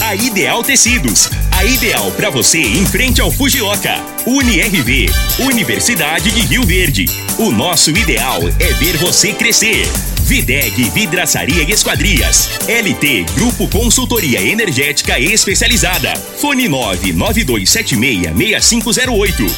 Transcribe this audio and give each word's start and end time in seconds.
A 0.00 0.14
Ideal 0.14 0.62
Tecidos. 0.62 1.28
A 1.50 1.64
ideal 1.64 2.12
para 2.12 2.30
você 2.30 2.58
em 2.58 2.86
frente 2.86 3.20
ao 3.20 3.28
Fujioka. 3.30 3.94
UniRV. 4.26 5.10
Universidade 5.40 6.30
de 6.30 6.40
Rio 6.42 6.64
Verde. 6.64 7.04
O 7.38 7.50
nosso 7.50 7.90
ideal 7.90 8.40
é 8.58 8.72
ver 8.74 8.96
você 8.98 9.32
crescer. 9.32 9.86
Videg 10.22 10.90
Vidraçaria 10.90 11.64
e 11.64 11.72
Esquadrias. 11.72 12.48
LT 12.68 13.24
Grupo 13.34 13.66
Consultoria 13.68 14.40
Energética 14.40 15.18
Especializada. 15.18 16.14
Fone 16.38 16.68
992766508. 16.68 19.50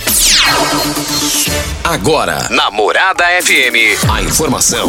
Agora, 1.84 2.48
Namorada 2.51 3.25
FM, 3.42 3.98
a 4.09 4.23
informação 4.23 4.89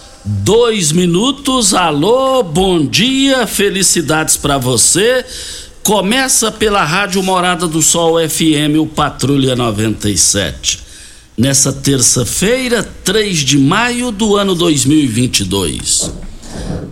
dois 0.23 0.91
minutos. 0.91 1.73
Alô, 1.73 2.43
bom 2.43 2.85
dia, 2.85 3.47
felicidades 3.47 4.37
para 4.37 4.57
você. 4.57 5.25
Começa 5.83 6.51
pela 6.51 6.83
Rádio 6.83 7.23
Morada 7.23 7.67
do 7.67 7.81
Sol 7.81 8.17
FM, 8.17 8.77
o 8.79 8.85
Patrulha 8.85 9.55
97. 9.55 10.79
Nessa 11.37 11.73
terça-feira, 11.73 12.83
3 13.03 13.39
de 13.39 13.57
maio 13.57 14.11
do 14.11 14.35
ano 14.35 14.53
2022. 14.53 16.11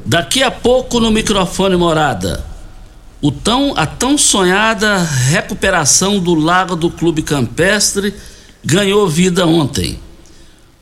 Daqui 0.05 0.41
a 0.41 0.49
pouco 0.49 0.99
no 0.99 1.11
microfone 1.11 1.75
Morada. 1.75 2.43
O 3.21 3.31
tão, 3.31 3.73
a 3.75 3.85
tão 3.85 4.17
sonhada 4.17 4.97
recuperação 4.97 6.19
do 6.19 6.33
lago 6.33 6.75
do 6.75 6.89
Clube 6.89 7.21
Campestre 7.21 8.13
ganhou 8.63 9.07
vida 9.07 9.45
ontem. 9.45 9.99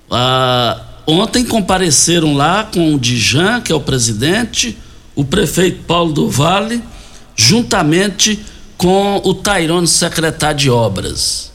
Ah, 0.10 0.80
ontem 1.08 1.46
compareceram 1.46 2.36
lá 2.36 2.66
com 2.66 2.94
o 2.94 3.00
Dijan, 3.00 3.62
que 3.62 3.72
é 3.72 3.76
o 3.76 3.80
presidente, 3.80 4.78
o 5.16 5.24
prefeito 5.24 5.84
Paulo 5.86 6.12
do 6.12 6.30
Vale, 6.30 6.84
juntamente 7.36 8.40
com 8.78 9.22
o 9.24 9.34
Tairone, 9.34 9.88
secretário 9.88 10.60
de 10.60 10.70
obras. 10.70 11.52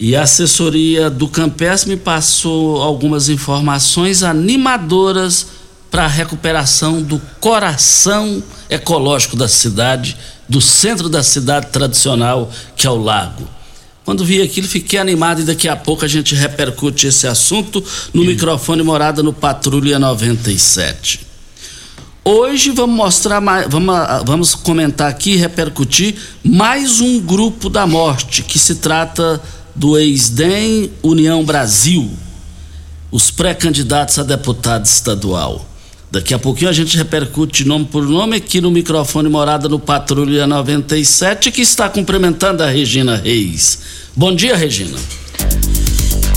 E 0.00 0.16
a 0.16 0.22
assessoria 0.22 1.10
do 1.10 1.28
Campestre 1.28 1.90
me 1.90 1.96
passou 1.96 2.80
algumas 2.80 3.28
informações 3.28 4.22
animadoras 4.22 5.46
para 5.90 6.04
a 6.04 6.08
recuperação 6.08 7.02
do 7.02 7.20
coração 7.40 8.42
ecológico 8.70 9.36
da 9.36 9.48
cidade, 9.48 10.16
do 10.48 10.60
centro 10.60 11.08
da 11.08 11.22
cidade 11.22 11.66
tradicional, 11.68 12.50
que 12.76 12.86
é 12.86 12.90
o 12.90 12.96
lago. 12.96 13.57
Quando 14.08 14.24
vi 14.24 14.40
aquilo, 14.40 14.66
fiquei 14.66 14.98
animado 14.98 15.42
e 15.42 15.44
daqui 15.44 15.68
a 15.68 15.76
pouco 15.76 16.02
a 16.02 16.08
gente 16.08 16.34
repercute 16.34 17.08
esse 17.08 17.26
assunto 17.26 17.84
no 18.14 18.24
microfone 18.24 18.82
Morada 18.82 19.22
no 19.22 19.34
Patrulha 19.34 19.98
97. 19.98 21.20
Hoje 22.24 22.70
vamos 22.70 22.96
mostrar, 22.96 23.38
vamos, 23.68 23.94
vamos 24.24 24.54
comentar 24.54 25.10
aqui, 25.10 25.36
repercutir 25.36 26.14
mais 26.42 27.02
um 27.02 27.20
grupo 27.20 27.68
da 27.68 27.86
morte, 27.86 28.42
que 28.42 28.58
se 28.58 28.76
trata 28.76 29.42
do 29.74 29.98
ex-DEM 29.98 30.90
União 31.02 31.44
Brasil, 31.44 32.10
os 33.10 33.30
pré-candidatos 33.30 34.18
a 34.18 34.22
deputado 34.22 34.86
estadual. 34.86 35.68
Daqui 36.10 36.32
a 36.32 36.38
pouquinho 36.38 36.70
a 36.70 36.72
gente 36.72 36.96
repercute 36.96 37.66
nome 37.66 37.84
por 37.84 38.08
nome 38.08 38.36
aqui 38.36 38.62
no 38.62 38.70
microfone 38.70 39.28
Morada 39.28 39.68
no 39.68 39.78
Patrulha 39.78 40.46
97, 40.46 41.50
que 41.50 41.60
está 41.60 41.90
cumprimentando 41.90 42.62
a 42.62 42.70
Regina 42.70 43.14
Reis. 43.14 43.80
Bom 44.16 44.34
dia, 44.34 44.56
Regina. 44.56 44.98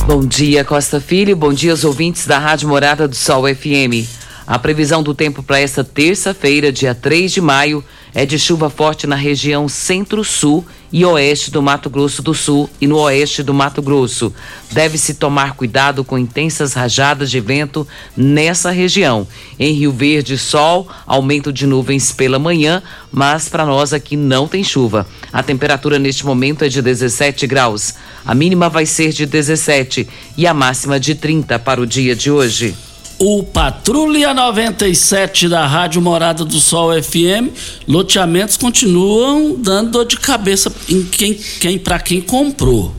Bom 0.06 0.26
dia, 0.26 0.64
Costa 0.64 1.00
Filho. 1.00 1.36
Bom 1.36 1.54
dia 1.54 1.72
aos 1.72 1.84
ouvintes 1.84 2.28
da 2.28 2.38
Rádio 2.38 2.68
Morada 2.68 3.08
do 3.08 3.16
Sol 3.16 3.44
FM. 3.44 4.08
A 4.46 4.60
previsão 4.60 5.02
do 5.02 5.14
tempo 5.14 5.42
para 5.42 5.60
esta 5.60 5.84
terça-feira, 5.84 6.72
dia 6.72 6.94
3 6.94 7.32
de 7.32 7.42
maio, 7.42 7.84
é 8.14 8.26
de 8.26 8.38
chuva 8.38 8.70
forte 8.70 9.08
na 9.08 9.16
região 9.16 9.68
centro-sul 9.68 10.66
e 10.92 11.06
oeste 11.06 11.50
do 11.50 11.62
Mato 11.62 11.90
Grosso 11.90 12.22
do 12.22 12.34
Sul 12.34 12.70
e 12.80 12.88
no 12.88 12.98
oeste 12.98 13.42
do 13.42 13.54
Mato 13.54 13.82
Grosso. 13.82 14.34
Deve-se 14.72 15.14
tomar 15.14 15.54
cuidado 15.54 16.04
com 16.04 16.18
intensas 16.18 16.74
rajadas 16.74 17.32
de 17.32 17.40
vento 17.40 17.88
nessa 18.16 18.72
região. 18.72 19.28
Em 19.58 19.74
Rio 19.74 19.92
Verde, 19.92 20.38
sol, 20.38 20.88
aumento 21.06 21.52
de 21.54 21.66
nuvens 21.66 22.12
pela 22.12 22.40
manhã, 22.40 22.84
mas 23.12 23.48
para 23.48 23.66
nós 23.66 23.94
aqui 23.94 24.16
não 24.16 24.48
tem 24.48 24.64
chuva. 24.64 25.08
A 25.32 25.42
temperatura 25.42 25.98
neste 25.98 26.26
momento 26.26 26.64
é 26.64 26.70
de 26.70 26.82
17 26.82 27.48
graus. 27.48 27.96
A 28.26 28.36
mínima 28.36 28.70
vai 28.70 28.86
ser 28.86 29.12
de 29.12 29.26
17 29.26 30.08
e 30.38 30.46
a 30.46 30.54
máxima 30.54 31.00
de 31.00 31.16
30 31.16 31.58
para 31.60 31.82
o 31.82 31.86
dia 31.86 32.16
de 32.16 32.30
hoje 32.30 32.76
o 33.24 33.44
Patrulha 33.44 34.34
97 34.34 35.48
da 35.48 35.68
Rádio 35.68 36.02
Morada 36.02 36.44
do 36.44 36.60
Sol 36.60 36.90
FM, 36.92 37.54
loteamentos 37.88 38.58
continuam 38.58 39.54
dando 39.60 39.92
dor 39.92 40.08
de 40.08 40.18
cabeça 40.18 40.74
em 40.90 41.04
quem, 41.04 41.36
quem 41.36 41.78
para 41.78 42.00
quem 42.00 42.20
comprou. 42.20 42.96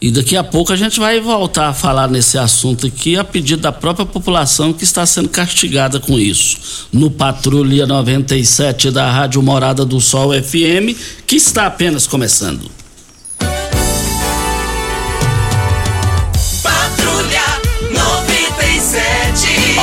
E 0.00 0.10
daqui 0.10 0.36
a 0.36 0.42
pouco 0.42 0.72
a 0.72 0.76
gente 0.76 0.98
vai 0.98 1.20
voltar 1.20 1.68
a 1.68 1.72
falar 1.72 2.08
nesse 2.10 2.38
assunto 2.38 2.88
aqui 2.88 3.16
a 3.16 3.22
pedido 3.22 3.62
da 3.62 3.70
própria 3.70 4.04
população 4.04 4.72
que 4.72 4.82
está 4.82 5.06
sendo 5.06 5.28
castigada 5.28 6.00
com 6.00 6.18
isso. 6.18 6.88
No 6.92 7.08
Patrulha 7.08 7.86
97 7.86 8.90
da 8.90 9.08
Rádio 9.12 9.40
Morada 9.40 9.84
do 9.84 10.00
Sol 10.00 10.32
FM, 10.32 10.98
que 11.24 11.36
está 11.36 11.66
apenas 11.66 12.04
começando. 12.04 12.79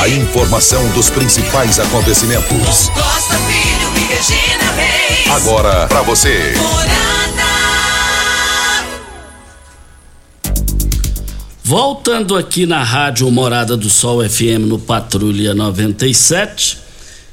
A 0.07 0.09
informação 0.09 0.89
dos 0.92 1.09
principais 1.09 1.80
acontecimentos. 1.80 2.88
Costa 2.92 3.36
Filho 3.39 3.98
e 3.98 4.06
Regina 4.06 4.71
Reis. 4.71 5.27
Agora 5.31 5.86
para 5.86 6.01
você. 6.01 6.54
Voltando 11.62 12.38
aqui 12.38 12.65
na 12.65 12.81
Rádio 12.83 13.30
Morada 13.30 13.75
do 13.75 13.89
Sol 13.89 14.24
FM 14.24 14.63
no 14.65 14.80
Patrulha 14.80 15.54
97, 15.54 16.77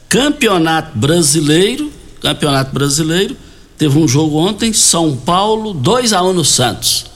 Campeonato 0.09 0.99
Brasileiro, 0.99 1.93
Campeonato 2.21 2.75
Brasileiro, 2.75 3.37
teve 3.79 3.97
um 3.97 4.09
jogo 4.09 4.37
ontem, 4.39 4.73
São 4.73 5.17
Paulo, 5.17 5.73
2 5.73 6.13
a 6.13 6.25
1 6.25 6.29
um 6.29 6.33
no 6.33 6.45
Santos. 6.45 7.07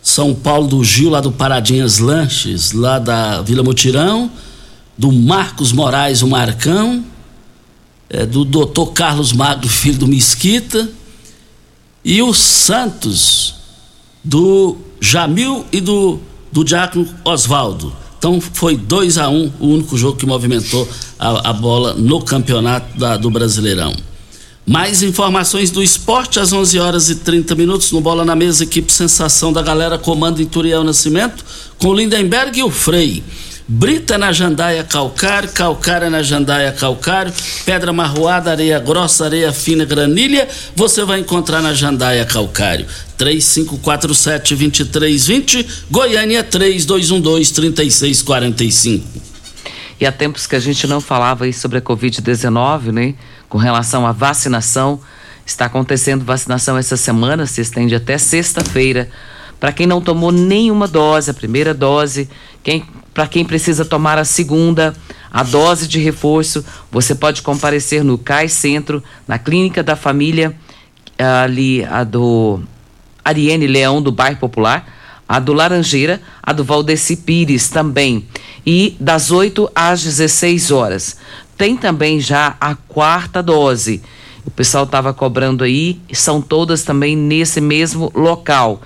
São 0.00 0.32
Paulo 0.32 0.68
do 0.68 0.84
Gil, 0.84 1.10
lá 1.10 1.20
do 1.20 1.32
Paradinhas 1.32 1.98
Lanches, 1.98 2.70
lá 2.70 3.00
da 3.00 3.42
Vila 3.42 3.64
Mutirão, 3.64 4.30
do 4.96 5.10
Marcos 5.10 5.72
Moraes, 5.72 6.22
o 6.22 6.28
Marcão, 6.28 7.04
é, 8.08 8.26
do 8.26 8.44
doutor 8.44 8.92
Carlos 8.92 9.32
Magro, 9.32 9.68
filho 9.68 9.98
do 9.98 10.06
Mesquita, 10.06 10.90
e 12.04 12.20
o 12.20 12.34
Santos, 12.34 13.54
do 14.22 14.76
Jamil 15.00 15.64
e 15.72 15.80
do, 15.80 16.20
do 16.50 16.64
Diácono 16.64 17.08
Oswaldo. 17.24 17.92
Então 18.18 18.40
foi 18.40 18.76
2 18.76 19.18
a 19.18 19.28
1 19.28 19.34
um, 19.34 19.52
o 19.58 19.66
único 19.68 19.96
jogo 19.96 20.16
que 20.16 20.26
movimentou 20.26 20.88
a, 21.18 21.50
a 21.50 21.52
bola 21.52 21.94
no 21.94 22.22
campeonato 22.22 22.96
da, 22.98 23.16
do 23.16 23.30
Brasileirão. 23.30 23.94
Mais 24.64 25.02
informações 25.02 25.72
do 25.72 25.82
esporte 25.82 26.38
às 26.38 26.52
11 26.52 26.78
horas 26.78 27.10
e 27.10 27.16
30 27.16 27.56
minutos 27.56 27.90
no 27.90 28.00
Bola 28.00 28.24
na 28.24 28.36
Mesa, 28.36 28.62
equipe 28.62 28.92
Sensação 28.92 29.52
da 29.52 29.60
Galera, 29.60 29.98
comando 29.98 30.40
Ituriel 30.40 30.84
Nascimento, 30.84 31.44
com 31.78 31.92
Lindenberg 31.92 32.60
e 32.60 32.62
o 32.62 32.70
Frei. 32.70 33.24
Brita 33.68 34.18
na 34.18 34.32
jandaia 34.32 34.82
calcário, 34.82 35.48
calcária 35.52 36.10
na 36.10 36.20
jandaia 36.22 36.72
calcário, 36.72 37.32
pedra 37.64 37.92
marroada, 37.92 38.50
areia 38.50 38.80
grossa, 38.80 39.26
areia 39.26 39.52
fina, 39.52 39.84
granilha, 39.84 40.48
você 40.74 41.04
vai 41.04 41.20
encontrar 41.20 41.62
na 41.62 41.72
jandaia 41.72 42.24
calcário. 42.24 42.84
3547-2320, 43.18 45.84
Goiânia 45.90 46.42
3212-3645. 46.42 49.00
E 50.00 50.06
há 50.06 50.10
tempos 50.10 50.48
que 50.48 50.56
a 50.56 50.60
gente 50.60 50.88
não 50.88 51.00
falava 51.00 51.44
aí 51.44 51.52
sobre 51.52 51.78
a 51.78 51.80
Covid-19, 51.80 52.90
né? 52.90 53.14
Com 53.48 53.58
relação 53.58 54.04
à 54.04 54.10
vacinação. 54.10 55.00
Está 55.46 55.66
acontecendo 55.66 56.24
vacinação 56.24 56.76
essa 56.76 56.96
semana, 56.96 57.46
se 57.46 57.60
estende 57.60 57.94
até 57.94 58.18
sexta-feira. 58.18 59.08
Para 59.60 59.72
quem 59.72 59.86
não 59.86 60.00
tomou 60.00 60.32
nenhuma 60.32 60.88
dose, 60.88 61.30
a 61.30 61.34
primeira 61.34 61.72
dose, 61.72 62.28
quem, 62.64 62.84
para 63.12 63.26
quem 63.26 63.44
precisa 63.44 63.84
tomar 63.84 64.18
a 64.18 64.24
segunda, 64.24 64.94
a 65.30 65.42
dose 65.42 65.86
de 65.86 65.98
reforço, 65.98 66.64
você 66.90 67.14
pode 67.14 67.42
comparecer 67.42 68.02
no 68.02 68.16
CAI 68.16 68.48
Centro, 68.48 69.02
na 69.26 69.38
Clínica 69.38 69.82
da 69.82 69.96
Família, 69.96 70.56
ali 71.18 71.84
a 71.84 72.04
do 72.04 72.60
Ariane 73.24 73.66
Leão, 73.66 74.02
do 74.02 74.10
Bairro 74.10 74.38
Popular 74.38 74.86
a 75.32 75.38
do 75.38 75.54
Laranjeira, 75.54 76.20
a 76.42 76.52
do 76.52 76.62
Valdeci 76.62 77.16
Pires 77.16 77.70
também. 77.70 78.28
E 78.66 78.94
das 79.00 79.30
8 79.30 79.70
às 79.74 80.02
16 80.02 80.70
horas. 80.70 81.16
Tem 81.56 81.74
também 81.74 82.20
já 82.20 82.54
a 82.60 82.74
quarta 82.74 83.42
dose. 83.42 84.02
O 84.44 84.50
pessoal 84.50 84.84
estava 84.84 85.14
cobrando 85.14 85.64
aí, 85.64 85.98
são 86.12 86.42
todas 86.42 86.82
também 86.82 87.16
nesse 87.16 87.62
mesmo 87.62 88.12
local 88.14 88.82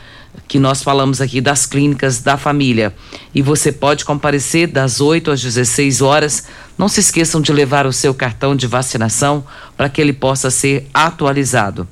que 0.46 0.58
nós 0.58 0.82
falamos 0.82 1.20
aqui 1.20 1.40
das 1.40 1.66
clínicas 1.66 2.20
da 2.20 2.36
família. 2.36 2.94
E 3.34 3.42
você 3.42 3.72
pode 3.72 4.04
comparecer 4.04 4.68
das 4.68 5.00
8 5.00 5.30
às 5.30 5.42
16 5.42 6.00
horas. 6.00 6.44
Não 6.76 6.88
se 6.88 7.00
esqueçam 7.00 7.40
de 7.40 7.52
levar 7.52 7.86
o 7.86 7.92
seu 7.92 8.14
cartão 8.14 8.54
de 8.54 8.66
vacinação 8.66 9.44
para 9.76 9.88
que 9.88 10.00
ele 10.00 10.12
possa 10.12 10.50
ser 10.50 10.88
atualizado. 10.92 11.88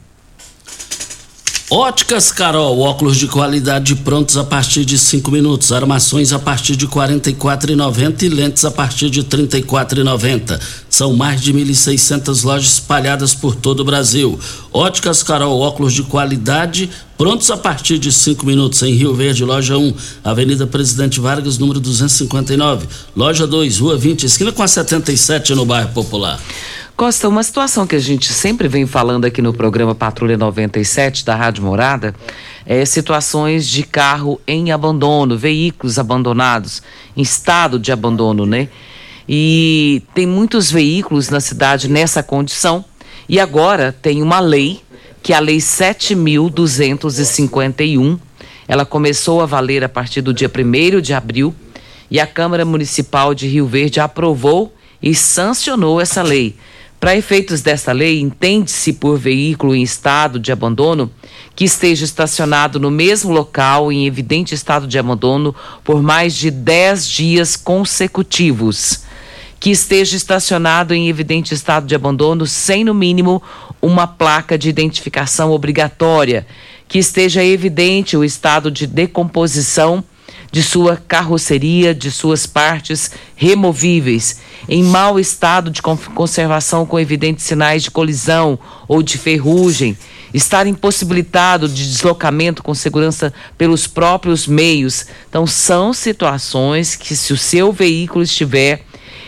Óticas 1.71 2.31
Carol, 2.31 2.79
óculos 2.81 3.17
de 3.17 3.27
qualidade 3.27 3.95
prontos 3.97 4.37
a 4.37 4.45
partir 4.45 4.85
de 4.85 4.99
5 4.99 5.31
minutos, 5.31 5.73
armações 5.73 6.31
a 6.31 6.39
partir 6.39 6.77
de 6.77 6.85
R$ 6.85 6.93
44,90 6.93 8.23
e 8.23 8.29
lentes 8.29 8.67
a 8.67 8.71
partir 8.71 9.09
de 9.09 9.21
R$ 9.21 9.27
34,90. 9.29 10.61
São 10.91 11.15
mais 11.15 11.41
de 11.41 11.55
1.600 11.55 12.45
lojas 12.45 12.75
espalhadas 12.75 13.35
por 13.35 13.57
todo 13.57 13.81
o 13.81 13.85
Brasil. 13.85 14.39
Óticas 14.71 15.23
Carol, 15.23 15.59
óculos 15.59 15.95
de 15.95 16.03
qualidade 16.03 16.91
prontos 17.17 17.51
a 17.51 17.57
partir 17.57 17.99
de 17.99 18.13
5 18.13 18.45
minutos 18.45 18.83
em 18.83 18.93
Rio 18.93 19.15
Verde, 19.15 19.43
loja 19.43 19.79
1, 19.79 19.95
Avenida 20.23 20.67
Presidente 20.67 21.19
Vargas, 21.19 21.57
número 21.57 21.81
259. 21.81 22.87
Loja 23.17 23.47
2, 23.47 23.79
Rua 23.79 23.97
20, 23.97 24.27
esquina 24.27 24.53
com 24.53 24.63
a 24.63 24.69
77 24.69 25.55
no 25.55 25.65
bairro 25.65 25.89
Popular. 25.95 26.39
Costa, 26.97 27.29
uma 27.29 27.43
situação 27.43 27.89
que 27.89 27.97
a 27.97 28.01
gente 28.01 28.33
sempre 28.33 28.69
vem 28.69 28.87
falando 28.87 29.25
aqui 29.25 29.43
no 29.43 29.53
programa 29.53 29.97
Patrulha 29.97 30.37
97 30.37 31.25
da 31.25 31.35
Rádio 31.35 31.65
Morada 31.65 32.15
é 32.65 32.85
situações 32.85 33.69
de 33.69 33.83
carro 33.83 34.41
em 34.47 34.71
abandono, 34.71 35.37
veículos 35.37 35.99
abandonados, 35.99 36.85
em 37.17 37.23
estado 37.23 37.81
de 37.81 37.91
abandono, 37.91 38.47
né? 38.47 38.69
E 39.29 40.05
tem 40.15 40.25
muitos 40.25 40.71
veículos 40.71 41.31
na 41.31 41.41
cidade 41.41 41.89
nessa 41.89 42.23
condição. 42.23 42.85
E 43.29 43.41
agora 43.41 43.91
tem 43.91 44.23
uma 44.23 44.39
lei, 44.39 44.81
que 45.21 45.33
é 45.33 45.37
a 45.37 45.41
Lei 45.41 45.57
7.251. 45.57 48.21
Ela 48.69 48.87
começou 48.87 49.41
a 49.41 49.47
valer 49.47 49.83
a 49.83 49.89
partir 49.89 50.21
do 50.21 50.33
dia 50.33 50.49
1 50.49 51.01
de 51.01 51.13
abril 51.13 51.53
e 52.09 52.21
a 52.21 52.27
Câmara 52.27 52.65
Municipal 52.65 53.35
de 53.35 53.49
Rio 53.49 53.67
Verde 53.67 53.99
aprovou 53.99 54.73
e 55.03 55.13
sancionou 55.13 56.01
essa 56.01 56.23
lei. 56.23 56.55
Para 57.05 57.17
efeitos 57.17 57.61
desta 57.61 57.93
lei, 57.93 58.19
entende-se 58.19 58.95
por 58.95 59.19
veículo 59.19 59.75
em 59.75 59.83
estado 59.83 60.41
de 60.41 60.51
abandono 60.51 61.11
que 61.55 61.67
esteja 61.67 62.03
estacionado 62.03 62.81
no 62.81 62.91
mesmo 62.91 63.31
local 63.31 63.93
em 63.93 64.07
evidente 64.07 64.55
estado 64.55 64.87
de 64.87 64.99
abandono 64.99 65.55
por 65.85 66.03
mais 66.03 66.35
de 66.35 66.51
10 66.51 67.07
dias 67.07 67.57
consecutivos. 67.57 69.03
Que 69.61 69.71
esteja 69.71 70.17
estacionado 70.17 70.95
em 70.95 71.11
evidente 71.11 71.53
estado 71.53 71.87
de 71.87 71.95
abandono 71.95 72.47
sem, 72.47 72.85
no 72.85 72.95
mínimo, 72.95 73.43
uma 73.83 74.07
placa 74.07 74.57
de 74.57 74.71
identificação 74.71 75.51
obrigatória. 75.51 76.47
Que 76.89 76.99
esteja 76.99 77.45
evidente 77.45 78.17
o 78.17 78.25
estado 78.25 78.71
de 78.71 78.87
decomposição 78.87 80.03
de 80.55 80.63
sua 80.63 80.97
carroceria, 80.97 81.93
de 81.93 82.13
suas 82.13 82.47
partes 82.47 83.11
removíveis, 83.35 84.39
em 84.69 84.85
mau 84.85 85.19
estado 85.19 85.69
de 85.69 85.83
conservação 85.83 86.87
com 86.87 86.97
evidentes 86.97 87.45
sinais 87.45 87.83
de 87.83 87.91
colisão 87.91 88.57
ou 88.87 89.03
de 89.03 89.19
ferrugem, 89.19 89.99
estar 90.33 90.65
impossibilitado 90.69 91.69
de 91.69 91.85
deslocamento 91.85 92.63
com 92.63 92.73
segurança 92.73 93.35
pelos 93.59 93.89
próprios 93.89 94.47
meios. 94.47 95.07
Então, 95.29 95.45
são 95.45 95.93
situações 95.93 96.95
que, 96.95 97.17
se 97.17 97.33
o 97.33 97.37
seu 97.37 97.73
veículo 97.73 98.23
estiver 98.23 98.83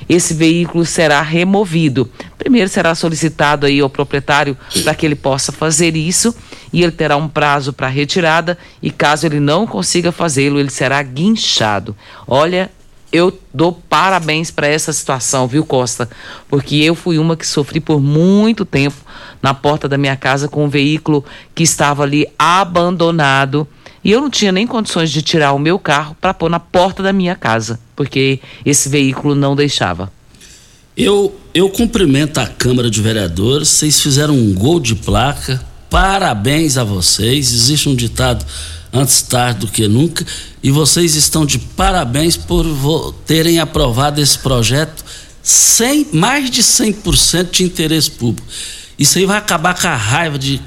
esse 0.09 0.33
veículo 0.33 0.85
será 0.85 1.21
removido. 1.21 2.09
Primeiro 2.39 2.69
será 2.69 2.95
solicitado 2.95 3.67
aí 3.67 3.81
ao 3.81 3.91
proprietário 3.91 4.57
para 4.85 4.95
que 4.95 5.05
ele 5.05 5.17
possa 5.17 5.51
fazer 5.51 5.97
isso 5.97 6.33
e 6.73 6.83
ele 6.83 6.93
terá 6.93 7.17
um 7.17 7.29
prazo 7.29 7.73
para 7.73 7.89
retirada 7.89 8.59
e 8.83 8.91
caso 8.91 9.27
ele 9.27 9.41
não 9.41 9.67
consiga 9.67 10.13
fazê-lo, 10.13 10.59
ele 10.59 10.71
será 10.71 11.03
guinchado. 11.03 11.97
Olha, 12.27 12.71
eu 13.13 13.39
dou 13.53 13.73
parabéns 13.73 14.51
para 14.51 14.67
essa 14.67 14.93
situação, 14.93 15.47
viu, 15.47 15.65
Costa? 15.65 16.09
Porque 16.49 16.77
eu 16.77 16.95
fui 16.95 17.19
uma 17.19 17.37
que 17.37 17.47
sofri 17.47 17.81
por 17.81 18.01
muito 18.01 18.65
tempo 18.65 18.97
na 19.41 19.55
porta 19.55 19.89
da 19.89 19.97
minha 19.97 20.17
casa 20.17 20.49
com 20.49 20.65
um 20.65 20.69
veículo 20.69 21.25
que 21.55 21.63
estava 21.63 22.03
ali 22.03 22.27
abandonado 22.39 23.67
e 24.07 24.13
eu 24.13 24.21
não 24.21 24.31
tinha 24.31 24.53
nem 24.53 24.69
condições 24.69 25.11
de 25.11 25.21
tirar 25.21 25.53
o 25.53 25.59
meu 25.59 25.81
carro 25.81 26.17
para 26.21 26.33
pôr 26.33 26.49
na 26.49 26.61
porta 26.61 27.03
da 27.03 27.13
minha 27.13 27.35
casa, 27.35 27.81
porque 27.97 28.39
esse 28.65 28.89
veículo 28.89 29.35
não 29.35 29.57
deixava. 29.57 30.13
Eu, 30.97 31.35
eu 31.53 31.69
cumprimento 31.69 32.39
a 32.39 32.47
Câmara 32.47 32.89
de 32.89 33.03
Vereadores, 33.03 33.69
vocês 33.69 34.01
fizeram 34.01 34.33
um 34.33 34.55
gol 34.55 34.79
de 34.79 34.95
placa, 34.95 35.61
parabéns 35.97 36.77
a 36.77 36.85
vocês. 36.85 37.55
Existe 37.55 37.89
um 37.89 37.95
ditado 37.95 38.45
antes 38.93 39.23
tarde 39.23 39.61
do 39.61 39.69
que 39.69 39.89
nunca, 39.89 40.27
e 40.63 40.71
vocês 40.71 41.15
estão 41.15 41.47
de 41.47 41.59
parabéns 41.59 42.37
por 42.37 43.15
terem 43.27 43.59
aprovado 43.59 44.21
esse 44.21 44.39
projeto 44.39 45.03
sem 45.43 46.07
mais 46.13 46.51
de 46.51 46.63
100% 46.63 47.51
de 47.51 47.65
interesse 47.65 48.11
público. 48.11 48.47
Isso 48.99 49.17
aí 49.17 49.25
vai 49.25 49.39
acabar 49.39 49.73
com 49.73 49.87
a 49.87 49.97
raiva 49.97 50.39
de 50.39 50.61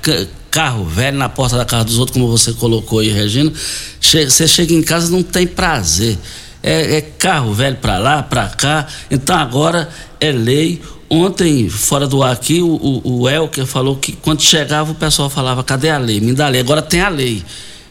carro 0.50 0.83
velho 0.86 1.17
na 1.17 1.29
porta 1.29 1.57
da 1.57 1.65
casa 1.65 1.86
dos 1.86 2.00
outros, 2.00 2.13
como 2.13 2.27
você 2.27 2.51
colocou 2.53 2.98
aí, 2.98 3.12
Regina. 3.12 3.53
Você 4.01 4.48
chega 4.48 4.74
em 4.74 4.81
casa 4.81 5.12
não 5.12 5.21
tem 5.21 5.45
prazer. 5.45 6.17
É, 6.63 6.98
é 6.98 7.01
carro 7.01 7.53
velho 7.53 7.75
para 7.75 8.00
lá, 8.00 8.24
para 8.24 8.48
cá. 8.48 8.88
Então 9.12 9.38
agora 9.38 9.89
é 10.19 10.31
lei. 10.31 10.81
Ontem, 11.09 11.67
fora 11.67 12.07
do 12.07 12.21
ar 12.21 12.33
aqui, 12.33 12.61
o, 12.61 12.67
o, 12.67 13.21
o 13.21 13.29
Elker 13.29 13.65
falou 13.65 13.95
que 13.95 14.11
quando 14.11 14.41
chegava 14.41 14.91
o 14.91 14.95
pessoal 14.95 15.29
falava: 15.29 15.63
cadê 15.63 15.89
a 15.89 15.97
lei? 15.97 16.19
Me 16.19 16.33
dá 16.33 16.45
a 16.45 16.49
lei. 16.49 16.61
Agora 16.61 16.81
tem 16.81 17.01
a 17.01 17.09
lei. 17.09 17.43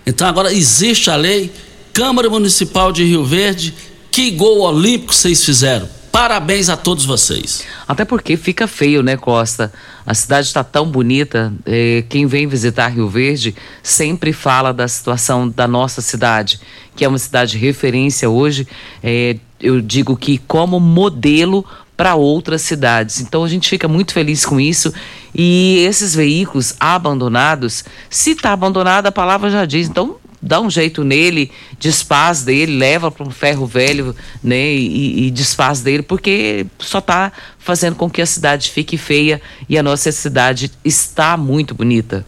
Então 0.07 0.27
agora 0.27 0.53
existe 0.53 1.11
a 1.11 1.17
lei. 1.17 1.53
Câmara 1.93 2.31
Municipal 2.31 2.93
de 2.93 3.03
Rio 3.03 3.25
Verde, 3.25 3.75
que 4.13 4.31
gol 4.31 4.61
olímpico 4.61 5.13
vocês 5.13 5.45
fizeram? 5.45 5.89
Parabéns 6.13 6.69
a 6.69 6.77
todos 6.77 7.05
vocês. 7.05 7.65
Até 7.87 8.05
porque 8.05 8.37
fica 8.37 8.67
feio, 8.67 9.03
né, 9.03 9.17
Costa? 9.17 9.73
A 10.07 10.15
cidade 10.15 10.47
está 10.47 10.63
tão 10.63 10.87
bonita. 10.87 11.53
Eh, 11.67 12.05
quem 12.09 12.27
vem 12.27 12.47
visitar 12.47 12.89
Rio 12.89 13.09
Verde 13.09 13.55
sempre 13.83 14.33
fala 14.33 14.73
da 14.73 14.87
situação 14.87 15.49
da 15.49 15.67
nossa 15.67 16.01
cidade, 16.01 16.61
que 16.97 17.05
é 17.05 17.09
uma 17.09 17.19
cidade 17.19 17.53
de 17.53 17.59
referência 17.59 18.31
hoje. 18.31 18.67
Eh, 19.03 19.37
eu 19.61 19.81
digo 19.81 20.17
que 20.17 20.39
como 20.39 20.81
modelo 20.81 21.65
para 21.99 22.15
outras 22.15 22.63
cidades. 22.63 23.21
Então 23.21 23.43
a 23.43 23.49
gente 23.49 23.69
fica 23.69 23.89
muito 23.89 24.13
feliz 24.13 24.47
com 24.47 24.61
isso. 24.61 24.95
E 25.35 25.85
esses 25.85 26.15
veículos 26.15 26.77
abandonados, 26.79 27.85
se 28.09 28.31
está 28.31 28.53
abandonado, 28.53 29.09
a 29.09 29.13
palavra 29.13 29.51
já 29.51 29.65
diz. 29.65 29.89
Então 29.89 30.15
dá 30.41 30.61
um 30.61 30.71
jeito 30.71 31.03
nele, 31.03 31.51
desfaz 31.81 32.45
dele, 32.45 32.79
leva 32.79 33.11
para 33.11 33.27
um 33.27 33.31
ferro 33.31 33.67
velho, 33.67 34.15
né, 34.41 34.73
e, 34.73 35.27
e, 35.27 35.31
desfaz 35.33 35.81
dele, 35.81 36.05
porque 36.05 36.65
só 36.79 37.01
está 37.01 37.33
fazendo 37.59 37.97
com 37.97 38.09
que 38.09 38.23
a 38.23 38.27
cidade 38.27 38.71
fique 38.71 38.97
feia 38.97 39.43
e 39.69 39.77
a 39.77 39.83
nossa 39.83 40.13
cidade 40.13 40.71
está 40.85 41.37
muito 41.37 41.75
bonita. 41.75 42.25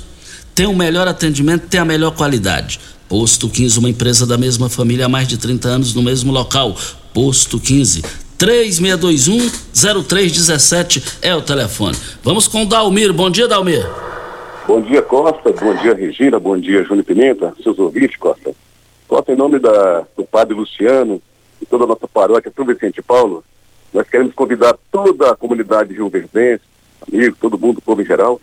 tem 0.53 0.67
o 0.67 0.75
melhor 0.75 1.07
atendimento, 1.07 1.67
tem 1.67 1.79
a 1.79 1.85
melhor 1.85 2.11
qualidade. 2.11 2.79
Posto 3.11 3.47
15, 3.49 3.77
uma 3.77 3.89
empresa 3.89 4.25
da 4.25 4.37
mesma 4.37 4.69
família 4.69 5.05
há 5.05 5.09
mais 5.09 5.27
de 5.27 5.37
30 5.37 5.67
anos 5.67 5.93
no 5.93 6.01
mesmo 6.01 6.31
local. 6.31 6.73
Posto 7.13 7.59
15. 7.59 8.03
3621-0317 8.39 11.19
é 11.21 11.35
o 11.35 11.41
telefone. 11.41 11.97
Vamos 12.23 12.47
com 12.47 12.63
o 12.63 12.65
Dalmir. 12.65 13.11
Bom 13.11 13.29
dia, 13.29 13.49
Dalmir. 13.49 13.85
Bom 14.65 14.79
dia, 14.79 15.01
Costa. 15.01 15.51
Bom 15.51 15.75
dia, 15.75 15.93
Regina. 15.93 16.39
Bom 16.39 16.57
dia, 16.57 16.85
Júnior 16.85 17.03
Pimenta. 17.03 17.53
Seus 17.61 17.77
ouvintes, 17.77 18.15
Costa. 18.15 18.55
Costa, 19.09 19.33
em 19.33 19.35
nome 19.35 19.59
da, 19.59 20.05
do 20.15 20.23
Padre 20.23 20.53
Luciano 20.53 21.21
e 21.61 21.65
toda 21.65 21.83
a 21.83 21.87
nossa 21.87 22.07
paróquia, 22.07 22.49
São 22.55 22.65
Vicente 22.65 23.01
Paulo, 23.01 23.43
nós 23.93 24.07
queremos 24.07 24.33
convidar 24.33 24.77
toda 24.89 25.31
a 25.31 25.35
comunidade 25.35 25.93
Rio 25.93 26.07
Verdense, 26.07 26.63
amigos, 27.11 27.37
todo 27.41 27.59
mundo, 27.59 27.81
povo 27.81 28.01
em 28.01 28.05
geral, 28.05 28.39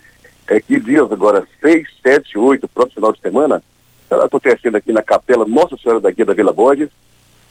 é 0.47 0.61
que 0.61 0.79
dias 0.79 1.11
agora, 1.11 1.49
6, 1.63 1.89
7, 2.03 2.37
8, 2.37 2.69
próximo 2.69 2.97
final 2.97 3.15
de 3.15 3.21
semana, 3.23 3.63
acontecendo 4.11 4.77
aqui 4.77 4.93
na 4.93 5.03
capela 5.03 5.45
Nossa 5.45 5.77
Senhora 5.77 6.01
da 6.01 6.11
Guia 6.11 6.25
da 6.25 6.35
Vila 6.35 6.53
Borges, 6.53 6.89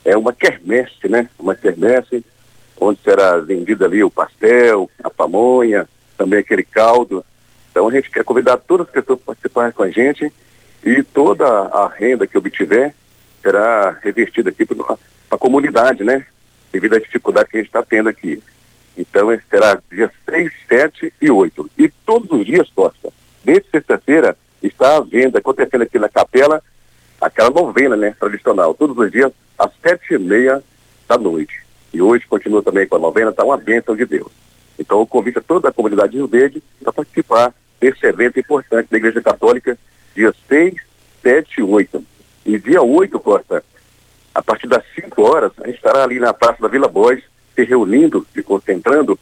é 0.03 0.15
uma 0.17 0.33
quermesse, 0.33 1.07
né? 1.09 1.29
Uma 1.37 1.55
quermesse, 1.55 2.23
onde 2.79 2.99
será 3.03 3.37
vendida 3.37 3.85
ali 3.85 4.03
o 4.03 4.09
pastel, 4.09 4.89
a 5.03 5.09
pamonha, 5.09 5.87
também 6.17 6.39
aquele 6.39 6.63
caldo, 6.63 7.23
então 7.77 7.87
a 7.87 7.91
gente 7.91 8.09
quer 8.09 8.23
convidar 8.23 8.57
todas 8.57 8.87
as 8.87 8.91
pessoas 8.91 9.19
para 9.19 9.35
participar 9.35 9.71
com 9.71 9.83
a 9.83 9.91
gente 9.91 10.33
e 10.83 11.03
toda 11.03 11.45
a 11.45 11.87
renda 11.87 12.25
que 12.25 12.35
obtiver 12.35 12.91
será 13.39 13.91
revertida 14.01 14.49
aqui 14.49 14.65
para 14.65 14.97
a 15.29 15.37
comunidade, 15.37 16.03
né? 16.03 16.25
Devido 16.71 16.95
à 16.95 16.99
dificuldade 16.99 17.49
que 17.49 17.57
a 17.57 17.59
gente 17.59 17.69
está 17.69 17.83
tendo 17.83 18.09
aqui. 18.09 18.41
Então 18.97 19.27
será 19.47 19.79
dia 19.91 20.11
6, 20.27 20.51
7 20.67 21.13
e 21.21 21.29
8. 21.29 21.69
E 21.77 21.87
todos 21.87 22.31
os 22.31 22.47
dias, 22.47 22.67
Costa, 22.73 23.13
desde 23.43 23.69
sexta-feira, 23.69 24.35
está 24.61 24.97
a 24.97 25.01
venda 25.01 25.39
acontecendo 25.39 25.83
aqui 25.83 25.99
na 25.99 26.09
capela, 26.09 26.61
aquela 27.19 27.49
novena, 27.49 27.95
né, 27.95 28.15
tradicional, 28.19 28.73
todos 28.73 28.97
os 28.97 29.11
dias, 29.11 29.31
às 29.57 29.71
sete 29.81 30.13
e 30.13 30.19
meia 30.19 30.63
da 31.07 31.17
noite. 31.17 31.61
E 31.93 32.01
hoje 32.01 32.25
continua 32.27 32.61
também 32.61 32.87
com 32.87 32.95
a 32.95 32.99
novena, 32.99 33.31
está 33.31 33.43
uma 33.43 33.57
bênção 33.57 33.95
de 33.95 34.05
Deus. 34.05 34.31
Então, 34.77 34.99
eu 34.99 35.07
convido 35.07 35.39
a 35.39 35.41
toda 35.41 35.69
a 35.69 35.73
comunidade 35.73 36.11
de 36.11 36.17
Rio 36.17 36.27
Verde 36.27 36.61
para 36.83 36.93
participar 36.93 37.53
desse 37.79 38.05
evento 38.05 38.39
importante 38.39 38.89
da 38.89 38.97
Igreja 38.97 39.21
Católica, 39.21 39.77
dia 40.15 40.33
6, 40.47 40.75
7 41.23 41.59
e 41.59 41.63
8. 41.63 42.03
E 42.45 42.59
dia 42.59 42.81
8, 42.81 43.19
Costa, 43.19 43.63
a 44.33 44.41
partir 44.41 44.67
das 44.67 44.83
5 44.93 45.21
horas, 45.21 45.51
a 45.59 45.65
gente 45.65 45.77
estará 45.77 46.03
ali 46.03 46.19
na 46.19 46.33
Praça 46.33 46.61
da 46.61 46.67
Vila 46.67 46.87
Bois, 46.87 47.23
se 47.55 47.63
reunindo, 47.63 48.25
se 48.33 48.43
concentrando, 48.43 49.17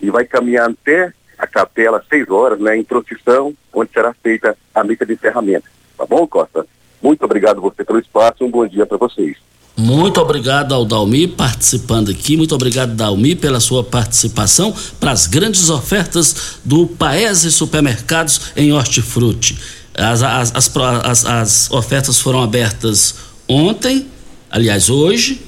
e 0.00 0.10
vai 0.10 0.24
caminhar 0.24 0.70
até 0.70 1.12
a 1.40 1.46
capela 1.46 1.98
às 1.98 2.06
6 2.06 2.30
horas, 2.30 2.60
né, 2.60 2.76
em 2.76 2.84
procissão, 2.84 3.54
onde 3.72 3.90
será 3.92 4.14
feita 4.22 4.56
a 4.74 4.84
missa 4.84 5.06
de 5.06 5.14
encerramento. 5.14 5.64
Tá 5.96 6.04
bom, 6.06 6.26
Costa? 6.26 6.66
Muito 7.02 7.24
obrigado 7.24 7.60
você 7.60 7.82
pelo 7.82 7.98
espaço, 7.98 8.44
um 8.44 8.50
bom 8.50 8.66
dia 8.66 8.84
para 8.84 8.98
vocês. 8.98 9.36
Muito 9.76 10.20
obrigado 10.20 10.74
ao 10.74 10.84
Dalmi 10.84 11.26
participando 11.26 12.10
aqui. 12.10 12.36
Muito 12.36 12.54
obrigado, 12.54 12.94
Dalmi, 12.94 13.34
pela 13.34 13.60
sua 13.60 13.82
participação 13.82 14.74
para 14.98 15.12
as 15.12 15.26
grandes 15.26 15.70
ofertas 15.70 16.58
do 16.62 16.86
Paese 16.86 17.50
Supermercados 17.50 18.52
em 18.54 18.72
Hortifruti. 18.72 19.58
As, 19.94 20.22
as, 20.22 20.76
as, 20.76 21.24
as, 21.24 21.70
ofertas 21.70 22.20
foram 22.20 22.42
abertas 22.42 23.14
ontem, 23.48 24.06
aliás, 24.50 24.90
hoje, 24.90 25.40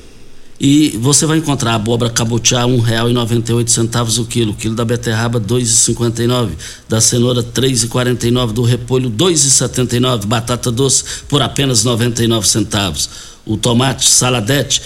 e 0.63 0.97
você 1.01 1.27
vai 1.27 1.39
encontrar 1.39 1.75
abóbora 1.75 2.09
cabotiá 2.09 2.65
oito 3.53 3.73
centavos 3.73 4.17
o 4.17 4.25
quilo, 4.25 4.53
o 4.53 4.55
quilo 4.55 4.77
da 4.77 4.85
beterraba 4.85 5.41
e 6.23 6.27
nove, 6.29 6.57
da 6.89 7.01
cenoura 7.01 7.43
e 8.29 8.31
nove, 8.31 8.53
do 8.53 8.63
repolho 8.63 9.11
e 9.97 9.99
nove, 9.99 10.25
batata 10.25 10.71
doce 10.71 11.03
por 11.29 11.43
apenas 11.43 11.83
noventa 11.83 12.23
e 12.23 12.29
nove 12.29 12.47
centavos 12.47 13.33
o 13.45 13.57
tomate 13.57 14.09
saladete 14.09 14.81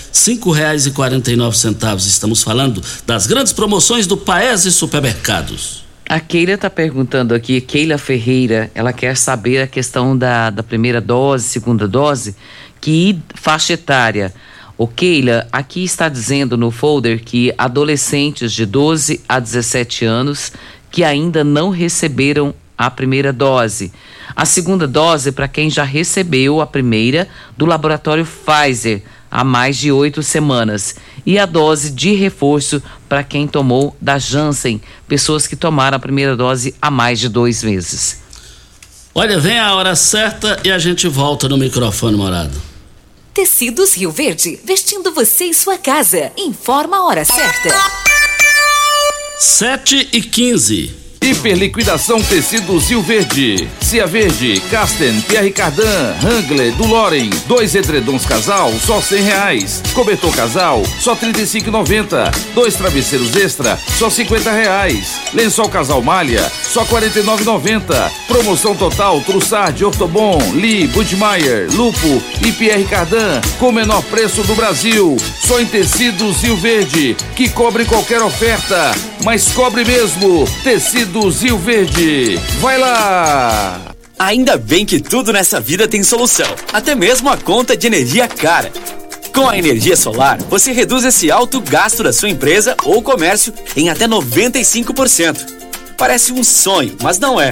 nove 1.37 1.59
centavos. 1.59 2.07
Estamos 2.07 2.43
falando 2.43 2.83
das 3.07 3.27
grandes 3.27 3.53
promoções 3.53 4.07
do 4.07 4.17
Paese 4.17 4.73
Supermercados. 4.73 5.85
A 6.09 6.19
Keila 6.21 6.53
está 6.53 6.71
perguntando 6.71 7.35
aqui, 7.35 7.61
Keila 7.61 7.99
Ferreira, 7.99 8.71
ela 8.75 8.95
quer 8.95 9.15
saber 9.15 9.61
a 9.61 9.67
questão 9.67 10.17
da, 10.17 10.49
da 10.49 10.63
primeira 10.63 11.03
dose, 11.03 11.45
segunda 11.45 11.87
dose, 11.87 12.35
que 12.81 13.19
faixa 13.35 13.75
etária. 13.75 14.33
O 14.79 14.87
Keila, 14.87 15.49
aqui 15.51 15.85
está 15.85 16.07
dizendo 16.07 16.57
no 16.57 16.71
folder 16.71 17.21
que 17.21 17.53
adolescentes 17.57 18.53
de 18.53 18.67
12 18.67 19.23
a 19.27 19.41
17 19.41 20.05
anos 20.05 20.53
que 20.91 21.03
ainda 21.03 21.43
não 21.43 21.71
receberam 21.71 22.55
a 22.77 22.91
primeira 22.91 23.33
dose. 23.33 23.91
A 24.35 24.45
segunda 24.45 24.87
dose 24.87 25.33
para 25.33 25.49
quem 25.49 25.71
já 25.71 25.83
recebeu 25.83 26.61
a 26.61 26.67
primeira 26.67 27.27
do 27.57 27.65
laboratório 27.65 28.27
Pfizer 28.27 29.03
há 29.31 29.43
mais 29.43 29.79
de 29.79 29.91
oito 29.91 30.23
semanas. 30.23 30.97
E 31.25 31.39
a 31.39 31.47
dose 31.47 31.91
de 31.91 32.15
reforço 32.15 32.83
para 33.09 33.25
quem 33.25 33.49
tomou 33.49 33.97
da 33.99 34.19
Janssen, 34.19 34.81
pessoas 35.09 35.47
que 35.47 35.57
tomaram 35.57 35.97
a 35.97 36.01
primeira 36.01 36.37
dose 36.37 36.75
há 36.83 36.91
mais 36.91 37.19
de 37.19 37.31
dois 37.31 37.63
meses. 37.65 38.21
Olha, 39.15 39.41
vem 39.41 39.59
a 39.59 39.75
hora 39.75 39.97
certa 39.97 40.61
e 40.63 40.71
a 40.71 40.79
gente 40.79 41.09
volta 41.09 41.49
no 41.49 41.57
microfone 41.57 42.15
morado. 42.15 42.76
Tecidos 43.37 43.95
Rio 43.95 44.11
Verde, 44.11 44.59
vestindo 44.65 45.13
você 45.13 45.45
e 45.45 45.53
sua 45.53 45.77
casa. 45.77 46.33
Informa 46.39 46.97
a 46.97 47.05
hora 47.05 47.23
certa. 47.23 47.69
7 49.39 50.09
e 50.11 50.23
15. 50.23 51.06
Hiperliquidação 51.27 52.23
Tecidos 52.23 52.89
Rio 52.89 53.03
Verde. 53.03 53.69
Cia 53.81 54.07
Verde, 54.07 54.63
Casten, 54.71 55.21
Pierre 55.23 55.51
Cardan, 55.51 56.15
Hangler, 56.23 56.73
do 56.75 56.87
Loren. 56.87 57.29
Dois 57.49 57.75
edredons 57.75 58.25
casal, 58.25 58.73
só 58.87 59.01
cem 59.01 59.25
reais. 59.25 59.83
Cobertor 59.93 60.33
casal, 60.37 60.85
só 61.01 61.17
trinta 61.17 61.41
e 61.41 61.47
cinco 61.47 61.73
Dois 62.55 62.77
travesseiros 62.77 63.35
extra, 63.35 63.77
só 63.99 64.09
cinquenta 64.09 64.53
reais. 64.53 65.21
Lençol 65.35 65.69
casal 65.69 66.01
malha, 66.01 66.49
só 66.63 66.85
quarenta 66.85 67.19
e 67.19 67.25
nove 67.25 67.45
Promoção 68.29 68.77
total, 68.77 69.21
Trussard, 69.23 69.85
Ortobon, 69.85 70.39
Lee, 70.55 70.87
Budmeier, 70.87 71.69
Lupo 71.73 72.23
e 72.41 72.53
Pierre 72.53 72.85
Cardan, 72.85 73.41
com 73.59 73.71
o 73.71 73.73
menor 73.73 74.03
preço 74.05 74.45
do 74.45 74.55
Brasil. 74.55 75.17
Só 75.41 75.59
em 75.59 75.67
Tecidos 75.67 76.43
Rio 76.43 76.57
Verde, 76.57 77.17
que 77.35 77.49
cobre 77.49 77.85
qualquer 77.85 78.23
oferta, 78.23 78.93
mas 79.25 79.49
cobre 79.49 79.85
mesmo. 79.85 80.45
Tecido 80.63 81.16
do 81.17 81.31
Zil 81.31 81.57
Verde. 81.57 82.39
Vai 82.61 82.77
lá! 82.77 83.95
Ainda 84.19 84.59
bem 84.59 84.85
que 84.85 85.01
tudo 85.01 85.33
nessa 85.33 85.59
vida 85.59 85.89
tem 85.89 86.03
solução, 86.03 86.47
até 86.75 86.95
mesmo 86.95 87.31
a 87.31 87.39
conta 87.39 87.75
de 87.75 87.87
energia 87.87 88.29
cara. 88.29 88.71
Com 89.35 89.49
a 89.49 89.57
energia 89.57 89.97
solar, 89.97 90.37
você 90.43 90.73
reduz 90.73 91.07
esse 91.07 91.31
alto 91.31 91.59
gasto 91.63 92.03
da 92.03 92.13
sua 92.13 92.29
empresa 92.29 92.77
ou 92.85 93.01
comércio 93.01 93.51
em 93.75 93.89
até 93.89 94.07
95%. 94.07 95.39
Parece 95.97 96.35
um 96.35 96.45
sonho, 96.45 96.95
mas 97.03 97.19
não 97.19 97.41
é. 97.41 97.51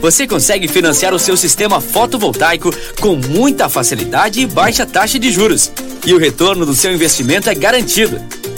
Você 0.00 0.26
consegue 0.26 0.66
financiar 0.66 1.14
o 1.14 1.18
seu 1.18 1.36
sistema 1.36 1.80
fotovoltaico 1.80 2.74
com 3.00 3.14
muita 3.14 3.68
facilidade 3.68 4.40
e 4.40 4.46
baixa 4.46 4.84
taxa 4.84 5.16
de 5.16 5.30
juros. 5.30 5.70
E 6.04 6.12
o 6.12 6.18
retorno 6.18 6.66
do 6.66 6.74
seu 6.74 6.92
investimento 6.92 7.48
é 7.48 7.54
garantido. 7.54 8.20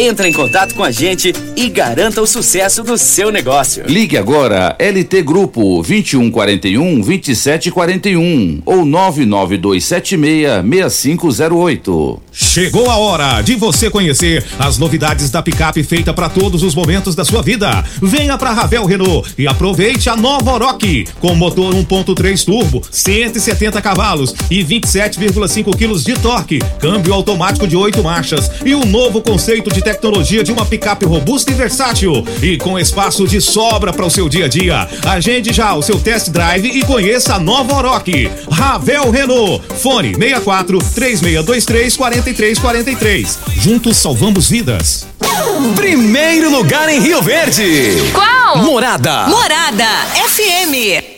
Entre 0.00 0.28
em 0.28 0.32
contato 0.32 0.76
com 0.76 0.84
a 0.84 0.92
gente 0.92 1.32
e 1.56 1.68
garanta 1.68 2.22
o 2.22 2.26
sucesso 2.26 2.84
do 2.84 2.96
seu 2.96 3.32
negócio. 3.32 3.82
Ligue 3.88 4.16
agora 4.16 4.76
LT 4.78 5.22
Grupo 5.22 5.82
2141 5.82 7.00
2741 7.00 8.62
ou 8.64 8.84
99276 8.84 10.62
6508. 10.94 12.22
Chegou 12.30 12.88
a 12.88 12.96
hora 12.96 13.42
de 13.42 13.56
você 13.56 13.90
conhecer 13.90 14.46
as 14.56 14.78
novidades 14.78 15.32
da 15.32 15.42
picape 15.42 15.82
feita 15.82 16.14
para 16.14 16.28
todos 16.28 16.62
os 16.62 16.76
momentos 16.76 17.16
da 17.16 17.24
sua 17.24 17.42
vida. 17.42 17.84
Venha 18.00 18.38
para 18.38 18.52
Ravel 18.52 18.86
Renault 18.86 19.34
e 19.36 19.48
aproveite 19.48 20.08
a 20.08 20.14
nova 20.16 20.52
Oroch 20.52 21.08
com 21.18 21.34
motor 21.34 21.74
1.3 21.74 22.44
turbo, 22.44 22.80
170 22.88 23.82
cavalos 23.82 24.32
e 24.48 24.62
27,5 24.62 25.76
quilos 25.76 26.04
de 26.04 26.14
torque, 26.14 26.60
câmbio 26.78 27.12
automático 27.12 27.66
de 27.66 27.76
8 27.76 28.00
marchas 28.00 28.48
e 28.64 28.76
o 28.76 28.82
um 28.82 28.86
novo 28.86 29.20
conceito 29.20 29.74
de 29.74 29.87
tecnologia 29.88 30.44
de 30.44 30.52
uma 30.52 30.66
picape 30.66 31.06
robusta 31.06 31.50
e 31.50 31.54
versátil 31.54 32.22
e 32.42 32.58
com 32.58 32.78
espaço 32.78 33.26
de 33.26 33.40
sobra 33.40 33.90
para 33.90 34.04
o 34.04 34.10
seu 34.10 34.28
dia 34.28 34.44
a 34.44 34.48
dia. 34.48 34.86
Agende 35.06 35.50
já 35.50 35.74
o 35.74 35.80
seu 35.80 35.98
test 35.98 36.28
drive 36.28 36.66
e 36.66 36.84
conheça 36.84 37.36
a 37.36 37.38
nova 37.38 37.74
Oroch. 37.74 38.30
Ravel 38.50 39.10
Renault. 39.10 39.64
Fone 39.80 40.14
64 40.14 40.78
3623 40.94 41.96
4343. 41.96 43.38
Juntos 43.54 43.96
salvamos 43.96 44.50
vidas. 44.50 45.06
Primeiro 45.74 46.50
lugar 46.50 46.90
em 46.90 47.00
Rio 47.00 47.22
Verde. 47.22 48.12
Qual? 48.12 48.58
Morada. 48.58 49.26
Morada 49.28 49.86
FM. 50.28 51.17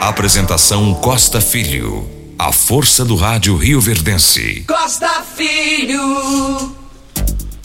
Apresentação 0.00 0.94
Costa 0.94 1.40
Filho. 1.40 2.08
A 2.38 2.52
força 2.52 3.04
do 3.04 3.16
rádio 3.16 3.56
Rio 3.56 3.80
Verdense. 3.80 4.64
Costa 4.64 5.08
Filho. 5.22 6.72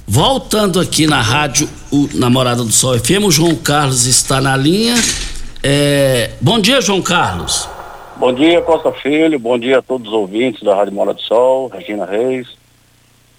Voltando 0.07 0.79
aqui 0.79 1.05
na 1.05 1.21
rádio 1.21 1.69
o 1.91 2.09
Namorada 2.15 2.63
do 2.63 2.71
Sol 2.71 2.97
FM, 2.97 3.25
o 3.25 3.31
João 3.31 3.55
Carlos 3.55 4.07
está 4.07 4.41
na 4.41 4.57
linha. 4.57 4.95
É... 5.61 6.31
Bom 6.41 6.59
dia, 6.59 6.81
João 6.81 7.03
Carlos. 7.03 7.69
Bom 8.17 8.33
dia, 8.33 8.63
Costa 8.63 8.91
Filho. 8.91 9.37
Bom 9.37 9.59
dia 9.59 9.77
a 9.77 9.81
todos 9.83 10.07
os 10.07 10.13
ouvintes 10.13 10.63
da 10.63 10.75
Rádio 10.75 10.93
Morada 10.93 11.19
do 11.19 11.23
Sol, 11.23 11.67
Regina 11.67 12.03
Reis. 12.03 12.47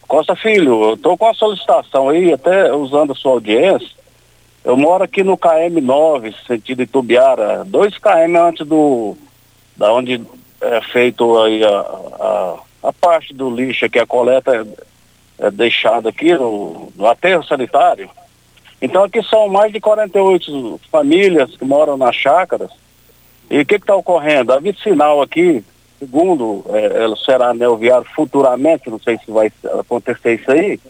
Costa 0.06 0.36
Filho, 0.36 0.84
eu 0.84 0.94
estou 0.94 1.18
com 1.18 1.26
a 1.26 1.34
solicitação 1.34 2.10
aí, 2.10 2.32
até 2.32 2.72
usando 2.72 3.12
a 3.12 3.16
sua 3.16 3.32
audiência. 3.32 3.88
Eu 4.64 4.78
moro 4.78 5.04
aqui 5.04 5.22
no 5.22 5.36
KM9, 5.36 6.34
sentido 6.46 6.82
Itubiara, 6.82 7.64
2 7.66 7.98
km 7.98 8.36
antes 8.48 8.66
do 8.66 9.14
da 9.76 9.92
onde 9.92 10.22
é 10.60 10.80
feito 10.80 11.38
aí 11.42 11.62
a, 11.62 11.68
a, 11.68 12.56
a 12.84 12.92
parte 12.92 13.34
do 13.34 13.50
lixo 13.50 13.90
que 13.90 13.98
a 13.98 14.06
coleta 14.06 14.54
é, 15.38 15.46
é 15.46 15.50
deixada 15.50 16.08
aqui 16.08 16.32
no, 16.32 16.90
no 16.96 17.06
aterro 17.06 17.44
sanitário. 17.44 18.08
Então 18.80 19.04
aqui 19.04 19.22
são 19.22 19.48
mais 19.48 19.72
de 19.72 19.80
48 19.80 20.80
famílias 20.90 21.54
que 21.56 21.64
moram 21.64 21.96
nas 21.96 22.14
chácaras. 22.16 22.70
E 23.50 23.60
o 23.60 23.66
que 23.66 23.74
está 23.74 23.94
ocorrendo? 23.94 24.52
A 24.52 24.58
vicinal 24.58 25.20
aqui, 25.20 25.62
segundo 25.98 26.64
é, 26.70 27.02
ela 27.02 27.16
será 27.16 27.52
neoviário 27.52 28.06
futuramente, 28.14 28.88
não 28.88 28.98
sei 28.98 29.18
se 29.18 29.30
vai 29.30 29.52
acontecer 29.78 30.36
isso 30.36 30.50
aí, 30.50 30.80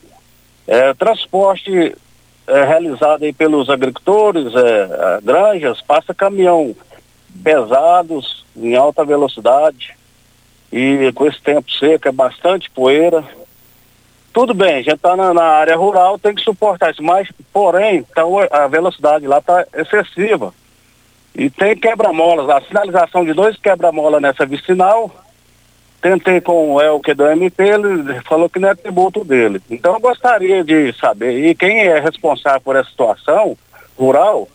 é, 0.67 0.95
transporte 0.95 1.95
é, 2.46 2.64
realizado 2.64 3.24
aí 3.24 3.33
pelos 3.33 3.70
agricultores, 3.70 4.52
é, 4.54 5.20
granjas, 5.22 5.80
passa 5.80 6.14
caminhão 6.14 6.74
pesados 7.42 8.44
em 8.57 8.76
alta 8.76 9.04
velocidade 9.04 9.96
e 10.72 11.12
com 11.12 11.26
esse 11.26 11.40
tempo 11.40 11.70
seco 11.70 12.09
é 12.09 12.12
bastante 12.12 12.70
poeira. 12.70 13.24
Tudo 14.33 14.52
bem, 14.52 14.74
a 14.74 14.83
gente 14.83 14.94
está 14.94 15.16
na, 15.16 15.33
na, 15.33 15.44
área 15.44 15.76
rural, 15.76 16.18
tem 16.18 16.35
que 16.35 16.42
suportar 16.42 16.90
isso, 16.90 17.02
mas 17.02 17.28
porém 17.52 17.98
então, 17.98 18.37
a 18.50 18.66
velocidade 18.66 19.26
lá 19.26 19.38
está 19.38 19.66
excessiva. 19.74 20.52
E 21.35 21.48
tem 21.50 21.76
quebra-molas, 21.76 22.48
a 22.48 22.61
sinalização 22.61 23.24
de 23.24 23.33
dois 23.33 23.57
quebra-mola 23.57 24.20
nessa 24.20 24.44
vicinal, 24.44 25.11
tentei 26.05 26.38
com 26.38 26.75
o 26.75 26.83
Elke 26.83 27.14
do 27.14 27.27
MP, 27.27 27.62
ele 27.62 28.21
falou 28.29 28.47
que 28.47 28.59
não 28.59 28.69
é 28.69 28.75
tributo 28.75 29.25
dele. 29.25 29.59
Então 29.71 29.95
eu 29.95 30.01
gostaria 30.01 30.62
de 30.62 30.93
saber, 31.01 31.47
e 31.47 31.55
quem 31.55 31.79
é 31.79 31.99
responsável 31.99 32.61
por 32.61 32.77
essa 32.77 32.90
situação 32.90 33.57
rural, 33.97 34.47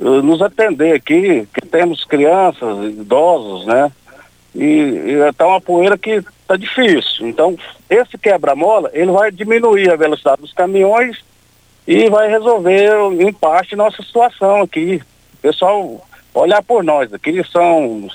eh, 0.00 0.22
nos 0.22 0.40
atender 0.40 0.94
aqui, 0.94 1.46
que 1.52 1.60
temos 1.66 2.06
crianças, 2.06 2.86
idosos, 2.86 3.66
né? 3.66 3.92
E, 4.54 4.64
e 4.64 5.32
tá 5.36 5.46
uma 5.46 5.60
poeira 5.60 5.98
que 5.98 6.24
tá 6.46 6.56
difícil. 6.56 7.28
Então, 7.28 7.54
esse 7.90 8.16
quebra-mola, 8.16 8.90
ele 8.94 9.12
vai 9.12 9.30
diminuir 9.30 9.90
a 9.92 9.96
velocidade 9.96 10.40
dos 10.40 10.54
caminhões 10.54 11.18
e 11.86 12.08
vai 12.08 12.30
resolver, 12.30 12.90
em 13.20 13.30
parte, 13.30 13.76
nossa 13.76 14.02
situação 14.02 14.62
aqui. 14.62 15.02
Pessoal, 15.42 16.02
olhar 16.32 16.62
por 16.62 16.82
nós 16.82 17.12
aqui, 17.12 17.44
são 17.52 18.08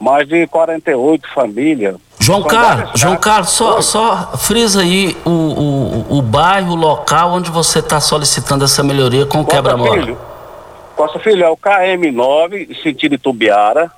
mais 0.00 0.28
de 0.28 0.46
48 0.46 1.28
famílias, 1.32 1.96
João 2.18 2.42
Carlos, 2.42 3.00
João 3.00 3.16
Carlos, 3.16 3.50
só, 3.50 3.80
só 3.80 4.36
frisa 4.36 4.80
aí 4.80 5.16
o, 5.24 5.30
o, 5.30 6.18
o 6.18 6.22
bairro, 6.22 6.72
o 6.72 6.74
local 6.74 7.30
onde 7.30 7.50
você 7.50 7.78
está 7.78 8.00
solicitando 8.00 8.64
essa 8.64 8.82
melhoria 8.82 9.26
com 9.26 9.42
o 9.42 9.46
quebra-mola. 9.46 10.16
Costa 10.96 11.18
Filho, 11.18 11.44
é 11.44 11.48
o 11.48 11.56
KM9, 11.56 12.82
sentido 12.82 13.14
Itubiara, 13.14 13.92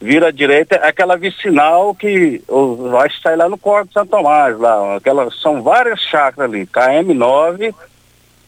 vira 0.00 0.28
à 0.28 0.30
direita, 0.30 0.76
é 0.76 0.88
aquela 0.88 1.16
vicinal 1.16 1.94
que 1.94 2.42
vai 2.90 3.10
sair 3.22 3.36
lá 3.36 3.48
no 3.48 3.58
Corpo 3.58 3.88
de 3.88 3.94
Santo 3.94 4.10
Tomás, 4.10 4.58
lá, 4.58 4.96
aquela, 4.96 5.28
são 5.42 5.62
várias 5.62 6.00
chácaras 6.00 6.50
ali, 6.50 6.66
KM9, 6.66 7.74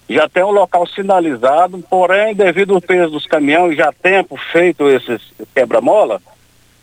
já 0.08 0.28
tem 0.28 0.42
um 0.42 0.52
local 0.52 0.86
sinalizado, 0.86 1.84
porém, 1.90 2.34
devido 2.34 2.74
ao 2.74 2.80
peso 2.80 3.10
dos 3.10 3.26
caminhões, 3.26 3.76
já 3.76 3.92
tempo 3.92 4.38
feito 4.52 4.88
esses 4.88 5.20
quebra-mola, 5.54 6.22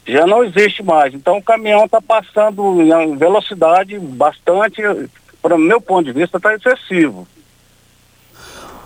já 0.08 0.26
não 0.26 0.44
existe 0.44 0.84
mais. 0.84 1.14
Então 1.14 1.38
o 1.38 1.44
caminhão 1.44 1.86
está 1.86 2.02
passando 2.02 2.82
em 2.82 3.18
velocidade 3.18 3.98
bastante, 3.98 4.82
para 5.42 5.56
o 5.56 5.60
meu 5.60 5.82
ponto 5.82 6.06
de 6.06 6.14
vista, 6.14 6.38
está 6.38 6.54
excessivo. 6.54 7.28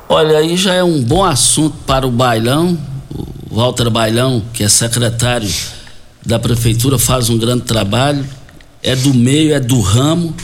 Olha, 0.08 0.40
aí 0.40 0.56
já 0.58 0.74
é 0.74 0.84
um 0.84 1.02
bom 1.04 1.24
assunto 1.24 1.78
para 1.86 2.08
o 2.08 2.12
Bailão, 2.12 2.78
o 3.50 3.56
Walter 3.56 3.90
Bailão, 3.90 4.44
que 4.54 4.64
é 4.64 4.70
secretário 4.70 5.50
da 6.26 6.40
prefeitura, 6.40 6.98
faz 6.98 7.30
um 7.30 7.38
grande 7.38 7.64
trabalho, 7.64 8.26
é 8.82 8.96
do 8.96 9.14
meio, 9.14 9.54
é 9.54 9.60
do 9.60 9.80
ramo, 9.82 10.36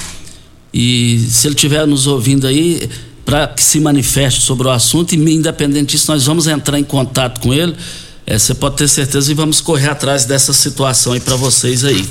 e 0.74 1.20
se 1.20 1.48
ele 1.48 1.56
estiver 1.56 1.88
nos 1.88 2.06
ouvindo 2.06 2.46
aí, 2.46 2.90
para 3.26 3.48
que 3.48 3.64
se 3.64 3.80
manifeste 3.80 4.42
sobre 4.42 4.68
o 4.68 4.70
assunto, 4.70 5.14
e 5.14 5.18
independente 5.18 5.92
disso, 5.92 6.12
nós 6.12 6.26
vamos 6.26 6.48
entrar 6.48 6.78
em 6.78 6.84
contato 6.84 7.42
com 7.42 7.54
ele 7.54 7.76
É, 8.28 8.40
você 8.40 8.56
pode 8.56 8.78
ter 8.78 8.88
certeza 8.88 9.32
e 9.32 9.36
vamos 9.36 9.62
correr 9.62 9.90
atrás 9.90 10.26
dessa 10.26 10.52
situação 10.52 11.14
aí 11.14 11.20
para 11.20 11.36
vocês 11.36 11.84
aí. 11.84 12.08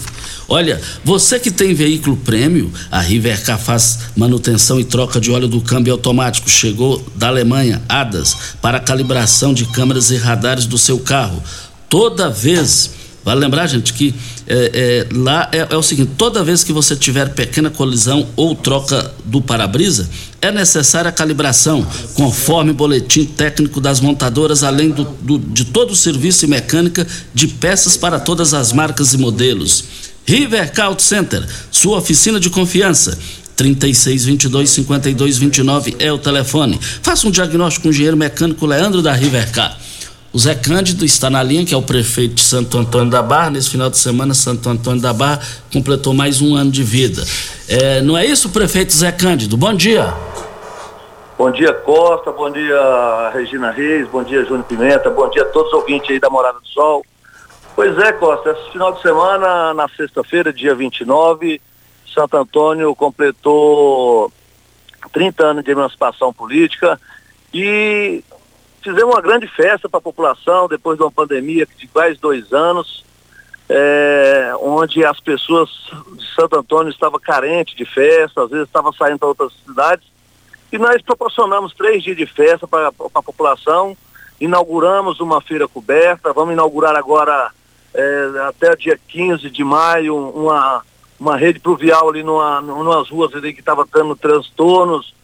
Olha, 0.48 0.80
você 1.02 1.40
que 1.40 1.50
tem 1.50 1.74
veículo 1.74 2.16
prêmio, 2.16 2.72
a 2.90 3.00
Rivercar 3.00 3.58
faz 3.58 3.98
manutenção 4.14 4.78
e 4.78 4.84
troca 4.84 5.18
de 5.18 5.30
óleo 5.30 5.48
do 5.48 5.60
câmbio 5.60 5.92
automático. 5.92 6.48
Chegou 6.48 7.04
da 7.16 7.28
Alemanha, 7.28 7.82
ADAS, 7.88 8.36
para 8.60 8.78
calibração 8.78 9.54
de 9.54 9.64
câmeras 9.66 10.10
e 10.10 10.16
radares 10.16 10.66
do 10.66 10.78
seu 10.78 10.98
carro. 10.98 11.42
Toda 11.88 12.30
vez 12.30 12.90
Vale 13.24 13.40
lembrar, 13.40 13.66
gente, 13.66 13.94
que 13.94 14.14
é, 14.46 15.06
é, 15.10 15.14
lá 15.14 15.48
é, 15.50 15.66
é, 15.70 15.76
o 15.76 15.82
seguinte: 15.82 16.12
toda 16.18 16.44
vez 16.44 16.62
que 16.62 16.72
você 16.72 16.94
tiver 16.94 17.30
pequena 17.30 17.70
colisão 17.70 18.28
ou 18.36 18.54
troca 18.54 19.12
do 19.24 19.40
para-brisa, 19.40 20.08
é 20.42 20.52
necessária 20.52 21.08
a 21.08 21.12
calibração, 21.12 21.86
conforme 22.14 22.72
boletim 22.72 23.24
técnico 23.24 23.80
das 23.80 23.98
montadoras, 24.00 24.62
além 24.62 24.90
do, 24.90 25.04
do, 25.04 25.38
de 25.38 25.64
todo 25.64 25.92
o 25.92 25.96
serviço 25.96 26.44
e 26.44 26.48
mecânica 26.48 27.06
de 27.32 27.48
peças 27.48 27.96
para 27.96 28.20
todas 28.20 28.52
as 28.52 28.72
marcas 28.72 29.14
e 29.14 29.18
modelos. 29.18 29.84
River 30.26 30.70
Auto 30.80 31.02
Center, 31.02 31.46
sua 31.70 31.98
oficina 31.98 32.38
de 32.38 32.50
confiança. 32.50 33.18
3622 33.56 34.68
5229 34.70 35.96
é 35.98 36.12
o 36.12 36.18
telefone. 36.18 36.78
Faça 37.02 37.26
um 37.28 37.30
diagnóstico 37.30 37.84
com 37.84 37.88
o 37.88 37.92
engenheiro 37.92 38.16
mecânico 38.16 38.66
Leandro 38.66 39.00
da 39.00 39.12
Rivercar. 39.12 39.78
O 40.34 40.38
Zé 40.38 40.52
Cândido 40.52 41.04
está 41.04 41.30
na 41.30 41.40
linha, 41.44 41.64
que 41.64 41.72
é 41.72 41.76
o 41.76 41.82
prefeito 41.82 42.34
de 42.34 42.40
Santo 42.40 42.76
Antônio 42.76 43.08
da 43.08 43.22
Barra. 43.22 43.50
Nesse 43.50 43.70
final 43.70 43.88
de 43.88 43.96
semana, 43.96 44.34
Santo 44.34 44.68
Antônio 44.68 45.00
da 45.00 45.12
Barra 45.12 45.40
completou 45.72 46.12
mais 46.12 46.42
um 46.42 46.56
ano 46.56 46.72
de 46.72 46.82
vida. 46.82 47.22
É, 47.68 48.02
não 48.02 48.18
é 48.18 48.26
isso, 48.26 48.50
prefeito 48.50 48.92
Zé 48.92 49.12
Cândido? 49.12 49.56
Bom 49.56 49.72
dia. 49.72 50.12
Bom 51.38 51.52
dia, 51.52 51.72
Costa. 51.72 52.32
Bom 52.32 52.50
dia, 52.50 53.30
Regina 53.32 53.70
Reis. 53.70 54.08
Bom 54.08 54.24
dia, 54.24 54.44
Júnior 54.44 54.64
Pimenta. 54.64 55.08
Bom 55.08 55.30
dia 55.30 55.42
a 55.42 55.46
todos 55.46 55.72
os 55.72 55.78
ouvintes 55.78 56.10
aí 56.10 56.18
da 56.18 56.28
Morada 56.28 56.58
do 56.58 56.66
Sol. 56.66 57.06
Pois 57.76 57.96
é, 57.96 58.10
Costa. 58.14 58.50
Esse 58.50 58.72
final 58.72 58.92
de 58.92 59.02
semana, 59.02 59.72
na 59.72 59.86
sexta-feira, 59.90 60.52
dia 60.52 60.74
29, 60.74 61.60
Santo 62.12 62.36
Antônio 62.36 62.92
completou 62.96 64.32
30 65.12 65.44
anos 65.44 65.64
de 65.64 65.70
emancipação 65.70 66.32
política 66.32 67.00
e 67.52 68.24
fizemos 68.84 69.14
uma 69.14 69.22
grande 69.22 69.48
festa 69.48 69.88
para 69.88 69.98
a 69.98 70.02
população 70.02 70.68
depois 70.68 70.98
de 70.98 71.02
uma 71.02 71.10
pandemia 71.10 71.66
de 71.76 71.88
quase 71.88 72.20
dois 72.20 72.52
anos, 72.52 73.02
é, 73.66 74.52
onde 74.60 75.02
as 75.02 75.18
pessoas 75.18 75.70
de 76.16 76.34
Santo 76.34 76.58
Antônio 76.58 76.90
estavam 76.90 77.18
carentes 77.18 77.74
de 77.74 77.86
festa, 77.86 78.44
às 78.44 78.50
vezes 78.50 78.66
estavam 78.66 78.92
saindo 78.92 79.18
para 79.18 79.28
outras 79.28 79.52
cidades. 79.66 80.06
E 80.70 80.76
nós 80.76 81.00
proporcionamos 81.00 81.72
três 81.72 82.02
dias 82.02 82.16
de 82.16 82.26
festa 82.26 82.68
para 82.68 82.88
a 82.88 83.22
população, 83.22 83.96
inauguramos 84.38 85.18
uma 85.18 85.40
feira 85.40 85.66
coberta, 85.66 86.32
vamos 86.34 86.52
inaugurar 86.52 86.94
agora, 86.94 87.50
é, 87.94 88.30
até 88.46 88.76
dia 88.76 89.00
15 89.08 89.48
de 89.48 89.64
maio, 89.64 90.14
uma, 90.14 90.82
uma 91.18 91.38
rede 91.38 91.58
pluvial 91.58 92.10
ali 92.10 92.22
numa, 92.22 92.60
numas 92.60 93.08
ruas 93.08 93.34
ali 93.34 93.54
que 93.54 93.60
estava 93.60 93.86
dando 93.90 94.14
transtornos 94.14 95.14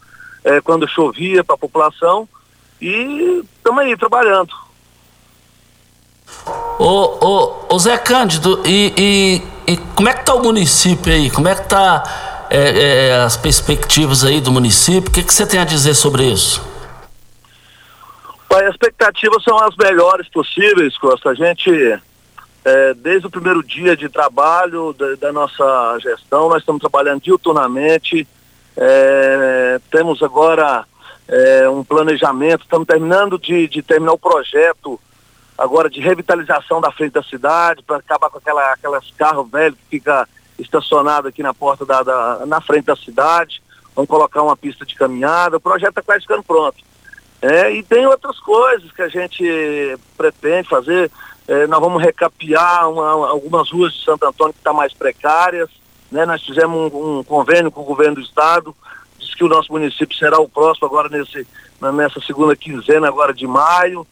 é, 0.43 0.59
quando 0.61 0.87
chovia 0.87 1.43
para 1.43 1.53
a 1.53 1.59
população. 1.59 2.27
E 2.81 3.43
estamos 3.57 3.83
aí 3.83 3.95
trabalhando. 3.95 4.53
Ô, 6.79 7.25
ô, 7.25 7.75
ô 7.75 7.79
Zé 7.79 7.97
Cândido, 7.97 8.61
e, 8.65 8.93
e, 8.97 9.73
e, 9.73 9.77
como 9.95 10.09
é 10.09 10.13
que 10.13 10.25
tá 10.25 10.33
o 10.33 10.41
município 10.41 11.13
aí? 11.13 11.29
Como 11.29 11.47
é 11.47 11.53
que 11.53 11.69
tá 11.69 12.47
é, 12.49 13.09
é, 13.09 13.15
as 13.17 13.37
perspectivas 13.37 14.23
aí 14.23 14.41
do 14.41 14.51
município? 14.51 15.09
O 15.09 15.13
que, 15.13 15.21
que 15.21 15.33
você 15.33 15.45
tem 15.45 15.59
a 15.59 15.65
dizer 15.65 15.93
sobre 15.93 16.25
isso? 16.25 16.65
As 18.49 18.63
expectativas 18.63 19.43
são 19.43 19.57
as 19.59 19.75
melhores 19.77 20.27
possíveis, 20.29 20.97
Costa. 20.97 21.29
A 21.29 21.33
gente, 21.35 21.71
é, 22.65 22.93
desde 22.95 23.27
o 23.27 23.29
primeiro 23.29 23.63
dia 23.63 23.95
de 23.95 24.09
trabalho 24.09 24.93
da, 24.93 25.15
da, 25.15 25.31
nossa 25.31 25.97
gestão, 25.99 26.49
nós 26.49 26.59
estamos 26.59 26.81
trabalhando 26.81 27.21
diuturnamente. 27.21 28.27
É, 28.75 29.79
temos 29.91 30.21
agora 30.23 30.85
é, 31.27 31.69
um 31.69 31.83
planejamento, 31.83 32.63
estamos 32.63 32.87
terminando 32.87 33.37
de, 33.37 33.67
de, 33.67 33.81
terminar 33.81 34.13
o 34.13 34.17
projeto 34.17 34.99
agora 35.57 35.89
de 35.89 36.01
revitalização 36.01 36.81
da 36.81 36.91
frente 36.91 37.13
da 37.13 37.23
cidade, 37.23 37.83
para 37.83 37.97
acabar 37.97 38.29
com 38.29 38.37
aquela, 38.37 38.73
aquelas 38.73 39.11
carros 39.11 39.49
velhos 39.49 39.77
que 39.77 39.97
fica 39.97 40.27
estacionado 40.57 41.27
aqui 41.27 41.43
na 41.43 41.53
porta 41.53 41.85
da, 41.85 42.03
da, 42.03 42.45
na 42.45 42.59
frente 42.61 42.85
da 42.85 42.95
cidade. 42.95 43.61
Vamos 43.95 44.09
colocar 44.09 44.41
uma 44.41 44.57
pista 44.57 44.85
de 44.85 44.95
caminhada, 44.95 45.57
o 45.57 45.61
projeto 45.61 45.89
está 45.89 46.01
quase 46.01 46.21
ficando 46.21 46.43
pronto. 46.43 46.77
É, 47.41 47.71
e 47.71 47.81
tem 47.81 48.05
outras 48.05 48.39
coisas 48.39 48.91
que 48.91 49.01
a 49.01 49.07
gente 49.07 49.97
pretende 50.15 50.69
fazer. 50.69 51.11
É, 51.47 51.65
nós 51.67 51.79
vamos 51.79 52.01
recapear 52.01 52.89
uma, 52.89 53.29
algumas 53.29 53.69
ruas 53.71 53.93
de 53.93 54.03
Santo 54.03 54.25
Antônio 54.25 54.53
que 54.53 54.59
estão 54.59 54.73
tá 54.73 54.77
mais 54.77 54.93
precárias. 54.93 55.69
Né? 56.11 56.25
Nós 56.25 56.43
fizemos 56.43 56.93
um, 56.93 57.19
um 57.19 57.23
convênio 57.23 57.71
com 57.71 57.81
o 57.81 57.85
governo 57.85 58.15
do 58.15 58.21
estado 58.21 58.75
que 59.41 59.45
o 59.45 59.49
nosso 59.49 59.71
município 59.71 60.15
será 60.15 60.39
o 60.39 60.47
próximo 60.47 60.85
agora 60.85 61.09
nesse, 61.09 61.47
nessa 61.95 62.21
segunda 62.21 62.55
quinzena 62.55 63.07
agora 63.07 63.33
de 63.33 63.47
maio, 63.47 64.05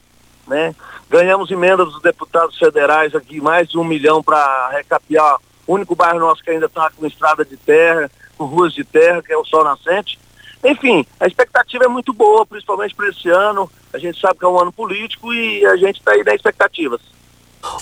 né? 0.48 0.74
Ganhamos 1.08 1.52
emenda 1.52 1.86
dos 1.86 2.02
deputados 2.02 2.58
federais 2.58 3.14
aqui, 3.14 3.40
mais 3.40 3.70
de 3.70 3.78
um 3.78 3.84
milhão 3.84 4.24
para 4.24 4.70
recapear 4.70 5.38
o 5.68 5.76
único 5.76 5.96
bairro 5.96 6.20
nosso 6.20 6.44
que 6.44 6.50
ainda 6.50 6.66
está 6.66 6.90
com 6.90 7.06
estrada 7.06 7.46
de 7.46 7.56
terra, 7.58 8.10
com 8.36 8.46
ruas 8.46 8.74
de 8.74 8.84
terra, 8.84 9.22
que 9.22 9.32
é 9.32 9.38
o 9.38 9.46
Sol 9.46 9.64
Nascente. 9.64 10.18
Enfim, 10.66 11.06
a 11.20 11.28
expectativa 11.28 11.86
é 11.86 11.88
muito 11.88 12.12
boa, 12.12 12.44
principalmente 12.44 12.96
para 12.96 13.10
esse 13.10 13.30
ano. 13.30 13.70
A 13.94 14.00
gente 14.00 14.20
sabe 14.20 14.40
que 14.40 14.46
é 14.46 14.48
um 14.48 14.60
ano 14.60 14.72
político 14.72 15.32
e 15.32 15.64
a 15.68 15.76
gente 15.78 16.00
está 16.00 16.14
aí 16.14 16.24
nas 16.24 16.36
expectativas. 16.36 17.02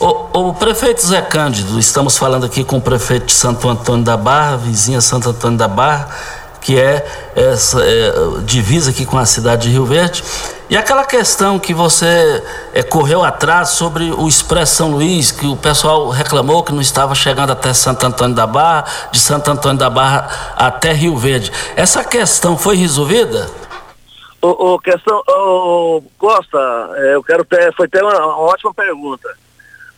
O, 0.01 0.49
o, 0.49 0.53
prefeito 0.53 1.05
Zé 1.05 1.21
Cândido, 1.21 1.79
estamos 1.79 2.17
falando 2.17 2.45
aqui 2.45 2.63
com 2.63 2.77
o 2.77 2.81
prefeito 2.81 3.27
de 3.27 3.33
Santo 3.33 3.69
Antônio 3.69 4.03
da 4.03 4.17
Barra, 4.17 4.57
vizinha 4.57 4.99
Santo 4.99 5.29
Antônio 5.29 5.57
da 5.57 5.67
Barra 5.67 6.38
que 6.67 6.77
é 6.77 7.06
essa 7.34 7.82
é, 7.82 8.41
divisa 8.43 8.91
aqui 8.91 9.06
com 9.06 9.17
a 9.17 9.25
cidade 9.25 9.62
de 9.62 9.69
Rio 9.69 9.86
Verde. 9.86 10.21
E 10.69 10.75
aquela 10.75 11.06
questão 11.06 11.58
que 11.58 11.73
você 11.73 12.43
é, 12.73 12.84
correu 12.84 13.23
atrás 13.23 13.69
sobre 13.69 14.12
o 14.12 14.27
Expresso 14.27 14.75
São 14.75 14.91
Luís, 14.91 15.32
que 15.32 15.47
o 15.47 15.56
pessoal 15.56 16.10
reclamou 16.10 16.62
que 16.62 16.73
não 16.73 16.82
estava 16.82 17.15
chegando 17.15 17.53
até 17.53 17.73
Santo 17.73 18.06
Antônio 18.06 18.36
da 18.36 18.45
Barra, 18.45 18.84
de 19.13 19.17
Santo 19.17 19.49
Antônio 19.49 19.77
da 19.77 19.89
Barra 19.89 20.56
até 20.58 20.91
Rio 20.91 21.15
Verde. 21.15 21.53
Essa 21.73 22.03
questão 22.03 22.58
foi 22.58 22.75
resolvida? 22.75 23.49
O, 24.41 24.73
o 24.73 24.80
questão, 24.80 25.23
o 25.25 26.03
Costa, 26.17 26.60
é, 26.97 27.15
eu 27.15 27.23
quero 27.23 27.45
ter, 27.45 27.73
foi 27.75 27.88
uma, 28.01 28.25
uma, 28.25 28.39
ótima 28.39 28.73
pergunta. 28.73 29.30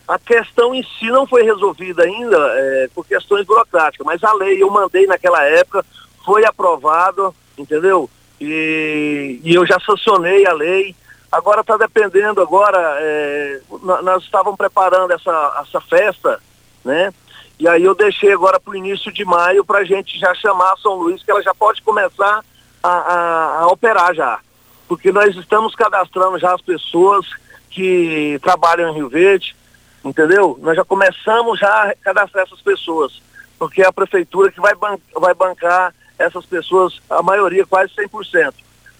A 0.06 0.20
questão 0.20 0.72
em 0.72 0.84
si 0.84 1.10
não 1.10 1.26
foi 1.26 1.42
resolvida 1.42 2.04
ainda 2.04 2.36
é, 2.36 2.88
por 2.94 3.04
questões 3.04 3.44
burocráticas, 3.44 4.06
mas 4.06 4.22
a 4.22 4.32
lei 4.34 4.62
eu 4.62 4.70
mandei 4.70 5.04
naquela 5.08 5.42
época 5.42 5.84
foi 6.24 6.44
aprovado, 6.44 7.34
entendeu? 7.56 8.08
E, 8.40 9.40
e 9.42 9.54
eu 9.54 9.66
já 9.66 9.78
sancionei 9.80 10.46
a 10.46 10.52
lei. 10.52 10.94
Agora 11.30 11.60
está 11.60 11.76
dependendo, 11.76 12.40
agora, 12.40 12.96
é, 12.98 13.60
nós 14.02 14.24
estávamos 14.24 14.56
preparando 14.56 15.12
essa, 15.12 15.64
essa 15.64 15.80
festa, 15.80 16.40
né? 16.84 17.12
E 17.60 17.68
aí 17.68 17.84
eu 17.84 17.94
deixei 17.94 18.32
agora 18.32 18.58
para 18.58 18.72
o 18.72 18.76
início 18.76 19.12
de 19.12 19.24
maio 19.24 19.64
para 19.64 19.80
a 19.80 19.84
gente 19.84 20.18
já 20.18 20.34
chamar 20.34 20.76
São 20.78 20.94
Luís, 20.94 21.22
que 21.22 21.30
ela 21.30 21.42
já 21.42 21.54
pode 21.54 21.82
começar 21.82 22.42
a, 22.82 22.88
a, 22.88 23.58
a, 23.60 23.66
operar 23.66 24.14
já. 24.14 24.40
Porque 24.88 25.12
nós 25.12 25.36
estamos 25.36 25.74
cadastrando 25.74 26.38
já 26.38 26.54
as 26.54 26.62
pessoas 26.62 27.26
que 27.68 28.40
trabalham 28.42 28.88
em 28.88 28.94
Rio 28.94 29.10
Verde, 29.10 29.54
entendeu? 30.02 30.58
Nós 30.62 30.74
já 30.74 30.84
começamos 30.84 31.60
já 31.60 31.90
a 31.90 31.94
cadastrar 31.96 32.46
essas 32.46 32.62
pessoas, 32.62 33.20
porque 33.58 33.82
é 33.82 33.86
a 33.86 33.92
prefeitura 33.92 34.50
que 34.50 34.60
vai, 34.60 34.74
ban 34.74 34.96
vai 35.14 35.34
bancar 35.34 35.94
essas 36.20 36.44
pessoas, 36.44 37.00
a 37.08 37.22
maioria 37.22 37.66
quase 37.66 37.92
100%. 37.94 38.52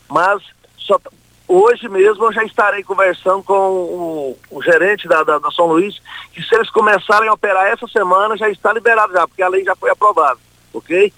Mas 0.09 0.43
só, 0.77 0.99
hoje 1.47 1.89
mesmo 1.89 2.25
eu 2.25 2.33
já 2.33 2.43
estarei 2.45 2.83
conversando 2.83 3.43
com 3.43 3.53
o, 3.53 4.39
o 4.51 4.63
gerente 4.63 5.07
da, 5.07 5.23
da, 5.23 5.39
da, 5.39 5.51
São 5.51 5.67
Luís, 5.67 5.97
que 6.33 6.43
se 6.43 6.55
eles 6.55 6.71
começarem 6.71 7.29
a 7.29 7.33
operar 7.35 7.67
essa 7.67 7.87
semana 7.87 8.37
já 8.37 8.49
está 8.49 8.73
liberado 8.73 9.13
já, 9.13 9.29
porque 9.29 9.43
a 9.43 9.49
lei 9.49 9.63
já 9.63 9.77
foi 9.77 9.91
aprovada, 9.91 10.39
ok? 10.73 11.13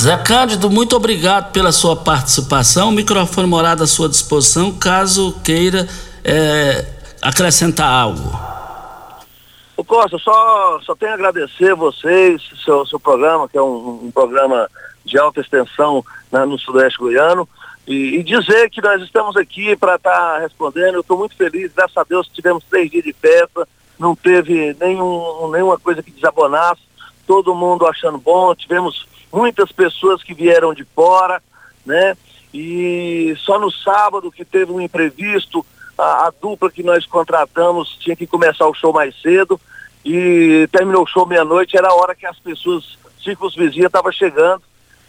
Zé 0.00 0.16
Cândido, 0.18 0.70
muito 0.70 0.94
obrigado 0.94 1.50
pela 1.52 1.72
sua 1.72 1.96
participação. 1.96 2.90
O 2.90 2.92
microfone 2.92 3.48
morado 3.48 3.82
à 3.82 3.86
sua 3.86 4.08
disposição, 4.08 4.70
caso 4.72 5.32
queira 5.42 5.88
é, 6.22 6.84
acrescentar 7.22 7.88
algo. 7.88 8.55
Ô 9.76 9.84
Costa, 9.84 10.18
só, 10.18 10.80
só 10.80 10.94
tenho 10.94 11.12
a 11.12 11.14
agradecer 11.14 11.74
vocês, 11.74 12.42
seu, 12.64 12.86
seu 12.86 12.98
programa, 12.98 13.46
que 13.46 13.58
é 13.58 13.62
um, 13.62 14.04
um 14.04 14.10
programa 14.10 14.70
de 15.04 15.18
alta 15.18 15.40
extensão 15.40 16.02
né, 16.32 16.44
no 16.46 16.58
Sudeste 16.58 16.98
Goiano, 16.98 17.46
e, 17.86 18.16
e, 18.16 18.22
dizer 18.22 18.70
que 18.70 18.80
nós 18.80 19.02
estamos 19.02 19.36
aqui 19.36 19.76
para 19.76 19.96
estar 19.96 20.10
tá 20.10 20.38
respondendo. 20.38 20.94
Eu 20.94 21.02
estou 21.02 21.18
muito 21.18 21.36
feliz, 21.36 21.72
graças 21.74 21.96
a 21.96 22.04
Deus 22.04 22.26
tivemos 22.28 22.64
três 22.64 22.90
dias 22.90 23.04
de 23.04 23.12
festa, 23.12 23.68
não 23.98 24.16
teve 24.16 24.74
nenhum, 24.80 25.50
nenhuma 25.52 25.78
coisa 25.78 26.02
que 26.02 26.10
desabonasse, 26.10 26.82
todo 27.26 27.54
mundo 27.54 27.86
achando 27.86 28.18
bom, 28.18 28.54
tivemos 28.54 29.06
muitas 29.32 29.70
pessoas 29.70 30.22
que 30.22 30.34
vieram 30.34 30.72
de 30.72 30.84
fora, 30.84 31.42
né? 31.84 32.16
E 32.52 33.34
só 33.38 33.58
no 33.58 33.70
sábado 33.70 34.32
que 34.32 34.44
teve 34.44 34.72
um 34.72 34.80
imprevisto, 34.80 35.64
a, 35.98 36.26
a 36.26 36.32
dupla 36.40 36.70
que 36.70 36.82
nós 36.82 37.06
contratamos 37.06 37.96
tinha 38.00 38.16
que 38.16 38.26
começar 38.26 38.66
o 38.66 38.74
show 38.74 38.92
mais 38.92 39.14
cedo 39.20 39.60
e 40.04 40.68
terminou 40.70 41.02
o 41.02 41.06
show 41.06 41.26
meia-noite, 41.26 41.76
era 41.76 41.88
a 41.88 41.94
hora 41.94 42.14
que 42.14 42.26
as 42.26 42.38
pessoas 42.38 42.96
circunvizinhas 43.22 43.86
estavam 43.86 44.12
chegando. 44.12 44.62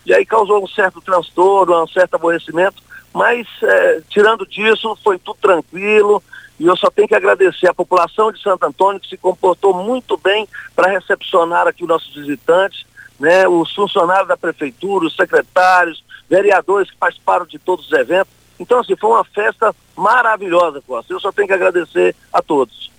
E 0.05 0.13
aí 0.13 0.25
causou 0.25 0.63
um 0.63 0.67
certo 0.67 1.01
transtorno, 1.01 1.83
um 1.83 1.87
certo 1.87 2.15
aborrecimento, 2.15 2.81
mas 3.13 3.45
é, 3.61 4.01
tirando 4.09 4.45
disso, 4.47 4.97
foi 5.03 5.19
tudo 5.19 5.37
tranquilo. 5.41 6.23
E 6.59 6.65
eu 6.65 6.75
só 6.75 6.89
tenho 6.89 7.07
que 7.07 7.13
agradecer 7.13 7.67
a 7.67 7.73
população 7.73 8.31
de 8.31 8.41
Santo 8.41 8.65
Antônio, 8.65 8.99
que 8.99 9.09
se 9.09 9.17
comportou 9.17 9.73
muito 9.73 10.17
bem 10.17 10.47
para 10.75 10.89
recepcionar 10.89 11.67
aqui 11.67 11.83
os 11.83 11.89
nossos 11.89 12.15
visitantes, 12.15 12.85
né, 13.19 13.47
os 13.47 13.73
funcionários 13.75 14.27
da 14.27 14.37
prefeitura, 14.37 15.05
os 15.05 15.15
secretários, 15.15 16.03
vereadores 16.29 16.89
que 16.89 16.97
participaram 16.97 17.45
de 17.45 17.59
todos 17.59 17.85
os 17.85 17.93
eventos. 17.93 18.33
Então, 18.59 18.79
assim, 18.79 18.95
foi 18.95 19.09
uma 19.09 19.23
festa 19.23 19.75
maravilhosa, 19.95 20.81
Costa. 20.85 21.13
Eu 21.13 21.19
só 21.19 21.31
tenho 21.31 21.47
que 21.47 21.53
agradecer 21.53 22.15
a 22.31 22.41
todos. 22.41 22.91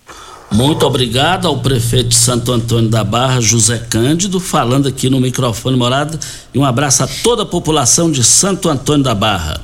Muito 0.50 0.86
obrigado 0.86 1.46
ao 1.46 1.60
prefeito 1.60 2.08
de 2.08 2.14
Santo 2.14 2.52
Antônio 2.52 2.88
da 2.88 3.04
Barra, 3.04 3.40
José 3.40 3.78
Cândido, 3.78 4.40
falando 4.40 4.88
aqui 4.88 5.10
no 5.10 5.20
microfone 5.20 5.76
morada. 5.76 6.18
E 6.54 6.58
um 6.58 6.64
abraço 6.64 7.02
a 7.04 7.08
toda 7.22 7.42
a 7.42 7.46
população 7.46 8.10
de 8.10 8.24
Santo 8.24 8.68
Antônio 8.68 9.04
da 9.04 9.14
Barra. 9.14 9.60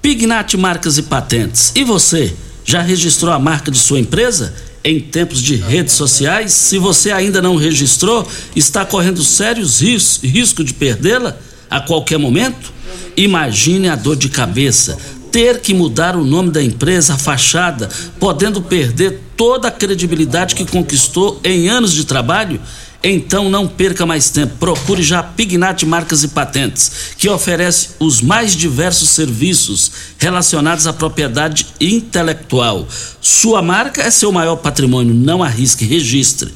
Pignat 0.00 0.56
Marcas 0.56 0.96
e 0.96 1.02
Patentes. 1.02 1.72
E 1.74 1.84
você, 1.84 2.34
já 2.64 2.80
registrou 2.80 3.32
a 3.32 3.38
marca 3.38 3.70
de 3.70 3.78
sua 3.78 3.98
empresa? 3.98 4.54
Em 4.82 5.00
tempos 5.00 5.42
de 5.42 5.56
redes 5.56 5.94
sociais, 5.94 6.52
se 6.52 6.78
você 6.78 7.10
ainda 7.10 7.42
não 7.42 7.56
registrou, 7.56 8.26
está 8.56 8.86
correndo 8.86 9.22
sérios 9.22 9.80
ris 9.80 10.20
risco 10.22 10.64
de 10.64 10.72
perdê-la 10.72 11.36
a 11.70 11.80
qualquer 11.80 12.18
momento? 12.18 12.72
Imagine 13.16 13.88
a 13.88 13.96
dor 13.96 14.16
de 14.16 14.28
cabeça 14.28 14.96
ter 15.30 15.60
que 15.60 15.74
mudar 15.74 16.16
o 16.16 16.24
nome 16.24 16.50
da 16.50 16.62
empresa, 16.62 17.14
a 17.14 17.18
fachada, 17.18 17.88
podendo 18.18 18.62
perder 18.62 19.20
toda 19.36 19.68
a 19.68 19.70
credibilidade 19.70 20.54
que 20.54 20.64
conquistou 20.64 21.40
em 21.44 21.68
anos 21.68 21.92
de 21.92 22.04
trabalho? 22.04 22.60
Então 23.02 23.48
não 23.48 23.68
perca 23.68 24.04
mais 24.04 24.28
tempo. 24.30 24.56
Procure 24.58 25.02
já 25.02 25.22
Pignat 25.22 25.84
Marcas 25.86 26.24
e 26.24 26.28
Patentes, 26.28 26.90
que 27.16 27.28
oferece 27.28 27.90
os 28.00 28.20
mais 28.20 28.56
diversos 28.56 29.10
serviços 29.10 29.92
relacionados 30.18 30.86
à 30.86 30.92
propriedade 30.92 31.66
intelectual. 31.80 32.88
Sua 33.20 33.62
marca 33.62 34.02
é 34.02 34.10
seu 34.10 34.32
maior 34.32 34.56
patrimônio. 34.56 35.14
Não 35.14 35.42
arrisque, 35.44 35.84
registre. 35.84 36.52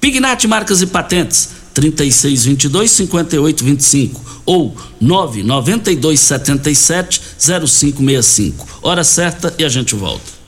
Pignat 0.00 0.46
Marcas 0.46 0.80
e 0.80 0.86
Patentes 0.86 1.50
3622 1.74 2.90
5825 2.90 4.20
ou 4.44 4.76
992 5.00 6.20
77 6.20 7.20
0565. 7.38 8.66
Hora 8.82 9.04
certa 9.04 9.54
e 9.58 9.64
a 9.64 9.68
gente 9.68 9.94
volta. 9.94 10.42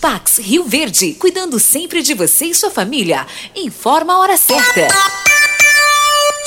Pax 0.00 0.38
Rio 0.38 0.64
Verde, 0.64 1.14
cuidando 1.14 1.60
sempre 1.60 2.02
de 2.02 2.12
você 2.14 2.46
e 2.46 2.54
sua 2.54 2.70
família. 2.70 3.24
Informa 3.54 4.14
a 4.14 4.18
hora 4.18 4.36
certa. 4.36 5.31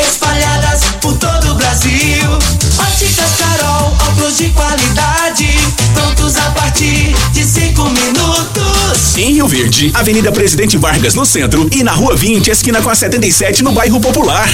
espalhadas 0.00 0.80
por 1.00 1.16
todo 1.18 1.52
o 1.52 1.54
Brasil. 1.54 2.24
Óticas 2.78 3.30
Carol, 3.38 3.96
óculos 4.08 4.36
de 4.38 4.48
qualidade, 4.50 5.48
prontos 5.94 6.36
a 6.36 6.50
partir 6.50 7.14
de 7.32 7.44
5 7.44 7.82
minutos. 7.90 9.16
Em 9.16 9.32
Rio 9.32 9.48
Verde, 9.48 9.90
Avenida 9.94 10.30
Presidente 10.30 10.76
Vargas 10.76 11.14
no 11.14 11.24
centro 11.26 11.68
e 11.72 11.82
na 11.82 11.92
Rua 11.92 12.14
20, 12.16 12.50
esquina 12.50 12.80
com 12.82 12.90
a 12.90 12.94
77 12.94 13.62
no 13.62 13.72
bairro 13.72 13.98
Popular. 14.00 14.48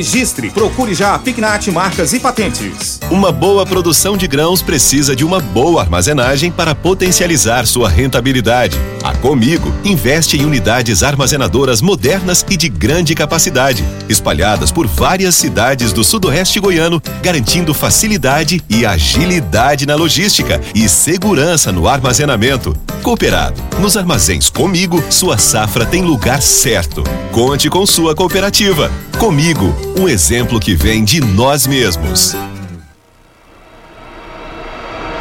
registre. 0.00 0.50
Procure 0.50 0.94
já 0.94 1.14
a 1.14 1.18
Pignat 1.18 1.70
Marcas 1.70 2.14
e 2.14 2.20
Patentes. 2.20 2.98
Uma 3.10 3.30
boa 3.30 3.66
produção 3.66 4.16
de 4.16 4.26
grãos 4.26 4.62
precisa 4.62 5.14
de 5.14 5.24
uma 5.24 5.40
boa 5.40 5.82
armazenagem 5.82 6.50
para 6.50 6.74
potencializar 6.74 7.66
sua 7.66 7.88
rentabilidade. 7.88 8.76
A 9.02 9.14
Comigo 9.14 9.72
investe 9.84 10.38
em 10.38 10.44
unidades 10.44 11.02
armazenadoras 11.02 11.82
modernas 11.82 12.44
e 12.48 12.56
de 12.56 12.68
grande 12.68 13.14
capacidade, 13.14 13.84
espalhadas 14.08 14.72
por 14.72 14.86
várias 14.86 15.34
cidades 15.34 15.92
do 15.92 16.02
sudoeste 16.02 16.58
goiano, 16.58 17.02
garantindo 17.22 17.74
facilidade 17.74 18.62
e 18.68 18.86
agilidade 18.86 19.84
na 19.84 19.94
logística 19.94 20.60
e 20.74 20.88
segurança 20.88 21.70
no 21.70 21.86
armazenamento. 21.86 22.74
Cooperado, 23.02 23.60
nos 23.80 23.96
armazéns 23.96 24.50
Comigo, 24.50 25.02
sua 25.10 25.36
safra 25.36 25.84
tem 25.84 26.02
lugar 26.02 26.40
certo. 26.40 27.02
Conte 27.32 27.68
com 27.68 27.84
sua 27.86 28.14
cooperativa. 28.14 28.90
Comigo, 29.18 29.89
um 29.98 30.08
exemplo 30.08 30.60
que 30.60 30.74
vem 30.74 31.04
de 31.04 31.20
nós 31.20 31.66
mesmos. 31.66 32.34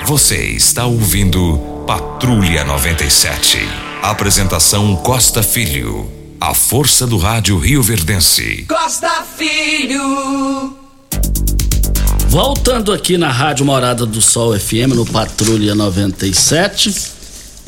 Você 0.00 0.36
está 0.46 0.86
ouvindo 0.86 1.84
Patrulha 1.86 2.64
97. 2.64 3.58
Apresentação 4.02 4.96
Costa 4.96 5.42
Filho. 5.42 6.10
A 6.40 6.54
força 6.54 7.06
do 7.06 7.18
rádio 7.18 7.58
Rio 7.58 7.82
Verdense. 7.82 8.64
Costa 8.66 9.22
Filho. 9.36 10.74
Voltando 12.26 12.90
aqui 12.90 13.18
na 13.18 13.30
Rádio 13.30 13.66
Morada 13.66 14.06
do 14.06 14.22
Sol 14.22 14.58
FM, 14.58 14.94
no 14.94 15.04
Patrulha 15.04 15.74
97. 15.74 16.92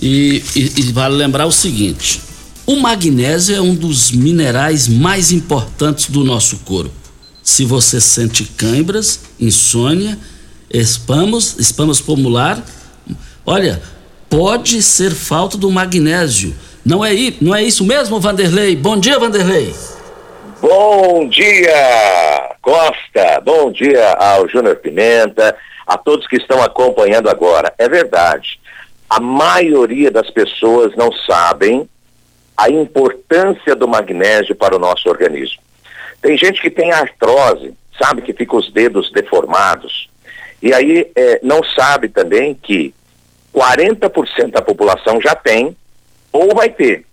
E, 0.00 0.42
e, 0.56 0.80
e 0.80 0.92
vale 0.92 1.14
lembrar 1.16 1.44
o 1.44 1.52
seguinte: 1.52 2.22
o 2.66 2.76
magnésio 2.76 3.54
é 3.54 3.60
um 3.60 3.74
dos 3.74 4.10
minerais 4.10 4.88
mais 4.88 5.30
importantes 5.30 6.08
do 6.08 6.24
nosso 6.24 6.56
corpo. 6.64 6.90
Se 7.42 7.66
você 7.66 8.00
sente 8.00 8.44
câimbras, 8.44 9.20
insônia, 9.38 10.18
espamos, 10.74 11.56
espamos 11.58 12.00
pulmonar, 12.00 12.62
olha, 13.46 13.80
pode 14.28 14.82
ser 14.82 15.12
falta 15.12 15.56
do 15.56 15.70
magnésio. 15.70 16.54
Não 16.84 17.04
é, 17.04 17.12
não 17.40 17.54
é 17.54 17.62
isso 17.62 17.84
mesmo, 17.84 18.20
Vanderlei? 18.20 18.74
Bom 18.74 18.98
dia, 18.98 19.18
Vanderlei. 19.18 19.72
Bom 20.60 21.28
dia, 21.28 22.56
Costa. 22.60 23.40
Bom 23.44 23.70
dia 23.70 24.14
ao 24.14 24.48
Júnior 24.48 24.76
Pimenta, 24.76 25.56
a 25.86 25.96
todos 25.96 26.26
que 26.26 26.36
estão 26.36 26.62
acompanhando 26.62 27.30
agora. 27.30 27.72
É 27.78 27.88
verdade. 27.88 28.58
A 29.08 29.20
maioria 29.20 30.10
das 30.10 30.28
pessoas 30.30 30.94
não 30.96 31.12
sabem 31.12 31.88
a 32.56 32.68
importância 32.68 33.76
do 33.76 33.86
magnésio 33.86 34.54
para 34.54 34.74
o 34.74 34.78
nosso 34.78 35.08
organismo. 35.08 35.62
Tem 36.20 36.36
gente 36.36 36.60
que 36.60 36.70
tem 36.70 36.90
artrose, 36.90 37.74
sabe 38.02 38.22
que 38.22 38.32
fica 38.32 38.56
os 38.56 38.72
dedos 38.72 39.12
deformados. 39.12 40.08
E 40.64 40.72
aí 40.72 41.12
é, 41.14 41.40
não 41.42 41.62
sabe 41.62 42.08
também 42.08 42.54
que 42.54 42.94
40% 43.54 44.50
da 44.50 44.62
população 44.62 45.20
já 45.20 45.34
tem 45.34 45.76
ou 46.32 46.54
vai 46.54 46.70
ter. 46.70 47.04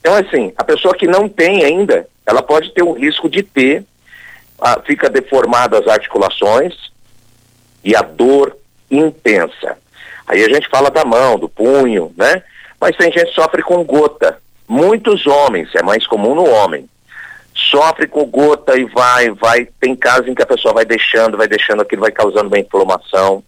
Então, 0.00 0.14
assim, 0.14 0.52
a 0.54 0.62
pessoa 0.62 0.94
que 0.94 1.06
não 1.06 1.26
tem 1.26 1.64
ainda, 1.64 2.06
ela 2.26 2.42
pode 2.42 2.74
ter 2.74 2.82
o 2.82 2.92
risco 2.92 3.26
de 3.26 3.42
ter, 3.42 3.86
ah, 4.60 4.82
fica 4.84 5.08
deformada 5.08 5.78
as 5.78 5.88
articulações 5.88 6.74
e 7.82 7.96
a 7.96 8.02
dor 8.02 8.54
intensa. 8.90 9.78
Aí 10.26 10.44
a 10.44 10.48
gente 10.50 10.68
fala 10.68 10.90
da 10.90 11.06
mão, 11.06 11.38
do 11.38 11.48
punho, 11.48 12.12
né? 12.18 12.42
Mas 12.78 12.98
tem 12.98 13.10
gente 13.10 13.30
que 13.30 13.34
sofre 13.34 13.62
com 13.62 13.82
gota. 13.82 14.38
Muitos 14.68 15.26
homens, 15.26 15.74
é 15.74 15.82
mais 15.82 16.06
comum 16.06 16.34
no 16.34 16.46
homem, 16.46 16.86
sofre 17.54 18.06
com 18.06 18.24
gota 18.26 18.76
e 18.76 18.84
vai, 18.84 19.30
vai. 19.30 19.68
Tem 19.80 19.94
casos 19.94 20.28
em 20.28 20.34
que 20.34 20.42
a 20.42 20.46
pessoa 20.46 20.74
vai 20.74 20.84
deixando, 20.84 21.36
vai 21.36 21.46
deixando, 21.46 21.82
aquilo 21.82 22.02
vai 22.02 22.10
causando 22.10 22.48
uma 22.48 22.58
inflamação, 22.58 23.42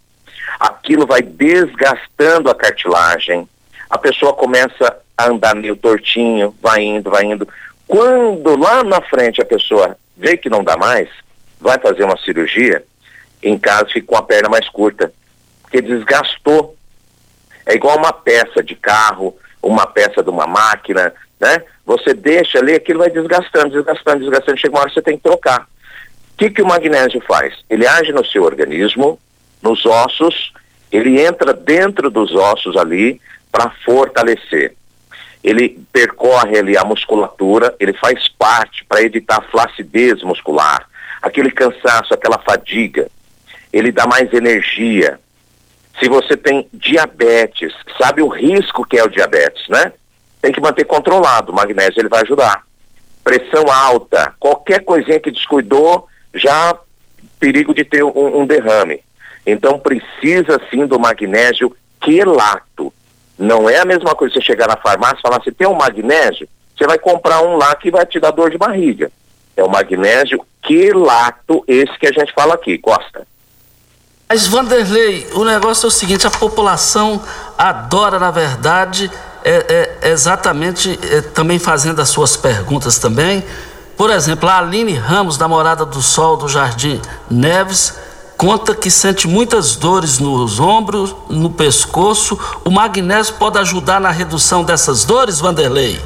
aquilo 0.60 1.06
vai 1.06 1.22
desgastando 1.22 2.48
a 2.48 2.54
cartilagem, 2.54 3.48
a 3.90 3.98
pessoa 3.98 4.32
começa 4.32 4.96
a 5.16 5.28
andar 5.28 5.54
meio 5.54 5.76
tortinho, 5.76 6.54
vai 6.62 6.82
indo, 6.82 7.10
vai 7.10 7.24
indo. 7.24 7.48
Quando 7.86 8.56
lá 8.56 8.82
na 8.84 9.00
frente 9.00 9.40
a 9.40 9.44
pessoa 9.44 9.96
vê 10.16 10.36
que 10.36 10.48
não 10.48 10.62
dá 10.62 10.76
mais, 10.76 11.08
vai 11.60 11.78
fazer 11.78 12.04
uma 12.04 12.16
cirurgia, 12.18 12.84
em 13.42 13.58
casa 13.58 13.86
fica 13.86 14.06
com 14.06 14.16
a 14.16 14.22
perna 14.22 14.48
mais 14.48 14.68
curta, 14.68 15.12
porque 15.62 15.80
desgastou. 15.80 16.76
É 17.64 17.74
igual 17.74 17.98
uma 17.98 18.12
peça 18.12 18.62
de 18.62 18.76
carro, 18.76 19.36
uma 19.60 19.86
peça 19.86 20.22
de 20.22 20.30
uma 20.30 20.46
máquina, 20.46 21.12
né? 21.40 21.62
Você 21.84 22.14
deixa 22.14 22.58
ali, 22.58 22.74
aquilo 22.74 23.00
vai 23.00 23.10
desgastando, 23.10 23.70
desgastando, 23.70 24.20
desgastando, 24.20 24.58
chega 24.58 24.74
uma 24.74 24.80
hora 24.80 24.88
que 24.88 24.94
você 24.94 25.02
tem 25.02 25.16
que 25.16 25.22
trocar. 25.22 25.62
O 25.62 26.36
que, 26.36 26.50
que 26.50 26.62
o 26.62 26.66
magnésio 26.66 27.20
faz? 27.26 27.54
Ele 27.68 27.86
age 27.86 28.12
no 28.12 28.24
seu 28.24 28.42
organismo, 28.42 29.18
nos 29.62 29.84
ossos, 29.86 30.52
ele 30.90 31.20
entra 31.20 31.52
dentro 31.52 32.10
dos 32.10 32.34
ossos 32.34 32.76
ali 32.76 33.20
para 33.50 33.70
fortalecer. 33.84 34.74
Ele 35.42 35.80
percorre 35.92 36.58
ali 36.58 36.76
a 36.76 36.84
musculatura, 36.84 37.74
ele 37.78 37.92
faz 37.92 38.28
parte 38.28 38.84
para 38.84 39.02
evitar 39.02 39.42
flacidez 39.50 40.22
muscular, 40.22 40.88
aquele 41.22 41.50
cansaço, 41.50 42.12
aquela 42.12 42.38
fadiga. 42.38 43.08
Ele 43.72 43.92
dá 43.92 44.06
mais 44.06 44.32
energia. 44.32 45.20
Se 46.00 46.08
você 46.08 46.36
tem 46.36 46.68
diabetes, 46.72 47.72
sabe 48.00 48.22
o 48.22 48.28
risco 48.28 48.84
que 48.84 48.98
é 48.98 49.04
o 49.04 49.08
diabetes, 49.08 49.66
né? 49.68 49.92
Tem 50.40 50.52
que 50.52 50.60
manter 50.60 50.84
controlado. 50.84 51.52
O 51.52 51.54
magnésio 51.54 52.00
ele 52.00 52.08
vai 52.08 52.22
ajudar. 52.22 52.64
Pressão 53.24 53.64
alta, 53.70 54.34
qualquer 54.38 54.84
coisinha 54.84 55.18
que 55.18 55.32
descuidou, 55.32 56.06
já 56.34 56.78
perigo 57.40 57.74
de 57.74 57.84
ter 57.84 58.04
um, 58.04 58.40
um 58.40 58.46
derrame. 58.46 59.02
Então 59.44 59.78
precisa 59.78 60.60
sim 60.70 60.86
do 60.86 60.98
magnésio 60.98 61.74
quelato. 62.00 62.92
Não 63.38 63.68
é 63.68 63.78
a 63.78 63.84
mesma 63.84 64.14
coisa 64.14 64.34
você 64.34 64.40
chegar 64.40 64.68
na 64.68 64.76
farmácia 64.76 65.18
e 65.18 65.22
falar, 65.22 65.42
você 65.42 65.52
tem 65.52 65.66
um 65.66 65.74
magnésio, 65.74 66.48
você 66.76 66.86
vai 66.86 66.98
comprar 66.98 67.42
um 67.42 67.56
lá 67.56 67.74
que 67.74 67.90
vai 67.90 68.06
te 68.06 68.18
dar 68.18 68.30
dor 68.30 68.50
de 68.50 68.58
barriga. 68.58 69.10
É 69.56 69.62
o 69.62 69.68
magnésio 69.68 70.44
quelato, 70.62 71.64
esse 71.66 71.98
que 71.98 72.06
a 72.06 72.12
gente 72.12 72.32
fala 72.32 72.54
aqui, 72.54 72.78
Costa. 72.78 73.26
Mas 74.28 74.48
Vanderlei, 74.48 75.26
o 75.34 75.44
negócio 75.44 75.86
é 75.86 75.88
o 75.88 75.90
seguinte, 75.90 76.26
a 76.26 76.30
população 76.30 77.22
adora, 77.56 78.18
na 78.18 78.30
verdade, 78.30 79.10
é, 79.50 79.96
é 80.02 80.10
exatamente 80.10 80.98
é, 81.10 81.20
também 81.20 81.58
fazendo 81.58 82.00
as 82.00 82.08
suas 82.08 82.36
perguntas 82.36 82.98
também. 82.98 83.44
Por 83.96 84.10
exemplo, 84.10 84.48
a 84.48 84.58
Aline 84.58 84.94
Ramos, 84.94 85.38
da 85.38 85.48
Morada 85.48 85.86
do 85.86 86.02
Sol 86.02 86.36
do 86.36 86.48
Jardim 86.48 87.00
Neves, 87.30 87.98
conta 88.36 88.74
que 88.74 88.90
sente 88.90 89.26
muitas 89.26 89.76
dores 89.76 90.18
nos 90.18 90.60
ombros, 90.60 91.14
no 91.30 91.50
pescoço. 91.50 92.38
O 92.64 92.70
magnésio 92.70 93.34
pode 93.34 93.58
ajudar 93.58 94.00
na 94.00 94.10
redução 94.10 94.64
dessas 94.64 95.04
dores, 95.04 95.40
Vanderlei? 95.40 95.98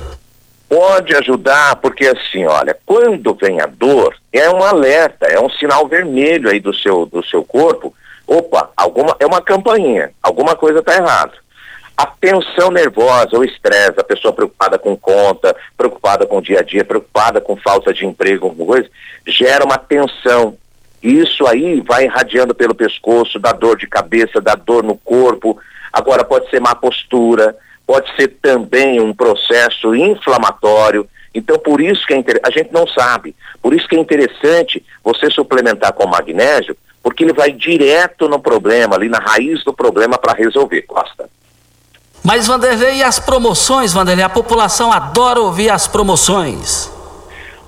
Pode 0.68 1.16
ajudar, 1.16 1.76
porque 1.76 2.06
assim, 2.06 2.46
olha, 2.46 2.76
quando 2.86 3.34
vem 3.34 3.60
a 3.60 3.66
dor, 3.66 4.14
é 4.32 4.48
um 4.48 4.62
alerta, 4.62 5.26
é 5.26 5.40
um 5.40 5.50
sinal 5.50 5.88
vermelho 5.88 6.48
aí 6.48 6.60
do 6.60 6.72
seu, 6.72 7.06
do 7.06 7.24
seu 7.24 7.42
corpo. 7.42 7.92
Opa, 8.24 8.70
alguma, 8.76 9.16
é 9.18 9.26
uma 9.26 9.40
campainha, 9.40 10.12
alguma 10.22 10.54
coisa 10.54 10.78
está 10.78 10.94
errada. 10.94 11.32
A 12.00 12.06
tensão 12.06 12.70
nervosa, 12.70 13.36
o 13.36 13.44
estresse, 13.44 14.00
a 14.00 14.04
pessoa 14.04 14.32
preocupada 14.32 14.78
com 14.78 14.96
conta, 14.96 15.54
preocupada 15.76 16.24
com 16.24 16.38
o 16.38 16.42
dia 16.42 16.60
a 16.60 16.62
dia, 16.62 16.82
preocupada 16.82 17.42
com 17.42 17.56
falta 17.56 17.92
de 17.92 18.06
emprego, 18.06 18.46
alguma 18.46 18.72
coisa, 18.72 18.88
gera 19.26 19.66
uma 19.66 19.76
tensão 19.76 20.56
isso 21.02 21.46
aí 21.46 21.82
vai 21.82 22.04
irradiando 22.04 22.54
pelo 22.54 22.74
pescoço, 22.74 23.38
dá 23.38 23.52
dor 23.52 23.76
de 23.76 23.86
cabeça, 23.86 24.40
dá 24.40 24.54
dor 24.54 24.82
no 24.82 24.96
corpo. 24.96 25.58
Agora 25.92 26.24
pode 26.24 26.48
ser 26.48 26.60
má 26.60 26.74
postura, 26.74 27.54
pode 27.86 28.14
ser 28.16 28.28
também 28.40 28.98
um 28.98 29.12
processo 29.12 29.94
inflamatório. 29.94 31.06
Então 31.34 31.58
por 31.58 31.82
isso 31.82 32.06
que 32.06 32.14
é 32.14 32.16
inter... 32.16 32.40
a 32.42 32.50
gente 32.50 32.72
não 32.72 32.86
sabe. 32.86 33.36
Por 33.60 33.74
isso 33.74 33.86
que 33.86 33.96
é 33.96 33.98
interessante 33.98 34.82
você 35.04 35.30
suplementar 35.30 35.92
com 35.92 36.06
magnésio, 36.06 36.74
porque 37.02 37.24
ele 37.24 37.34
vai 37.34 37.52
direto 37.52 38.26
no 38.26 38.38
problema, 38.38 38.96
ali 38.96 39.10
na 39.10 39.18
raiz 39.18 39.62
do 39.64 39.72
problema 39.74 40.16
para 40.16 40.34
resolver, 40.34 40.82
Costa. 40.82 41.28
Mas 42.22 42.46
Vanderlei, 42.46 42.96
e 42.96 43.02
as 43.02 43.18
promoções, 43.18 43.92
Vanderlei? 43.92 44.24
A 44.24 44.28
população 44.28 44.92
adora 44.92 45.40
ouvir 45.40 45.70
as 45.70 45.88
promoções. 45.88 46.90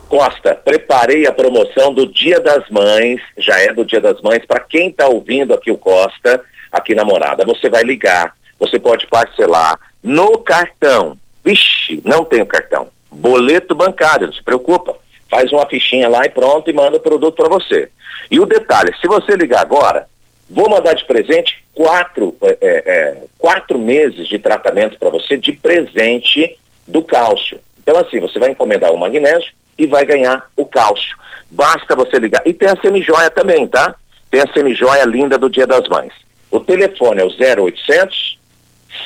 Costa, 0.09 0.55
preparei 0.55 1.26
a 1.26 1.32
promoção 1.32 1.92
do 1.92 2.07
Dia 2.07 2.38
das 2.38 2.68
Mães, 2.68 3.18
já 3.38 3.59
é 3.59 3.72
do 3.72 3.82
Dia 3.82 4.00
das 4.00 4.20
Mães, 4.20 4.44
para 4.44 4.61
quem 4.61 4.88
está 4.88 5.09
ouvindo 5.09 5.55
aqui 5.55 5.70
o 5.70 5.78
Costa, 5.78 6.42
aqui 6.70 6.94
na 6.94 7.03
morada. 7.03 7.46
Você 7.46 7.70
vai 7.70 7.82
ligar, 7.82 8.34
você 8.59 8.78
pode 8.78 9.07
parcelar 9.07 9.78
no 10.03 10.36
cartão. 10.36 11.16
Vixe, 11.42 12.03
não 12.05 12.24
tenho 12.24 12.44
cartão. 12.44 12.88
Boleto 13.11 13.74
bancário, 13.74 14.26
não 14.26 14.34
se 14.34 14.42
preocupa. 14.42 14.94
Faz 15.30 15.50
uma 15.50 15.64
fichinha 15.64 16.11
lá 16.11 16.26
e 16.26 16.28
pronto 16.28 16.68
e 16.68 16.74
manda 16.74 16.98
o 16.98 17.00
produto 17.00 17.36
para 17.36 17.48
você. 17.48 17.88
E 18.30 18.38
o 18.38 18.44
detalhe, 18.44 18.94
se 19.00 19.09
você 19.09 19.34
ligar 19.34 19.62
agora, 19.62 20.07
vou 20.53 20.70
mandar 20.70 20.94
de 20.94 21.05
presente 21.05 21.64
quatro, 21.74 22.36
é, 22.42 22.59
é, 22.61 22.68
é 22.76 23.16
quatro 23.38 23.78
meses 23.78 24.28
de 24.28 24.38
tratamento 24.38 24.98
para 24.98 25.11
você 25.11 25.36
de 25.36 25.53
presente 25.53 26.59
do 26.86 27.03
cálcio. 27.03 27.59
Então 27.82 27.96
assim, 27.96 28.20
você 28.20 28.38
vai 28.38 28.50
encomendar 28.50 28.92
o 28.92 28.98
magnésio, 28.98 29.53
e 29.78 29.86
vai 29.86 30.05
ganhar 30.05 30.50
o 30.57 30.64
cálcio. 30.64 31.16
Basta 31.50 31.96
você 31.96 32.18
ligar. 32.18 32.42
E 32.46 32.53
tem 32.53 32.68
a 32.68 32.80
semijoia 32.80 33.30
também, 33.30 33.66
tá? 33.66 33.94
Tem 34.30 34.40
a 34.40 34.53
semijoia 34.53 35.05
linda 35.05 35.36
do 35.36 35.50
Dia 35.50 35.66
das 35.66 35.88
Mães. 35.88 36.12
O 36.50 36.61
telefone 36.61 37.20
é 37.20 37.24
o 37.24 37.28
0800 37.28 38.38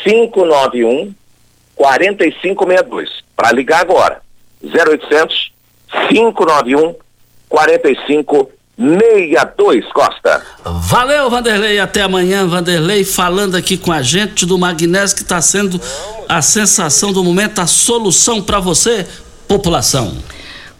591 0.04 1.14
4562. 1.74 3.24
Para 3.34 3.52
ligar 3.52 3.80
agora. 3.80 4.20
0800 4.62 5.52
591 6.08 6.94
4562, 7.48 8.55
Costa. 9.94 10.42
Valeu, 10.62 11.30
Vanderlei. 11.30 11.80
Até 11.80 12.02
amanhã, 12.02 12.46
Vanderlei, 12.46 13.04
falando 13.04 13.54
aqui 13.54 13.78
com 13.78 13.90
a 13.90 14.02
gente 14.02 14.44
do 14.44 14.58
magnésio 14.58 15.16
que 15.16 15.22
está 15.22 15.40
sendo 15.40 15.80
a 16.28 16.42
sensação 16.42 17.10
do 17.10 17.24
momento, 17.24 17.58
a 17.58 17.66
solução 17.66 18.42
para 18.42 18.60
você, 18.60 19.06
população. 19.48 20.14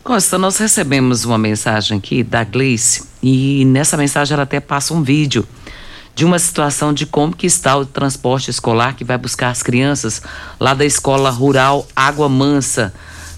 Costa, 0.05 0.37
nós 0.37 0.59
recebemos 0.59 1.25
uma 1.25 1.39
mensagem 1.39 1.97
aqui 1.97 2.23
da 2.23 2.45
Gleice 2.45 3.09
e 3.23 3.65
nessa 3.65 3.97
mensagem 3.97 4.35
ela 4.35 4.43
até 4.43 4.61
passa 4.61 4.93
um 4.93 5.03
vídeo 5.03 5.49
de 6.15 6.25
uma 6.25 6.39
situação 6.39 6.93
de 6.93 7.07
como 7.07 7.35
que 7.35 7.47
está 7.47 7.77
o 7.77 7.87
transporte 7.87 8.51
escolar 8.51 8.95
que 8.95 9.05
vai 9.05 9.19
buscar 9.19 9.49
as 9.49 9.63
crianças 9.63 10.23
lá 10.61 10.75
da 10.75 10.85
escola 10.85 11.31
rural 11.31 11.87
Água 11.97 12.29
Mansa, 12.29 12.93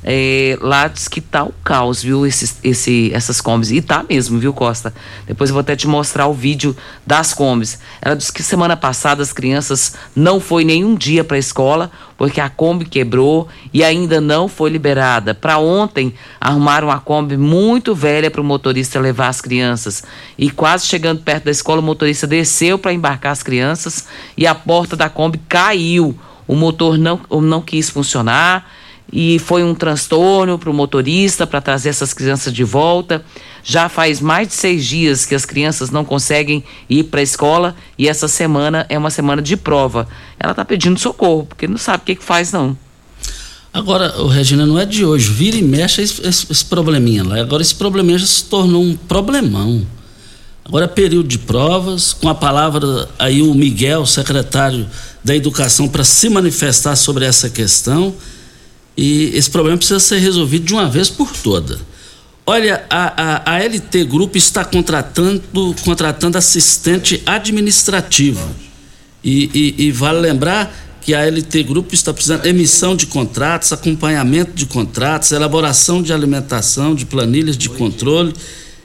É, 0.05 0.57
lá 0.61 0.87
diz 0.87 1.09
que 1.09 1.21
tá 1.21 1.45
o 1.45 1.53
caos, 1.65 2.03
viu? 2.03 2.27
Esse, 2.27 2.57
esse, 2.63 3.11
essas 3.13 3.41
combis. 3.41 3.71
E 3.71 3.81
tá 3.81 4.05
mesmo, 4.09 4.39
viu, 4.39 4.53
Costa? 4.53 4.95
Depois 5.27 5.51
eu 5.51 5.55
vou 5.55 5.61
até 5.61 5.75
te 5.75 5.89
mostrar 5.89 6.27
o 6.27 6.33
vídeo 6.33 6.77
das 7.07 7.35
combis. 7.35 7.79
Ela 8.01 8.15
disse 8.15 8.33
que 8.33 8.43
semana 8.43 8.77
passada 8.77 9.23
as 9.23 9.33
crianças 9.33 9.95
não 10.15 10.41
foi 10.41 10.65
nenhum 10.65 10.95
dia 10.95 11.25
para 11.25 11.37
a 11.37 11.41
escola 11.41 11.91
porque 12.19 12.41
a 12.41 12.51
Kombi 12.51 12.85
quebrou 12.85 13.49
e 13.73 13.85
ainda 13.85 14.21
não 14.21 14.49
foi 14.49 14.71
liberada. 14.71 15.35
Para 15.35 15.59
ontem, 15.59 16.13
arrumaram 16.41 16.89
uma 16.89 16.99
Kombi 16.99 17.37
muito 17.37 17.95
velha 17.95 18.29
para 18.29 18.41
o 18.41 18.45
motorista 18.45 18.99
levar 18.99 19.29
as 19.29 19.41
crianças. 19.41 20.03
E 20.37 20.51
quase 20.51 20.87
chegando 20.87 21.23
perto 21.23 21.45
da 21.45 21.53
escola, 21.53 21.81
o 21.81 21.85
motorista 21.85 22.27
desceu 22.27 22.77
para 22.77 22.93
embarcar 22.93 23.31
as 23.31 23.43
crianças 23.43 24.09
e 24.37 24.49
a 24.49 24.55
porta 24.55 24.97
da 24.97 25.09
Kombi 25.09 25.41
caiu. 25.49 26.19
O 26.47 26.57
motor 26.57 26.99
não, 26.99 27.21
não 27.31 27.61
quis 27.61 27.89
funcionar 27.89 28.69
e 29.13 29.39
foi 29.39 29.65
um 29.65 29.75
transtorno 29.75 30.59
para 30.59 30.71
o 30.71 30.75
motorista 30.75 31.47
para 31.47 31.61
trazer 31.61 31.89
essas 31.89 32.13
crianças 32.13 32.53
de 32.53 32.65
volta. 32.65 33.25
Já 33.65 33.89
faz 33.89 34.21
mais 34.21 34.49
de 34.49 34.55
seis 34.55 34.85
dias 34.85 35.25
que 35.25 35.35
as 35.35 35.45
crianças 35.45 35.91
não 35.91 36.05
conseguem 36.05 36.63
ir 36.89 37.05
para 37.05 37.21
a 37.21 37.23
escola 37.23 37.75
e 37.97 38.09
essa 38.09 38.29
semana 38.29 38.87
é 38.89 38.99
uma 38.99 39.11
semana 39.11 39.41
de 39.41 39.57
prova. 39.57 40.07
Ela 40.39 40.53
está 40.53 40.65
pedindo 40.65 40.99
socorro 40.99 41.47
porque 41.47 41.67
não 41.67 41.79
sabe 41.79 42.03
o 42.03 42.07
que, 42.07 42.17
que 42.17 42.25
faz 42.25 42.53
não. 42.53 42.77
Agora, 43.73 44.21
o 44.21 44.27
Regina, 44.27 44.65
não 44.65 44.79
é 44.79 44.85
de 44.85 45.05
hoje. 45.05 45.31
Vira 45.31 45.57
e 45.57 45.63
mexe 45.63 46.03
esse, 46.03 46.27
esse, 46.27 46.47
esse 46.51 46.65
probleminha 46.65 47.23
lá. 47.23 47.41
Agora 47.41 47.63
esse 47.63 47.75
probleminha 47.75 48.19
já 48.19 48.27
se 48.27 48.45
tornou 48.45 48.83
um 48.83 48.97
problemão. 48.97 49.87
Agora 50.65 50.85
é 50.85 50.89
período 50.89 51.29
de 51.29 51.39
provas, 51.39 52.13
com 52.13 52.29
a 52.29 52.35
palavra 52.35 53.09
aí 53.19 53.41
o 53.41 53.55
Miguel, 53.55 54.05
secretário 54.05 54.87
da 55.25 55.35
Educação, 55.35 55.89
para 55.89 56.05
se 56.05 56.29
manifestar 56.29 56.95
sobre 56.95 57.25
essa 57.25 57.49
questão. 57.49 58.15
E 58.99 59.31
esse 59.37 59.49
problema 59.49 59.79
precisa 59.79 60.01
ser 60.01 60.19
resolvido 60.19 60.65
de 60.65 60.73
uma 60.75 60.89
vez 60.91 61.09
por 61.09 61.31
toda. 61.31 61.79
Olha, 62.45 62.85
a, 62.91 63.53
a, 63.53 63.55
a 63.55 63.65
LT 63.65 64.03
Grupo 64.03 64.37
está 64.37 64.65
contratando, 64.65 65.41
contratando 65.85 66.37
assistente 66.37 67.23
administrativo. 67.25 68.51
E, 69.23 69.77
e, 69.79 69.87
e 69.87 69.93
vale 69.93 70.19
lembrar 70.19 70.99
que 71.01 71.15
a 71.15 71.25
LT 71.25 71.63
Grupo 71.63 71.95
está 71.95 72.13
precisando 72.13 72.43
de 72.43 72.49
emissão 72.49 72.97
de 72.97 73.07
contratos, 73.07 73.73
acompanhamento 73.73 74.51
de 74.51 74.67
contratos, 74.67 75.31
elaboração 75.31 76.03
de 76.03 76.13
alimentação, 76.13 76.93
de 76.93 77.07
planilhas 77.07 77.57
de 77.57 77.69
controle, 77.69 78.35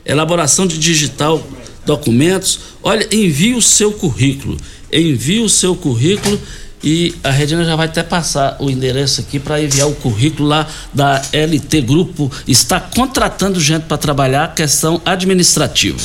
elaboração 0.05 0.68
de 0.68 0.78
digital 0.78 1.43
documentos. 1.88 2.59
Olha, 2.84 3.07
envie 3.11 3.55
o 3.55 3.61
seu 3.64 3.91
currículo. 3.91 4.57
Envie 4.91 5.41
o 5.41 5.49
seu 5.49 5.76
currículo 5.76 6.39
e 6.84 7.16
a 7.24 7.32
Regina 7.32 7.64
já 7.64 7.76
vai 7.76 7.86
até 7.86 8.04
passar 8.04 8.58
o 8.60 8.70
endereço 8.70 9.22
aqui 9.22 9.40
para 9.40 9.62
enviar 9.62 9.88
o 9.88 9.96
currículo 9.96 10.50
lá 10.50 10.68
da 10.94 11.22
LT 11.32 11.82
Grupo. 11.82 12.30
Está 12.46 12.80
contratando 12.80 13.60
gente 13.60 13.84
para 13.84 13.98
trabalhar 13.98 14.54
questão 14.54 15.02
administrativa. 15.06 15.98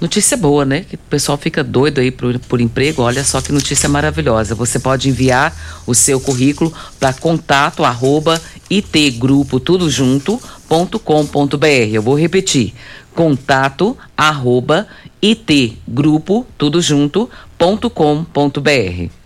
Notícia 0.00 0.36
boa, 0.36 0.64
né? 0.64 0.80
Que 0.80 0.96
o 0.96 0.98
pessoal 0.98 1.38
fica 1.38 1.62
doido 1.62 2.00
aí 2.00 2.10
por, 2.10 2.36
por 2.40 2.60
emprego. 2.60 3.02
Olha 3.02 3.22
só 3.22 3.40
que 3.40 3.52
notícia 3.52 3.88
maravilhosa. 3.88 4.54
Você 4.54 4.78
pode 4.78 5.08
enviar 5.08 5.54
o 5.86 5.94
seu 5.94 6.18
currículo 6.18 6.72
para 6.98 7.12
contato 7.12 7.84
arroba 7.84 8.40
itgrupo 8.68 9.60
tudo 9.60 9.88
junto 9.88 10.40
ponto 10.68 10.98
com 10.98 11.24
ponto 11.26 11.56
br. 11.58 11.92
Eu 11.92 12.02
vou 12.02 12.18
repetir. 12.18 12.74
Contato 13.14 13.96
arroba 14.16 14.88
itgrupo 15.20 16.46
tudo 16.58 16.80
junto 16.80 17.30
ponto 17.56 17.88
com 17.88 18.24
ponto 18.24 18.60
br. 18.60 19.21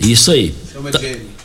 Isso 0.00 0.30
aí. 0.30 0.54
Chama 0.72 0.90
tá, 0.90 0.98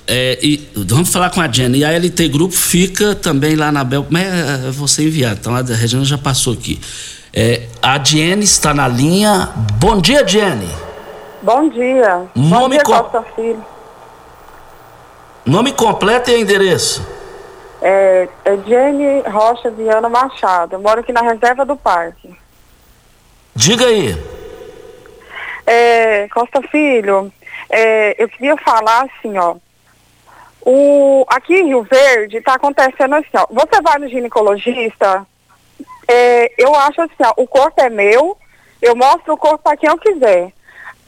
é, 0.08 0.39
e, 0.41 0.70
vamos 0.76 1.12
falar 1.12 1.30
com 1.30 1.41
a 1.41 1.51
Jenny. 1.51 1.80
E 1.80 1.86
a 1.86 1.91
LT 1.91 2.30
Grupo 2.30 2.53
fica 2.53 3.16
também 3.16 3.56
lá 3.56 3.72
na 3.72 3.84
Bel. 3.84 4.06
Mas 4.10 4.24
é, 4.24 4.68
é 4.68 4.72
você 4.72 5.03
enviar, 5.03 5.34
então 5.34 5.56
a 5.56 5.62
Regina 5.62 6.06
já 6.06 6.18
passou 6.18 6.53
aqui. 6.53 6.80
É, 7.34 7.64
a 7.82 8.01
Jenny 8.01 8.45
está 8.45 8.74
na 8.74 8.88
linha. 8.88 9.49
Bom 9.80 9.99
dia, 9.99 10.26
Jenny. 10.26 10.70
Bom 11.41 11.70
dia. 11.70 12.24
Nome 12.34 12.49
Bom 12.49 12.70
dia, 12.70 12.84
com... 12.84 13.24
Filho. 13.36 13.66
Nome 15.45 15.74
completo 15.74 16.32
e 16.32 16.41
endereço. 16.41 17.06
É, 17.82 18.28
é 18.45 18.58
Jenny 18.66 19.22
Rocha 19.28 19.70
Viana 19.70 20.10
Machado. 20.10 20.76
Eu 20.76 20.80
moro 20.80 21.01
aqui 21.01 21.12
na 21.12 21.22
reserva 21.22 21.66
do 21.66 21.76
parque. 21.76 22.34
Diga 23.53 23.86
aí. 23.86 24.18
É, 25.68 26.28
Costa 26.30 26.62
Filho, 26.64 27.32
é, 27.70 28.16
eu 28.22 28.28
queria 28.30 28.57
falar 28.57 29.05
assim, 29.05 29.38
ó. 29.38 29.55
O, 30.61 31.26
aqui 31.30 31.53
em 31.53 31.68
Rio 31.68 31.84
Verde 31.84 32.38
está 32.38 32.55
acontecendo 32.55 33.16
assim, 33.16 33.30
ó. 33.36 33.45
Você 33.51 33.82
vai 33.82 33.99
no 33.99 34.09
ginecologista, 34.09 35.26
é, 36.07 36.51
eu 36.57 36.74
acho 36.76 37.01
assim, 37.01 37.24
ó, 37.24 37.34
o 37.38 37.47
corpo 37.47 37.82
é 37.82 37.89
meu, 37.89 38.38
eu 38.82 38.95
mostro 38.95 39.34
o 39.34 39.38
corpo 39.38 39.59
para 39.59 39.78
quem 39.78 39.89
eu 39.89 39.97
quiser. 39.97 40.51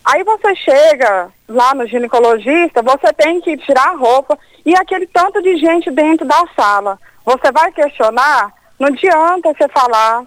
Aí 0.03 0.23
você 0.23 0.55
chega 0.55 1.29
lá 1.47 1.75
no 1.75 1.85
ginecologista, 1.85 2.81
você 2.81 3.11
tem 3.13 3.41
que 3.41 3.57
tirar 3.57 3.89
a 3.89 3.97
roupa 3.97 4.39
e 4.65 4.73
aquele 4.75 5.05
tanto 5.05 5.41
de 5.41 5.57
gente 5.57 5.91
dentro 5.91 6.25
da 6.25 6.45
sala. 6.55 6.97
Você 7.25 7.51
vai 7.51 7.71
questionar, 7.71 8.53
não 8.79 8.87
adianta 8.87 9.53
você 9.53 9.67
falar. 9.67 10.23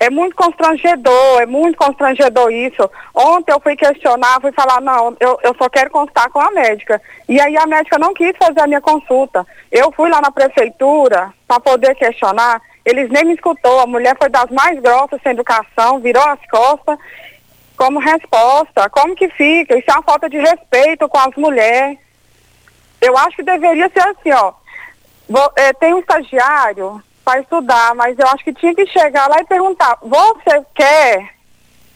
É 0.00 0.08
muito 0.08 0.34
constrangedor, 0.34 1.42
é 1.42 1.44
muito 1.44 1.76
constrangedor 1.76 2.50
isso. 2.50 2.90
Ontem 3.14 3.52
eu 3.52 3.60
fui 3.60 3.76
questionar, 3.76 4.40
fui 4.40 4.50
falar, 4.50 4.80
não, 4.80 5.14
eu, 5.20 5.38
eu 5.42 5.54
só 5.58 5.68
quero 5.68 5.90
constar 5.90 6.30
com 6.30 6.40
a 6.40 6.50
médica. 6.50 7.02
E 7.28 7.38
aí 7.38 7.54
a 7.58 7.66
médica 7.66 7.98
não 7.98 8.14
quis 8.14 8.34
fazer 8.38 8.60
a 8.60 8.66
minha 8.66 8.80
consulta. 8.80 9.46
Eu 9.70 9.92
fui 9.92 10.08
lá 10.08 10.22
na 10.22 10.30
prefeitura 10.30 11.34
para 11.46 11.60
poder 11.60 11.94
questionar, 11.96 12.62
eles 12.82 13.10
nem 13.10 13.26
me 13.26 13.34
escutou. 13.34 13.78
A 13.78 13.86
mulher 13.86 14.16
foi 14.18 14.30
das 14.30 14.50
mais 14.50 14.80
grossas 14.80 15.20
sem 15.22 15.32
educação, 15.32 16.00
virou 16.00 16.24
as 16.24 16.40
costas 16.50 16.98
como 17.76 17.98
resposta. 17.98 18.88
Como 18.88 19.14
que 19.14 19.28
fica? 19.28 19.76
Isso 19.76 19.90
é 19.90 19.92
uma 19.92 20.02
falta 20.02 20.30
de 20.30 20.38
respeito 20.38 21.06
com 21.10 21.18
as 21.18 21.36
mulheres. 21.36 21.98
Eu 23.02 23.18
acho 23.18 23.36
que 23.36 23.42
deveria 23.42 23.90
ser 23.90 24.00
assim, 24.00 24.32
ó. 24.32 24.54
Vou, 25.28 25.52
é, 25.56 25.74
tem 25.74 25.92
um 25.92 25.98
estagiário 25.98 27.02
para 27.30 27.40
estudar, 27.40 27.94
mas 27.94 28.18
eu 28.18 28.26
acho 28.26 28.42
que 28.42 28.52
tinha 28.52 28.74
que 28.74 28.86
chegar 28.86 29.28
lá 29.28 29.40
e 29.40 29.44
perguntar: 29.44 29.96
você 30.02 30.64
quer? 30.74 31.34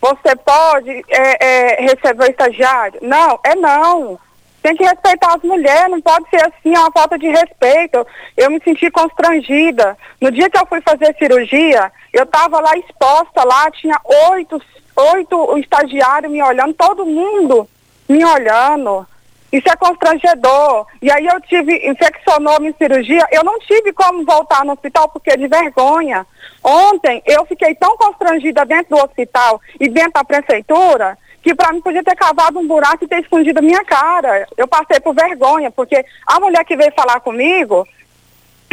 Você 0.00 0.36
pode 0.36 0.90
é, 1.08 1.44
é, 1.44 1.82
receber 1.82 2.30
estagiário? 2.30 3.00
Não, 3.02 3.40
é 3.42 3.56
não. 3.56 4.18
Tem 4.62 4.76
que 4.76 4.84
respeitar 4.84 5.34
as 5.34 5.42
mulheres, 5.42 5.90
não 5.90 6.00
pode 6.00 6.28
ser 6.30 6.42
assim, 6.46 6.74
é 6.74 6.78
uma 6.78 6.92
falta 6.92 7.18
de 7.18 7.28
respeito. 7.28 8.06
Eu 8.36 8.50
me 8.50 8.60
senti 8.62 8.90
constrangida. 8.90 9.96
No 10.20 10.30
dia 10.30 10.48
que 10.48 10.56
eu 10.56 10.66
fui 10.66 10.80
fazer 10.82 11.14
cirurgia, 11.18 11.90
eu 12.12 12.24
estava 12.24 12.60
lá 12.60 12.76
exposta, 12.76 13.44
lá 13.44 13.70
tinha 13.72 13.98
oito, 14.30 14.60
oito 14.96 15.58
estagiários 15.58 16.32
me 16.32 16.42
olhando, 16.42 16.74
todo 16.74 17.04
mundo 17.04 17.68
me 18.08 18.24
olhando. 18.24 19.06
Isso 19.54 19.68
é 19.70 19.76
constrangedor. 19.76 20.84
E 21.00 21.12
aí 21.12 21.24
eu 21.24 21.40
tive, 21.42 21.88
infeccionou 21.88 22.58
minha 22.58 22.74
cirurgia, 22.76 23.24
eu 23.30 23.44
não 23.44 23.56
tive 23.60 23.92
como 23.92 24.24
voltar 24.24 24.64
no 24.64 24.72
hospital 24.72 25.08
porque 25.08 25.36
de 25.36 25.46
vergonha. 25.46 26.26
Ontem 26.60 27.22
eu 27.24 27.46
fiquei 27.46 27.72
tão 27.76 27.96
constrangida 27.96 28.66
dentro 28.66 28.96
do 28.96 29.04
hospital 29.04 29.60
e 29.78 29.88
dentro 29.88 30.14
da 30.14 30.24
prefeitura 30.24 31.16
que 31.40 31.54
para 31.54 31.72
mim 31.72 31.80
podia 31.80 32.02
ter 32.02 32.16
cavado 32.16 32.58
um 32.58 32.66
buraco 32.66 33.04
e 33.04 33.06
ter 33.06 33.20
escondido 33.20 33.58
a 33.60 33.62
minha 33.62 33.84
cara. 33.84 34.48
Eu 34.56 34.66
passei 34.66 34.98
por 34.98 35.14
vergonha, 35.14 35.70
porque 35.70 36.04
a 36.26 36.40
mulher 36.40 36.64
que 36.64 36.76
veio 36.76 36.92
falar 36.92 37.20
comigo 37.20 37.86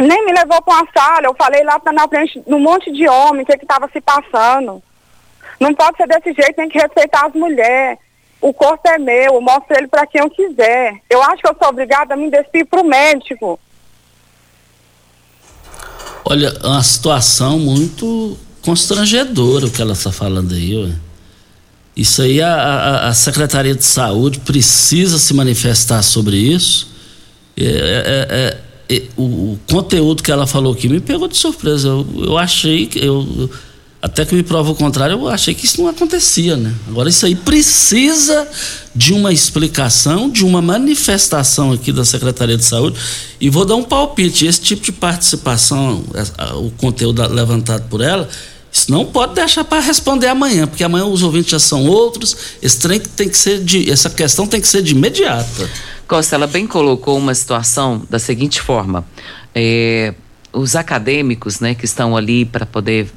nem 0.00 0.26
me 0.26 0.32
levou 0.32 0.60
para 0.62 0.74
uma 0.74 0.88
sala, 0.92 1.26
eu 1.26 1.34
falei 1.34 1.62
lá 1.62 1.80
na 1.92 2.08
frente 2.08 2.40
de 2.40 2.52
um 2.52 2.58
monte 2.58 2.90
de 2.90 3.08
homem 3.08 3.42
o 3.42 3.46
que 3.46 3.52
estava 3.52 3.88
se 3.92 4.00
passando. 4.00 4.82
Não 5.60 5.72
pode 5.74 5.96
ser 5.96 6.08
desse 6.08 6.32
jeito, 6.32 6.56
tem 6.56 6.68
que 6.68 6.80
respeitar 6.80 7.26
as 7.26 7.34
mulheres 7.34 7.98
o 8.42 8.52
corpo 8.52 8.88
é 8.88 8.98
meu, 8.98 9.34
eu 9.34 9.40
mostro 9.40 9.76
ele 9.78 9.86
para 9.86 10.04
quem 10.04 10.20
eu 10.20 10.28
quiser. 10.28 11.00
Eu 11.08 11.22
acho 11.22 11.40
que 11.40 11.48
eu 11.48 11.56
sou 11.56 11.68
obrigada 11.68 12.14
a 12.14 12.16
me 12.16 12.28
despir 12.28 12.66
para 12.66 12.80
o 12.80 12.84
médico. 12.84 13.58
Olha, 16.24 16.48
é 16.48 16.66
uma 16.66 16.82
situação 16.82 17.58
muito 17.58 18.36
constrangedora 18.60 19.66
o 19.66 19.70
que 19.70 19.80
ela 19.80 19.92
está 19.92 20.10
falando 20.10 20.52
aí, 20.52 20.76
ué. 20.76 20.92
Isso 21.96 22.22
aí 22.22 22.40
a, 22.40 22.52
a, 22.52 23.08
a, 23.08 23.14
Secretaria 23.14 23.74
de 23.74 23.84
Saúde 23.84 24.40
precisa 24.40 25.18
se 25.18 25.34
manifestar 25.34 26.02
sobre 26.02 26.36
isso. 26.36 26.90
É, 27.56 27.64
é, 27.64 28.26
é, 28.90 28.96
é 28.96 29.02
o, 29.16 29.22
o, 29.22 29.60
conteúdo 29.70 30.22
que 30.22 30.32
ela 30.32 30.46
falou 30.46 30.72
aqui 30.72 30.88
me 30.88 31.00
pegou 31.00 31.28
de 31.28 31.36
surpresa. 31.36 31.88
Eu, 31.88 32.06
eu 32.16 32.38
achei 32.38 32.86
que 32.86 33.04
eu, 33.04 33.50
até 34.02 34.24
que 34.26 34.34
me 34.34 34.42
prova 34.42 34.72
o 34.72 34.74
contrário, 34.74 35.14
eu 35.14 35.28
achei 35.28 35.54
que 35.54 35.64
isso 35.64 35.80
não 35.80 35.88
acontecia, 35.88 36.56
né? 36.56 36.74
Agora 36.88 37.08
isso 37.08 37.24
aí 37.24 37.36
precisa 37.36 38.48
de 38.92 39.14
uma 39.14 39.32
explicação, 39.32 40.28
de 40.28 40.44
uma 40.44 40.60
manifestação 40.60 41.70
aqui 41.70 41.92
da 41.92 42.04
Secretaria 42.04 42.56
de 42.56 42.64
Saúde. 42.64 42.98
E 43.40 43.48
vou 43.48 43.64
dar 43.64 43.76
um 43.76 43.84
palpite: 43.84 44.44
esse 44.44 44.60
tipo 44.60 44.82
de 44.82 44.90
participação, 44.90 46.04
o 46.56 46.70
conteúdo 46.72 47.24
levantado 47.28 47.88
por 47.88 48.00
ela, 48.00 48.28
isso 48.72 48.90
não 48.90 49.06
pode 49.06 49.34
deixar 49.34 49.62
para 49.62 49.78
responder 49.78 50.26
amanhã, 50.26 50.66
porque 50.66 50.82
amanhã 50.82 51.04
os 51.04 51.22
ouvintes 51.22 51.52
já 51.52 51.60
são 51.60 51.86
outros. 51.86 52.36
Esse 52.60 52.80
trem 52.80 52.98
tem 52.98 53.28
que 53.28 53.38
ser 53.38 53.62
de, 53.62 53.88
essa 53.88 54.10
questão 54.10 54.48
tem 54.48 54.60
que 54.60 54.66
ser 54.66 54.82
de 54.82 54.92
imediata. 54.94 55.70
Costa, 56.08 56.34
ela 56.34 56.48
bem 56.48 56.66
colocou 56.66 57.16
uma 57.16 57.34
situação 57.36 58.02
da 58.10 58.18
seguinte 58.18 58.60
forma: 58.60 59.04
é, 59.54 60.12
os 60.52 60.76
acadêmicos, 60.76 61.60
né, 61.60 61.74
que 61.74 61.84
estão 61.84 62.16
ali 62.16 62.44
para 62.44 62.66
poder 62.66 63.08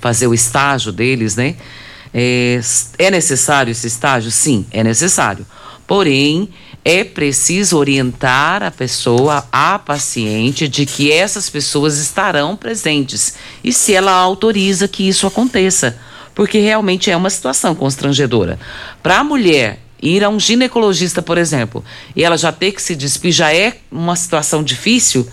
fazer 0.00 0.26
o 0.26 0.34
estágio 0.34 0.92
deles, 0.92 1.36
né? 1.36 1.56
É, 2.12 2.60
é 2.98 3.10
necessário 3.10 3.72
esse 3.72 3.86
estágio? 3.86 4.30
Sim, 4.30 4.66
é 4.70 4.84
necessário. 4.84 5.44
Porém, 5.86 6.48
é 6.84 7.02
preciso 7.02 7.78
orientar 7.78 8.62
a 8.62 8.70
pessoa, 8.70 9.46
a 9.50 9.78
paciente, 9.78 10.68
de 10.68 10.84
que 10.84 11.10
essas 11.10 11.48
pessoas 11.48 11.98
estarão 11.98 12.56
presentes 12.56 13.34
e 13.62 13.72
se 13.72 13.94
ela 13.94 14.12
autoriza 14.12 14.86
que 14.86 15.08
isso 15.08 15.26
aconteça, 15.26 15.98
porque 16.34 16.58
realmente 16.58 17.10
é 17.10 17.16
uma 17.16 17.30
situação 17.30 17.74
constrangedora. 17.74 18.58
Para 19.02 19.18
a 19.18 19.24
mulher 19.24 19.80
ir 20.00 20.22
a 20.22 20.28
um 20.28 20.38
ginecologista, 20.38 21.22
por 21.22 21.38
exemplo, 21.38 21.82
e 22.14 22.22
ela 22.22 22.36
já 22.36 22.52
ter 22.52 22.72
que 22.72 22.82
se 22.82 22.94
despir, 22.94 23.32
já 23.32 23.52
é 23.54 23.78
uma 23.90 24.14
situação 24.14 24.62
difícil. 24.62 25.26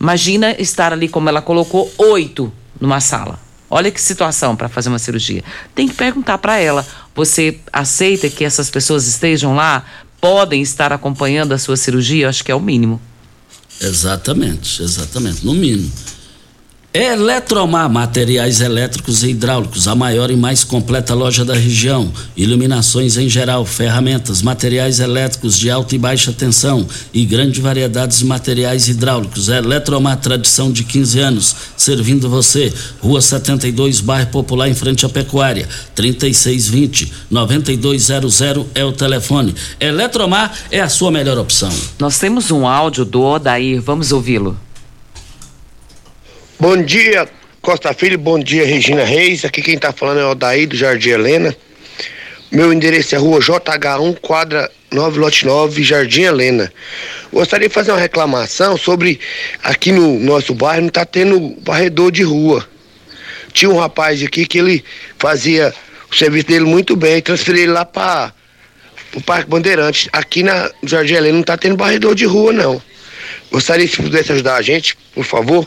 Imagina 0.00 0.54
estar 0.58 0.92
ali, 0.92 1.08
como 1.08 1.28
ela 1.28 1.42
colocou, 1.42 1.92
oito 1.98 2.52
numa 2.80 3.00
sala. 3.00 3.43
Olha 3.76 3.90
que 3.90 4.00
situação 4.00 4.54
para 4.54 4.68
fazer 4.68 4.88
uma 4.88 5.00
cirurgia. 5.00 5.42
Tem 5.74 5.88
que 5.88 5.94
perguntar 5.94 6.38
para 6.38 6.58
ela: 6.58 6.86
você 7.12 7.58
aceita 7.72 8.30
que 8.30 8.44
essas 8.44 8.70
pessoas 8.70 9.08
estejam 9.08 9.56
lá? 9.56 9.84
Podem 10.20 10.62
estar 10.62 10.92
acompanhando 10.92 11.50
a 11.52 11.58
sua 11.58 11.76
cirurgia? 11.76 12.26
Eu 12.26 12.28
acho 12.28 12.44
que 12.44 12.52
é 12.52 12.54
o 12.54 12.60
mínimo. 12.60 13.02
Exatamente, 13.80 14.80
exatamente, 14.80 15.44
no 15.44 15.52
mínimo. 15.52 15.90
Eletromar, 16.96 17.90
materiais 17.90 18.60
elétricos 18.60 19.24
e 19.24 19.30
hidráulicos, 19.30 19.88
a 19.88 19.96
maior 19.96 20.30
e 20.30 20.36
mais 20.36 20.62
completa 20.62 21.12
loja 21.12 21.44
da 21.44 21.52
região. 21.52 22.08
Iluminações 22.36 23.16
em 23.16 23.28
geral, 23.28 23.66
ferramentas, 23.66 24.42
materiais 24.42 25.00
elétricos 25.00 25.58
de 25.58 25.68
alta 25.68 25.96
e 25.96 25.98
baixa 25.98 26.32
tensão 26.32 26.86
e 27.12 27.24
grande 27.24 27.60
variedade 27.60 28.16
de 28.16 28.24
materiais 28.24 28.86
hidráulicos. 28.86 29.48
Eletromar, 29.48 30.20
tradição 30.20 30.70
de 30.70 30.84
15 30.84 31.18
anos, 31.18 31.56
servindo 31.76 32.30
você. 32.30 32.72
Rua 33.00 33.20
72, 33.20 33.98
bairro 33.98 34.30
Popular, 34.30 34.68
em 34.68 34.74
frente 34.74 35.04
à 35.04 35.08
Pecuária. 35.08 35.68
3620 35.96 37.12
9200 37.28 38.40
é 38.72 38.84
o 38.84 38.92
telefone. 38.92 39.52
Eletromar 39.80 40.54
é 40.70 40.80
a 40.80 40.88
sua 40.88 41.10
melhor 41.10 41.38
opção. 41.38 41.72
Nós 41.98 42.20
temos 42.20 42.52
um 42.52 42.68
áudio 42.68 43.04
do 43.04 43.20
Odair, 43.20 43.82
vamos 43.82 44.12
ouvi-lo. 44.12 44.56
Bom 46.58 46.80
dia, 46.80 47.28
Costa 47.60 47.92
Filho, 47.92 48.16
bom 48.16 48.38
dia, 48.38 48.64
Regina 48.64 49.04
Reis. 49.04 49.44
Aqui 49.44 49.60
quem 49.60 49.76
tá 49.76 49.92
falando 49.92 50.20
é 50.20 50.24
o 50.24 50.36
Daí 50.36 50.66
do 50.66 50.76
Jardim 50.76 51.10
Helena. 51.10 51.54
Meu 52.50 52.72
endereço 52.72 53.16
é 53.16 53.18
rua 53.18 53.40
JH1, 53.40 54.20
quadra 54.20 54.70
9, 54.92 55.18
lote 55.18 55.44
9, 55.44 55.82
Jardim 55.82 56.22
Helena. 56.22 56.72
Gostaria 57.32 57.68
de 57.68 57.74
fazer 57.74 57.90
uma 57.90 57.98
reclamação 57.98 58.76
sobre 58.76 59.18
aqui 59.64 59.90
no 59.90 60.20
nosso 60.20 60.54
bairro 60.54 60.82
não 60.82 60.88
tá 60.88 61.04
tendo 61.04 61.56
varredor 61.60 62.12
de 62.12 62.22
rua. 62.22 62.66
Tinha 63.52 63.70
um 63.70 63.76
rapaz 63.76 64.22
aqui 64.22 64.46
que 64.46 64.58
ele 64.58 64.84
fazia 65.18 65.74
o 66.10 66.14
serviço 66.14 66.46
dele 66.46 66.64
muito 66.64 66.94
bem, 66.94 67.20
transferi 67.20 67.62
ele 67.62 67.72
lá 67.72 67.84
para 67.84 68.32
o 69.12 69.20
Parque 69.20 69.50
Bandeirantes. 69.50 70.08
Aqui 70.12 70.44
na 70.44 70.70
Jardim 70.84 71.14
Helena 71.14 71.36
não 71.36 71.44
tá 71.44 71.56
tendo 71.56 71.76
varredor 71.76 72.14
de 72.14 72.24
rua, 72.24 72.52
não. 72.52 72.80
Gostaria 73.50 73.88
se 73.88 73.96
pudesse 73.96 74.30
ajudar 74.30 74.54
a 74.54 74.62
gente, 74.62 74.96
por 75.12 75.24
favor. 75.24 75.66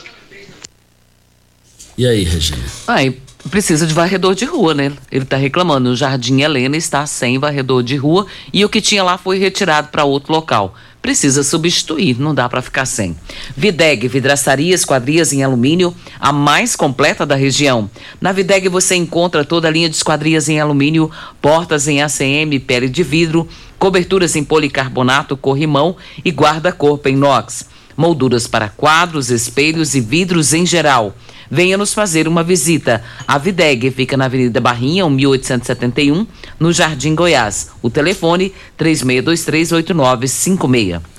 E 1.98 2.06
aí, 2.06 2.24
Regina? 2.24 2.64
Aí, 2.88 3.20
precisa 3.50 3.88
de 3.88 3.94
varredor 3.94 4.36
de 4.36 4.46
rua, 4.46 4.76
né? 4.76 4.94
Ele 5.12 5.24
está 5.24 5.36
reclamando. 5.36 5.90
O 5.90 5.96
Jardim 5.96 6.42
Helena 6.42 6.78
está 6.78 7.08
sem 7.08 7.40
varredor 7.40 7.82
de 7.82 7.96
rua 7.96 8.28
e 8.54 8.64
o 8.64 8.70
que 8.70 8.80
tinha 8.80 9.04
lá 9.04 9.18
foi 9.18 9.40
retirado 9.40 9.88
para 9.88 10.04
outro 10.04 10.32
local. 10.32 10.76
Precisa 11.02 11.42
substituir, 11.42 12.20
não 12.20 12.36
dá 12.36 12.48
para 12.48 12.62
ficar 12.62 12.86
sem. 12.86 13.18
Videg, 13.56 14.08
vidraçaria, 14.08 14.76
esquadrias 14.76 15.34
em 15.34 15.44
alumínio, 15.44 15.96
a 16.20 16.32
mais 16.32 16.76
completa 16.76 17.26
da 17.26 17.36
região. 17.36 17.90
Na 18.22 18.32
Videg 18.32 18.70
você 18.70 18.96
encontra 18.96 19.44
toda 19.44 19.68
a 19.68 19.72
linha 19.72 19.90
de 19.90 19.96
esquadrias 19.96 20.48
em 20.50 20.60
alumínio, 20.60 21.10
portas 21.42 21.88
em 21.88 22.04
ACM, 22.04 22.60
pele 22.60 22.90
de 22.90 23.02
vidro, 23.02 23.48
coberturas 23.80 24.36
em 24.36 24.44
policarbonato, 24.44 25.36
corrimão 25.36 25.96
e 26.24 26.30
guarda-corpo 26.30 27.10
em 27.10 27.14
inox. 27.14 27.66
Molduras 27.96 28.46
para 28.46 28.70
quadros, 28.70 29.32
espelhos 29.32 29.96
e 29.96 30.02
vidros 30.02 30.54
em 30.54 30.64
geral 30.64 31.16
venha 31.50 31.78
nos 31.78 31.94
fazer 31.94 32.28
uma 32.28 32.44
visita. 32.44 33.02
A 33.28 33.38
Videg 33.38 33.92
fica 33.92 34.18
na 34.18 34.26
Avenida 34.26 34.60
Barrinha, 34.60 35.10
1871, 35.10 36.28
no 36.60 36.74
Jardim 36.74 37.16
Goiás. 37.16 37.70
O 37.82 37.90
telefone 37.90 38.52
36238956. 38.78 41.17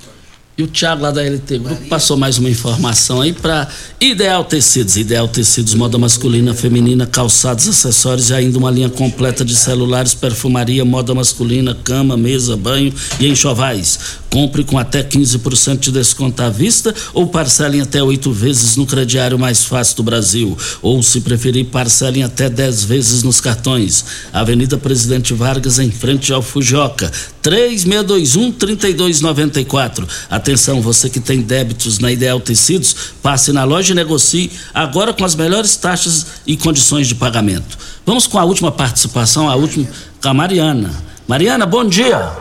E 0.59 0.63
o 0.63 0.67
Thiago 0.67 1.03
lá 1.03 1.09
da 1.09 1.23
LT 1.23 1.57
Grupo 1.57 1.87
passou 1.87 2.17
mais 2.17 2.37
uma 2.37 2.49
informação 2.49 3.21
aí 3.21 3.31
para 3.31 3.65
Ideal 3.97 4.43
Tecidos. 4.43 4.97
Ideal 4.97 5.25
Tecidos, 5.25 5.73
moda 5.73 5.97
masculina, 5.97 6.53
feminina, 6.53 7.07
calçados, 7.07 7.65
acessórios 7.65 8.29
e 8.29 8.33
ainda 8.33 8.57
uma 8.57 8.69
linha 8.69 8.89
completa 8.89 9.45
de 9.45 9.55
celulares, 9.55 10.13
perfumaria, 10.13 10.83
moda 10.83 11.15
masculina, 11.15 11.73
cama, 11.73 12.17
mesa, 12.17 12.57
banho 12.57 12.93
e 13.21 13.29
enxovais. 13.29 14.19
Compre 14.29 14.65
com 14.65 14.77
até 14.77 15.01
15% 15.01 15.79
de 15.79 15.93
desconto 15.93 16.43
à 16.43 16.49
vista 16.49 16.93
ou 17.13 17.27
parcelem 17.27 17.79
até 17.81 18.03
oito 18.03 18.29
vezes 18.31 18.75
no 18.75 18.85
crediário 18.85 19.39
mais 19.39 19.63
fácil 19.63 19.95
do 19.95 20.03
Brasil. 20.03 20.57
Ou, 20.81 21.01
se 21.01 21.21
preferir, 21.21 21.67
parcelem 21.67 22.23
até 22.23 22.49
10 22.49 22.83
vezes 22.83 23.23
nos 23.23 23.39
cartões. 23.41 24.05
Avenida 24.31 24.77
Presidente 24.77 25.33
Vargas, 25.33 25.79
em 25.79 25.89
frente 25.89 26.31
ao 26.31 26.41
Fujoca. 26.41 27.11
3621-3294. 27.41 30.05
Atenção, 30.49 30.81
você 30.81 31.07
que 31.11 31.19
tem 31.19 31.41
débitos 31.41 31.99
na 31.99 32.11
Ideal 32.11 32.39
Tecidos, 32.39 33.13
passe 33.21 33.53
na 33.53 33.63
loja 33.63 33.91
e 33.91 33.95
negocie 33.95 34.51
agora 34.73 35.13
com 35.13 35.23
as 35.23 35.35
melhores 35.35 35.75
taxas 35.75 36.41
e 36.47 36.57
condições 36.57 37.07
de 37.07 37.13
pagamento. 37.13 37.77
Vamos 38.03 38.25
com 38.25 38.39
a 38.39 38.43
última 38.43 38.71
participação, 38.71 39.47
a 39.47 39.55
última, 39.55 39.87
com 40.19 40.27
a 40.27 40.33
Mariana. 40.33 40.89
Mariana, 41.27 41.67
bom 41.67 41.85
dia. 41.85 42.31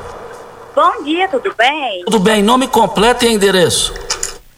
Bom 0.75 1.05
dia, 1.05 1.29
tudo 1.29 1.55
bem? 1.55 2.03
Tudo 2.07 2.19
bem, 2.19 2.43
nome 2.43 2.67
completo 2.67 3.27
e 3.27 3.29
endereço. 3.29 3.93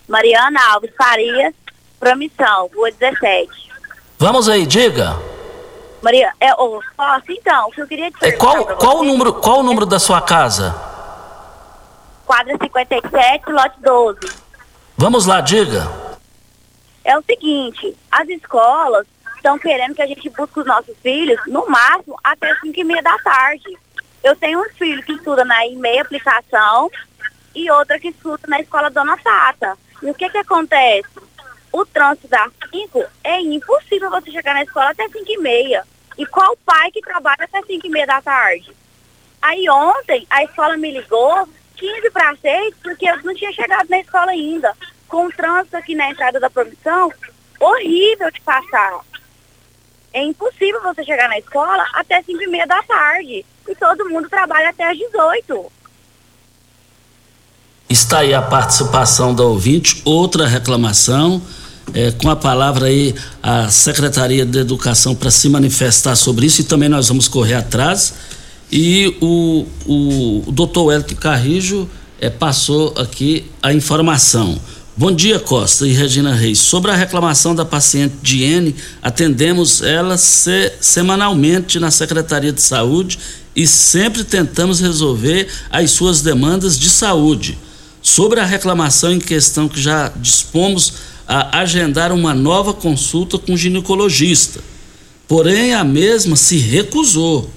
Mariana 0.09 0.61
Alves 0.72 0.92
Farias, 0.96 1.53
Promissão, 1.98 2.70
Rua 2.72 2.92
17. 2.92 3.51
Vamos 4.16 4.48
aí, 4.48 4.64
diga. 4.64 5.18
Maria, 6.01 6.30
é, 6.38 6.55
oh, 6.55 6.78
então, 7.28 7.66
o 7.66 7.72
que 7.72 7.82
eu 7.82 7.86
queria 7.88 8.12
dizer. 8.12 8.28
É, 8.28 8.32
qual, 8.32 8.64
qual, 8.76 9.01
o 9.01 9.05
número, 9.05 9.32
qual 9.32 9.59
o 9.59 9.62
número 9.64 9.86
da 9.86 9.98
sua 9.98 10.20
casa? 10.20 10.88
Quadra 12.31 12.57
57, 12.62 13.51
lote 13.51 13.81
12. 13.81 14.20
Vamos 14.97 15.26
lá, 15.26 15.41
diga. 15.41 15.91
É 17.05 17.18
o 17.18 17.22
seguinte, 17.24 17.97
as 18.09 18.28
escolas 18.28 19.05
estão 19.35 19.59
querendo 19.59 19.97
que 19.97 20.03
a 20.03 20.07
gente 20.07 20.31
busque 20.31 20.61
os 20.61 20.64
nossos 20.66 20.97
filhos, 21.03 21.41
no 21.49 21.68
máximo, 21.68 22.16
até 22.22 22.55
5 22.61 22.78
e 22.78 22.85
meia 22.85 23.03
da 23.03 23.18
tarde. 23.18 23.76
Eu 24.22 24.37
tenho 24.37 24.61
um 24.61 24.68
filho 24.74 25.03
que 25.03 25.14
estuda 25.14 25.45
na 25.45 25.66
e-mail 25.66 26.03
aplicação 26.03 26.89
e 27.53 27.68
outra 27.68 27.99
que 27.99 28.11
estuda 28.11 28.43
na 28.47 28.61
escola 28.61 28.91
Dona 28.91 29.16
Tata. 29.16 29.76
E 30.01 30.09
o 30.09 30.14
que 30.14 30.31
que 30.31 30.39
acontece? 30.39 31.09
O 31.72 31.85
trânsito 31.85 32.28
das 32.28 32.53
5 32.70 33.07
é 33.24 33.41
impossível 33.41 34.09
você 34.09 34.31
chegar 34.31 34.55
na 34.55 34.62
escola 34.62 34.91
até 34.91 35.09
5 35.09 35.24
e 35.26 35.39
meia. 35.39 35.83
E 36.16 36.24
qual 36.26 36.57
pai 36.59 36.93
que 36.93 37.01
trabalha 37.01 37.43
até 37.43 37.61
5 37.61 37.85
e 37.85 37.91
meia 37.91 38.07
da 38.07 38.22
tarde? 38.22 38.72
Aí 39.43 39.68
ontem 39.68 40.24
a 40.31 40.45
escola 40.45 40.76
me 40.76 40.93
ligou 40.93 41.49
15 41.81 42.11
para 42.11 42.37
6 42.37 42.74
porque 42.83 43.09
eu 43.09 43.22
não 43.24 43.35
tinha 43.35 43.53
chegado 43.53 43.89
na 43.89 43.99
escola 43.99 44.31
ainda. 44.31 44.72
Com 45.09 45.26
o 45.26 45.33
trânsito 45.33 45.76
aqui 45.76 45.95
na 45.95 46.11
entrada 46.11 46.39
da 46.39 46.51
promissão, 46.51 47.11
horrível 47.59 48.31
de 48.31 48.41
passar. 48.43 49.01
É 50.12 50.22
impossível 50.22 50.83
você 50.83 51.03
chegar 51.05 51.28
na 51.28 51.39
escola 51.39 51.85
até 51.95 52.22
5 52.22 52.43
e 52.43 52.47
meia 52.47 52.66
da 52.66 52.83
tarde 52.83 53.45
e 53.68 53.74
todo 53.74 54.09
mundo 54.09 54.28
trabalha 54.28 54.68
até 54.68 54.91
às 54.91 54.99
18. 54.99 55.72
Está 57.89 58.20
aí 58.20 58.35
a 58.35 58.43
participação 58.43 59.35
da 59.35 59.43
ouvinte, 59.43 60.03
outra 60.05 60.47
reclamação. 60.47 61.43
É, 61.93 62.12
com 62.12 62.31
a 62.31 62.37
palavra 62.37 62.87
aí 62.87 63.16
a 63.43 63.68
Secretaria 63.68 64.47
de 64.47 64.61
Educação 64.61 65.12
para 65.12 65.28
se 65.28 65.49
manifestar 65.49 66.14
sobre 66.14 66.47
isso 66.47 66.61
e 66.61 66.64
também 66.64 66.89
nós 66.89 67.09
vamos 67.09 67.26
correr 67.26 67.55
atrás. 67.55 68.14
E 68.72 69.16
o, 69.20 69.66
o, 69.84 70.44
o 70.46 70.52
doutor 70.52 70.84
Wellington 70.84 71.16
Carrijo 71.16 71.88
é, 72.20 72.30
passou 72.30 72.94
aqui 72.96 73.44
a 73.60 73.72
informação. 73.72 74.60
Bom 74.96 75.10
dia, 75.10 75.40
Costa 75.40 75.86
e 75.86 75.92
Regina 75.92 76.34
Reis. 76.34 76.58
Sobre 76.58 76.90
a 76.90 76.94
reclamação 76.94 77.54
da 77.54 77.64
paciente 77.64 78.14
Diene, 78.22 78.76
atendemos 79.02 79.82
ela 79.82 80.16
se, 80.16 80.72
semanalmente 80.80 81.80
na 81.80 81.90
Secretaria 81.90 82.52
de 82.52 82.60
Saúde 82.60 83.18
e 83.56 83.66
sempre 83.66 84.22
tentamos 84.22 84.78
resolver 84.78 85.48
as 85.70 85.90
suas 85.90 86.20
demandas 86.20 86.78
de 86.78 86.90
saúde. 86.90 87.58
Sobre 88.02 88.40
a 88.40 88.44
reclamação 88.44 89.12
em 89.12 89.18
questão 89.18 89.68
que 89.68 89.80
já 89.80 90.12
dispomos 90.16 90.92
a 91.26 91.60
agendar 91.60 92.12
uma 92.12 92.34
nova 92.34 92.72
consulta 92.72 93.38
com 93.38 93.56
ginecologista. 93.56 94.60
Porém, 95.26 95.74
a 95.74 95.82
mesma 95.82 96.36
se 96.36 96.58
recusou. 96.58 97.50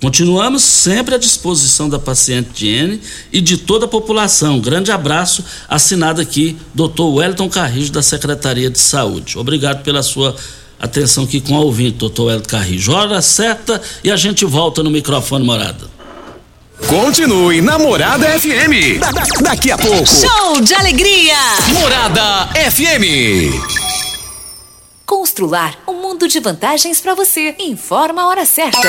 Continuamos 0.00 0.62
sempre 0.62 1.14
à 1.14 1.18
disposição 1.18 1.86
da 1.88 1.98
paciente 1.98 2.48
Diene 2.54 3.00
e 3.30 3.40
de 3.40 3.58
toda 3.58 3.84
a 3.84 3.88
população. 3.88 4.58
grande 4.58 4.90
abraço, 4.90 5.44
assinado 5.68 6.22
aqui, 6.22 6.56
Dr. 6.74 7.02
Wellington 7.02 7.50
Carrijo, 7.50 7.92
da 7.92 8.02
Secretaria 8.02 8.70
de 8.70 8.78
Saúde. 8.78 9.38
Obrigado 9.38 9.82
pela 9.82 10.02
sua 10.02 10.34
atenção 10.80 11.24
aqui 11.24 11.38
com 11.38 11.52
o 11.52 11.64
ouvinte, 11.64 11.98
doutor 11.98 12.24
Wellington 12.28 12.48
Carrijo. 12.48 12.92
Hora 12.92 13.20
certa 13.20 13.80
e 14.02 14.10
a 14.10 14.16
gente 14.16 14.46
volta 14.46 14.82
no 14.82 14.90
microfone 14.90 15.44
morada. 15.44 15.90
Continue 16.86 17.60
na 17.60 17.78
Morada 17.78 18.26
FM. 18.40 18.98
Da, 18.98 19.10
da, 19.12 19.22
daqui 19.42 19.70
a 19.70 19.76
pouco. 19.76 20.06
Show 20.06 20.62
de 20.62 20.74
alegria. 20.74 21.36
Morada 21.74 22.48
FM. 22.70 23.52
Constrular 25.04 25.78
um 25.86 26.00
mundo 26.00 26.26
de 26.26 26.40
vantagens 26.40 27.00
para 27.00 27.14
você. 27.14 27.54
Informa 27.58 28.22
a 28.22 28.28
hora 28.28 28.46
certa. 28.46 28.88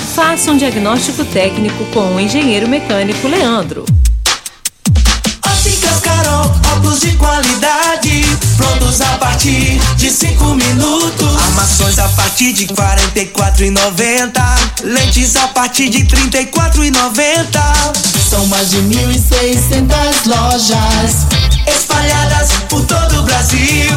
Faça 0.15 0.51
um 0.51 0.57
diagnóstico 0.57 1.23
técnico 1.23 1.85
com 1.93 2.15
o 2.15 2.19
engenheiro 2.19 2.67
mecânico 2.67 3.29
Leandro. 3.29 3.85
Óticas 5.47 5.99
Carol, 6.01 6.53
óculos 6.75 6.99
de 6.99 7.11
qualidade, 7.11 8.25
prontos 8.57 8.99
a 8.99 9.17
partir 9.17 9.79
de 9.95 10.09
5 10.09 10.43
minutos. 10.55 11.41
Armações 11.43 11.97
a 11.97 12.09
partir 12.09 12.51
de 12.51 12.67
44,90. 12.67 14.33
Lentes 14.83 15.37
a 15.37 15.47
partir 15.47 15.89
de 15.89 16.03
34,90. 16.03 18.27
São 18.29 18.45
mais 18.47 18.69
de 18.69 18.77
1.600 18.77 20.25
lojas 20.25 21.40
espalhadas 21.67 22.51
por 22.69 22.85
todo 22.85 23.19
o 23.19 23.23
Brasil. 23.23 23.91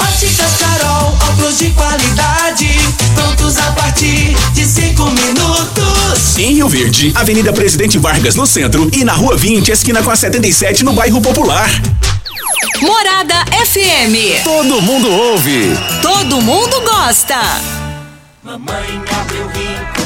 Óticas 0.00 0.52
Carol, 0.58 1.16
óculos 1.30 1.58
de 1.58 1.70
qualidade, 1.70 2.68
prontos 3.14 3.58
a 3.58 3.72
partir 3.72 4.36
de 4.52 4.64
5 4.64 5.04
minutos. 5.10 6.38
Em 6.38 6.54
Rio 6.54 6.68
Verde, 6.68 7.12
Avenida 7.14 7.52
Presidente 7.52 7.98
Vargas 7.98 8.34
no 8.34 8.46
centro 8.46 8.88
e 8.92 9.04
na 9.04 9.12
Rua 9.12 9.36
20, 9.36 9.70
esquina 9.70 10.02
com 10.02 10.10
a 10.10 10.16
77 10.16 10.84
no 10.84 10.92
bairro 10.92 11.20
Popular. 11.20 11.70
Morada 12.80 13.44
FM. 13.64 14.42
Todo 14.42 14.82
mundo 14.82 15.10
ouve. 15.10 15.76
Todo 16.02 16.40
mundo 16.40 16.80
gosta. 16.82 17.40
Mamãe 18.42 19.02
abriu 19.10 19.46
rico 19.48 20.03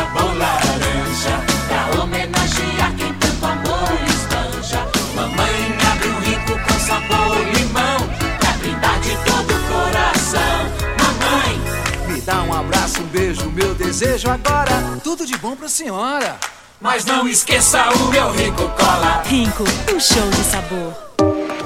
sabor 0.00 0.34
laranja, 0.38 1.44
pra 1.68 2.00
homenagear 2.00 2.94
quem 2.96 3.12
tanto 3.14 3.44
amor 3.44 3.92
espanja. 4.08 4.86
Mamãe 5.14 5.78
abriu 5.92 6.18
rico 6.20 6.52
com 6.52 6.80
sabor 6.80 7.36
limão, 7.54 7.98
pra 8.38 8.52
brindar 8.52 8.98
de 9.00 9.14
todo 9.26 9.50
o 9.54 9.60
coração. 9.68 10.60
Mamãe, 10.98 12.14
Me 12.14 12.20
dá 12.22 12.42
um 12.42 12.54
abraço, 12.54 13.02
um 13.02 13.06
beijo, 13.06 13.50
meu 13.50 13.74
desejo 13.74 14.30
agora. 14.30 14.98
Tudo 15.04 15.26
de 15.26 15.36
bom 15.36 15.54
pra 15.54 15.68
senhora. 15.68 16.38
mas 16.80 17.04
não 17.04 17.28
esqueça 17.28 17.90
o 17.90 18.08
meu 18.08 18.32
rico 18.32 18.70
cola. 18.70 19.22
Rico, 19.26 19.64
um 19.94 20.00
show 20.00 20.30
de 20.30 20.44
sabor. 20.44 20.94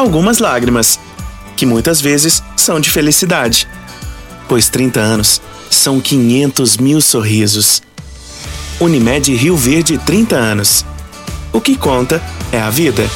algumas 0.00 0.38
lágrimas, 0.38 0.98
que 1.56 1.66
muitas 1.66 2.00
vezes 2.00 2.42
são 2.56 2.80
de 2.80 2.90
felicidade, 2.90 3.68
pois 4.48 4.68
30 4.68 4.98
anos 4.98 5.40
são 5.70 6.00
500 6.00 6.78
mil 6.78 7.00
sorrisos. 7.00 7.82
Unimed 8.80 9.34
Rio 9.34 9.56
Verde 9.56 9.98
30 9.98 10.36
anos. 10.36 10.84
O 11.52 11.60
que 11.60 11.76
conta 11.76 12.22
é 12.50 12.58
a 12.58 12.70
vida. 12.70 13.08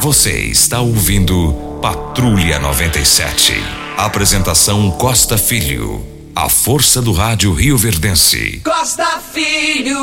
Você 0.00 0.32
está 0.32 0.80
ouvindo 0.80 1.78
Patrulha 1.80 2.58
97. 2.58 3.54
Apresentação 3.96 4.90
Costa 4.90 5.38
Filho. 5.38 6.04
A 6.34 6.48
força 6.48 7.00
do 7.00 7.12
rádio 7.12 7.52
Rio 7.54 7.78
Verdense. 7.78 8.60
Costa 8.64 9.20
Filho. 9.32 9.96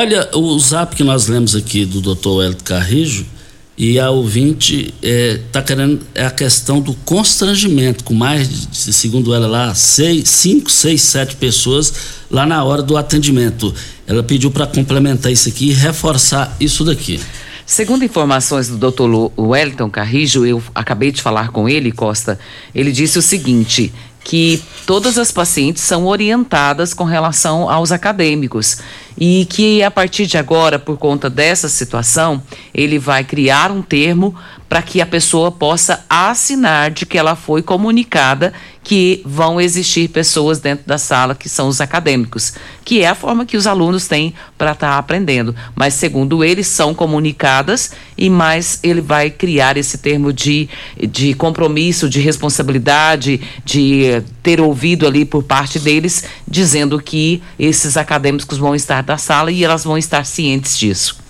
Olha, 0.00 0.28
o 0.32 0.56
zap 0.60 0.94
que 0.94 1.02
nós 1.02 1.26
lemos 1.26 1.56
aqui 1.56 1.84
do 1.84 2.00
Dr. 2.00 2.44
Hélio 2.44 2.56
Carrijo 2.62 3.26
e 3.76 3.98
a 3.98 4.08
ouvinte 4.10 4.94
está 5.02 5.60
querendo 5.60 6.06
é 6.14 6.24
a 6.24 6.30
questão 6.30 6.80
do 6.80 6.94
constrangimento, 6.94 8.04
com 8.04 8.14
mais, 8.14 8.48
de, 8.48 8.92
segundo 8.92 9.34
ela 9.34 9.48
lá, 9.48 9.74
seis, 9.74 10.30
cinco, 10.30 10.70
seis, 10.70 11.02
sete 11.02 11.34
pessoas 11.34 11.92
lá 12.30 12.46
na 12.46 12.62
hora 12.62 12.80
do 12.80 12.96
atendimento. 12.96 13.74
Ela 14.06 14.22
pediu 14.22 14.52
para 14.52 14.68
complementar 14.68 15.32
isso 15.32 15.48
aqui 15.48 15.70
e 15.70 15.72
reforçar 15.72 16.56
isso 16.60 16.84
daqui. 16.84 17.18
Segundo 17.66 18.04
informações 18.04 18.68
do 18.68 18.78
Dr. 18.78 19.32
Wellington 19.36 19.90
Carrijo, 19.90 20.46
eu 20.46 20.62
acabei 20.72 21.10
de 21.10 21.20
falar 21.20 21.50
com 21.50 21.68
ele, 21.68 21.90
Costa. 21.90 22.38
Ele 22.72 22.92
disse 22.92 23.18
o 23.18 23.22
seguinte: 23.22 23.92
que 24.28 24.62
todas 24.86 25.16
as 25.16 25.32
pacientes 25.32 25.82
são 25.82 26.06
orientadas 26.06 26.92
com 26.92 27.04
relação 27.04 27.70
aos 27.70 27.90
acadêmicos 27.90 28.76
e 29.20 29.46
que 29.46 29.82
a 29.82 29.90
partir 29.90 30.26
de 30.26 30.38
agora, 30.38 30.78
por 30.78 30.96
conta 30.96 31.28
dessa 31.28 31.68
situação, 31.68 32.40
ele 32.72 32.98
vai 32.98 33.24
criar 33.24 33.72
um 33.72 33.82
termo 33.82 34.34
para 34.68 34.80
que 34.80 35.00
a 35.00 35.06
pessoa 35.06 35.50
possa 35.50 36.04
assinar 36.08 36.92
de 36.92 37.04
que 37.04 37.18
ela 37.18 37.34
foi 37.34 37.60
comunicada 37.60 38.52
que 38.88 39.20
vão 39.22 39.60
existir 39.60 40.08
pessoas 40.08 40.60
dentro 40.60 40.86
da 40.86 40.96
sala 40.96 41.34
que 41.34 41.46
são 41.46 41.68
os 41.68 41.78
acadêmicos, 41.78 42.54
que 42.86 43.02
é 43.02 43.06
a 43.06 43.14
forma 43.14 43.44
que 43.44 43.54
os 43.54 43.66
alunos 43.66 44.08
têm 44.08 44.32
para 44.56 44.72
estar 44.72 44.92
tá 44.92 44.98
aprendendo. 44.98 45.54
Mas, 45.74 45.92
segundo 45.92 46.42
eles, 46.42 46.68
são 46.68 46.94
comunicadas 46.94 47.90
e 48.16 48.30
mais 48.30 48.80
ele 48.82 49.02
vai 49.02 49.28
criar 49.28 49.76
esse 49.76 49.98
termo 49.98 50.32
de, 50.32 50.70
de 51.06 51.34
compromisso, 51.34 52.08
de 52.08 52.18
responsabilidade, 52.18 53.42
de 53.62 54.22
ter 54.42 54.58
ouvido 54.58 55.06
ali 55.06 55.26
por 55.26 55.42
parte 55.42 55.78
deles, 55.78 56.24
dizendo 56.48 56.98
que 56.98 57.42
esses 57.58 57.94
acadêmicos 57.94 58.56
vão 58.56 58.74
estar 58.74 59.04
na 59.06 59.18
sala 59.18 59.52
e 59.52 59.62
elas 59.62 59.84
vão 59.84 59.98
estar 59.98 60.24
cientes 60.24 60.78
disso. 60.78 61.27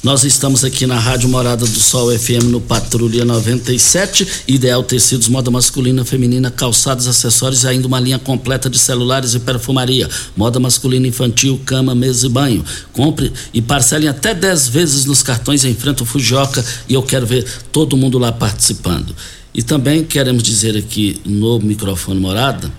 Nós 0.00 0.22
estamos 0.22 0.62
aqui 0.62 0.86
na 0.86 0.96
Rádio 0.96 1.28
Morada 1.28 1.66
do 1.66 1.80
Sol 1.80 2.16
FM 2.16 2.44
no 2.44 2.60
Patrulha 2.60 3.24
97, 3.24 4.44
Ideal 4.46 4.80
Tecidos, 4.84 5.26
moda 5.26 5.50
masculina, 5.50 6.04
feminina, 6.04 6.52
calçados, 6.52 7.08
acessórios 7.08 7.64
e 7.64 7.66
ainda 7.66 7.88
uma 7.88 7.98
linha 7.98 8.18
completa 8.18 8.70
de 8.70 8.78
celulares 8.78 9.34
e 9.34 9.40
perfumaria. 9.40 10.08
Moda 10.36 10.60
masculina, 10.60 11.08
infantil, 11.08 11.60
cama, 11.66 11.96
mesa 11.96 12.26
e 12.26 12.30
banho. 12.30 12.64
Compre 12.92 13.32
e 13.52 13.60
parcele 13.60 14.06
até 14.06 14.32
10 14.32 14.68
vezes 14.68 15.04
nos 15.04 15.20
cartões 15.20 15.64
em 15.64 15.74
frente 15.74 15.98
ao 15.98 16.06
Fujioka 16.06 16.64
e 16.88 16.94
eu 16.94 17.02
quero 17.02 17.26
ver 17.26 17.44
todo 17.72 17.96
mundo 17.96 18.18
lá 18.18 18.30
participando. 18.30 19.12
E 19.52 19.64
também 19.64 20.04
queremos 20.04 20.44
dizer 20.44 20.76
aqui 20.76 21.20
no 21.24 21.58
microfone 21.58 22.20
Morada 22.20 22.72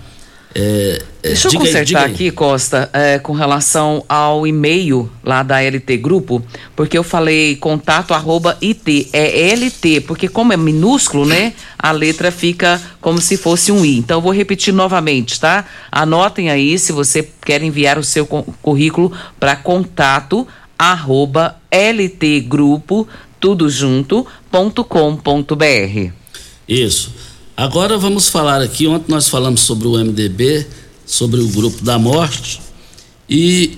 é, 0.55 1.01
é, 1.21 1.27
Deixa 1.27 1.47
eu 1.47 1.59
consertar 1.59 2.05
aí, 2.05 2.11
aqui, 2.11 2.31
Costa, 2.31 2.89
é, 2.91 3.19
com 3.19 3.33
relação 3.33 4.03
ao 4.09 4.47
e-mail 4.47 5.09
lá 5.23 5.43
da 5.43 5.61
LT 5.61 5.97
Grupo, 5.97 6.43
porque 6.75 6.97
eu 6.97 7.03
falei 7.03 7.55
contato 7.55 8.13
arroba 8.13 8.57
IT, 8.61 9.09
é 9.13 9.53
LT, 9.53 10.01
porque 10.01 10.27
como 10.27 10.51
é 10.51 10.57
minúsculo, 10.57 11.25
né, 11.25 11.53
a 11.77 11.91
letra 11.91 12.31
fica 12.31 12.81
como 12.99 13.21
se 13.21 13.37
fosse 13.37 13.71
um 13.71 13.85
I. 13.85 13.97
Então 13.97 14.17
eu 14.17 14.21
vou 14.21 14.33
repetir 14.33 14.73
novamente, 14.73 15.39
tá? 15.39 15.65
Anotem 15.91 16.49
aí 16.49 16.79
se 16.79 16.91
você 16.91 17.27
quer 17.45 17.61
enviar 17.61 17.99
o 17.99 18.03
seu 18.03 18.25
currículo 18.25 19.11
para 19.39 19.55
contato 19.55 20.47
arroba 20.77 21.57
ltgrupo, 21.71 23.07
tudo 23.39 23.69
junto, 23.69 24.25
ponto 24.49 24.83
com 24.83 25.15
ponto 25.15 25.55
br. 25.55 26.11
Isso. 26.67 27.28
Agora 27.59 27.97
vamos 27.97 28.29
falar 28.29 28.61
aqui, 28.61 28.87
ontem 28.87 29.11
nós 29.11 29.27
falamos 29.27 29.59
sobre 29.59 29.85
o 29.85 29.97
MDB, 29.97 30.65
sobre 31.05 31.41
o 31.41 31.47
grupo 31.49 31.83
da 31.83 31.99
morte, 31.99 32.61
e 33.29 33.77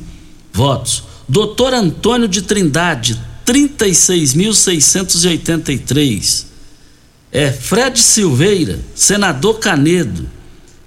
votos. 0.52 1.04
Doutor 1.30 1.72
Antônio 1.72 2.26
de 2.26 2.42
Trindade, 2.42 3.16
36.683. 3.46 6.46
É 7.30 7.52
Fred 7.52 8.00
Silveira, 8.00 8.80
senador 8.96 9.60
Canedo, 9.60 10.28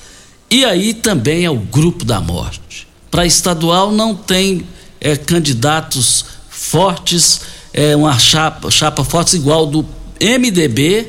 e 0.50 0.62
aí 0.64 0.94
também 0.94 1.44
é 1.44 1.50
o 1.50 1.58
grupo 1.58 2.04
da 2.04 2.20
morte. 2.20 2.86
Para 3.10 3.26
estadual 3.26 3.90
não 3.90 4.14
tem 4.14 4.64
é, 5.00 5.16
candidatos 5.16 6.24
fortes, 6.48 7.40
é 7.72 7.96
uma 7.96 8.16
chapa, 8.18 8.70
chapa 8.70 9.02
forte 9.02 9.36
igual 9.36 9.66
do 9.66 9.84
MDB 10.20 11.08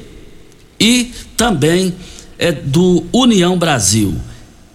e 0.80 1.12
também 1.38 1.94
é 2.38 2.52
do 2.52 3.06
União 3.14 3.58
Brasil. 3.58 4.16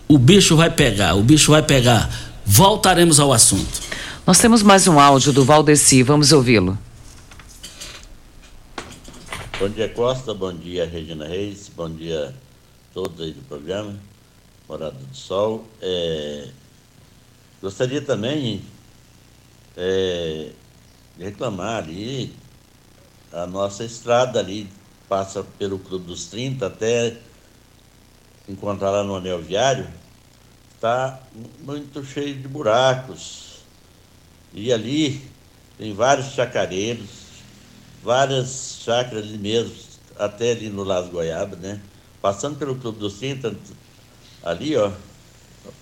O 0.09 0.19
bicho 0.19 0.57
vai 0.57 0.71
pegar, 0.71 1.15
o 1.15 1.23
bicho 1.23 1.51
vai 1.51 1.63
pegar. 1.63 2.11
Voltaremos 2.47 3.21
ao 3.21 3.33
assunto. 3.33 3.90
Nós 4.31 4.39
temos 4.39 4.63
mais 4.63 4.87
um 4.87 5.01
áudio 5.01 5.33
do 5.33 5.45
Valdeci, 5.45 6.05
vamos 6.05 6.31
ouvi-lo. 6.31 6.79
Bom 9.59 9.69
dia, 9.69 9.89
Costa, 9.89 10.33
bom 10.33 10.53
dia, 10.53 10.87
Regina 10.87 11.27
Reis, 11.27 11.69
bom 11.75 11.91
dia 11.91 12.29
a 12.29 12.95
todos 12.95 13.21
aí 13.21 13.33
do 13.33 13.43
programa, 13.49 13.99
Morada 14.69 14.97
do 14.97 15.17
Sol. 15.17 15.67
É, 15.83 16.47
gostaria 17.61 18.01
também 18.01 18.63
é, 19.77 20.51
de 21.19 21.25
reclamar 21.25 21.79
ali, 21.83 22.33
a 23.33 23.49
nossa 23.49 23.83
estrada 23.83 24.39
ali 24.39 24.69
passa 25.09 25.43
pelo 25.43 25.77
Clube 25.77 26.07
dos 26.07 26.27
30 26.27 26.69
até 26.69 27.17
encontrar 28.49 28.93
lá 28.93 29.03
no 29.03 29.17
anel 29.17 29.43
viário, 29.43 29.89
está 30.77 31.19
muito 31.65 32.05
cheio 32.05 32.37
de 32.37 32.47
buracos, 32.47 33.50
e 34.53 34.73
ali 34.73 35.23
tem 35.79 35.95
vários 35.95 36.33
chacareiros, 36.33 37.09
várias 38.03 38.81
chácaras 38.85 39.25
ali 39.25 39.39
mesmo, 39.39 39.75
até 40.19 40.53
ali 40.53 40.69
no 40.69 40.85
Las 40.85 41.09
Goiaba, 41.09 41.57
né? 41.57 41.81
Passando 42.21 42.59
pelo 42.59 42.77
Clube 42.77 42.99
dos 42.99 43.15
30, 43.15 43.57
ali, 44.43 44.77
ó, 44.77 44.91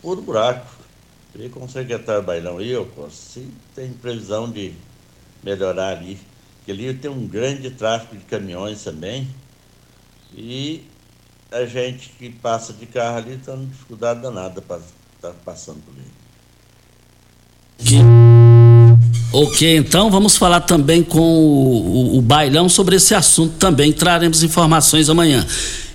puro 0.01 0.23
buraco. 0.23 0.79
E 1.35 1.49
com 1.49 1.65
o 1.65 1.69
secretário 1.69 2.23
Bailão 2.23 2.59
aí, 2.59 2.75
ó, 2.77 2.85
se 3.11 3.49
tem 3.75 3.93
previsão 3.93 4.51
de 4.51 4.73
melhorar 5.43 5.97
ali. 5.97 6.19
Porque 6.59 6.73
ali 6.73 6.93
tem 6.95 7.11
um 7.11 7.27
grande 7.27 7.71
tráfego 7.71 8.17
de 8.17 8.25
caminhões 8.25 8.83
também. 8.83 9.29
E 10.35 10.85
a 11.51 11.65
gente 11.65 12.11
que 12.11 12.31
passa 12.31 12.73
de 12.73 12.87
carro 12.87 13.19
ali 13.19 13.35
está 13.35 13.53
com 13.53 13.67
dificuldade 13.67 14.21
danada 14.21 14.61
para 14.61 14.79
estar 14.79 15.31
tá 15.31 15.35
passando 15.45 15.81
por 15.85 15.95
ali. 15.95 16.11
Ok, 19.31 19.77
então 19.77 20.11
vamos 20.11 20.39
falar 20.39 20.61
também 20.61 21.03
com 21.03 21.21
o, 21.21 22.15
o, 22.15 22.19
o, 22.19 22.23
Bailão 22.23 22.67
sobre 22.67 22.97
esse 22.97 23.15
assunto 23.15 23.55
também. 23.59 23.93
Traremos 23.93 24.43
informações 24.43 25.11
amanhã. 25.11 25.47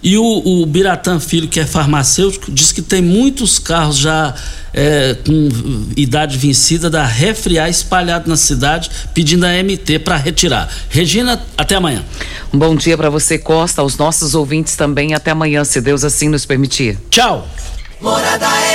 E 0.04 0.18
o, 0.18 0.24
o 0.24 0.66
Biratã 0.68 1.20
Filho, 1.20 1.48
que 1.48 1.60
é 1.60 1.66
farmacêutico, 1.66 2.52
diz 2.52 2.72
que 2.72 2.82
tem 2.82 3.02
muitos 3.02 3.58
carros 3.58 3.98
já 3.98 4.36
é, 4.72 5.16
com 5.26 5.50
idade 5.98 6.38
vencida 6.38 6.90
da 6.90 7.06
Refriar 7.06 7.70
espalhado 7.70 8.30
na 8.30 8.38
cidade, 8.38 8.92
pedindo 9.16 9.46
a 9.46 9.64
MT 9.64 10.00
para 10.00 10.16
retirar. 10.18 10.70
Regina, 10.90 11.42
até 11.58 11.76
amanhã. 11.76 12.04
Um 12.54 12.60
bom 12.60 12.76
dia 12.76 12.96
para 12.96 13.10
você, 13.10 13.40
Costa, 13.40 13.82
aos 13.82 13.98
nossos 13.98 14.36
ouvintes 14.36 14.76
também. 14.76 15.16
Até 15.16 15.32
amanhã, 15.32 15.64
se 15.64 15.82
Deus 15.82 16.04
assim 16.04 16.30
nos 16.30 16.46
permitir. 16.46 17.00
Tchau. 17.10 17.48
Morada 18.00 18.48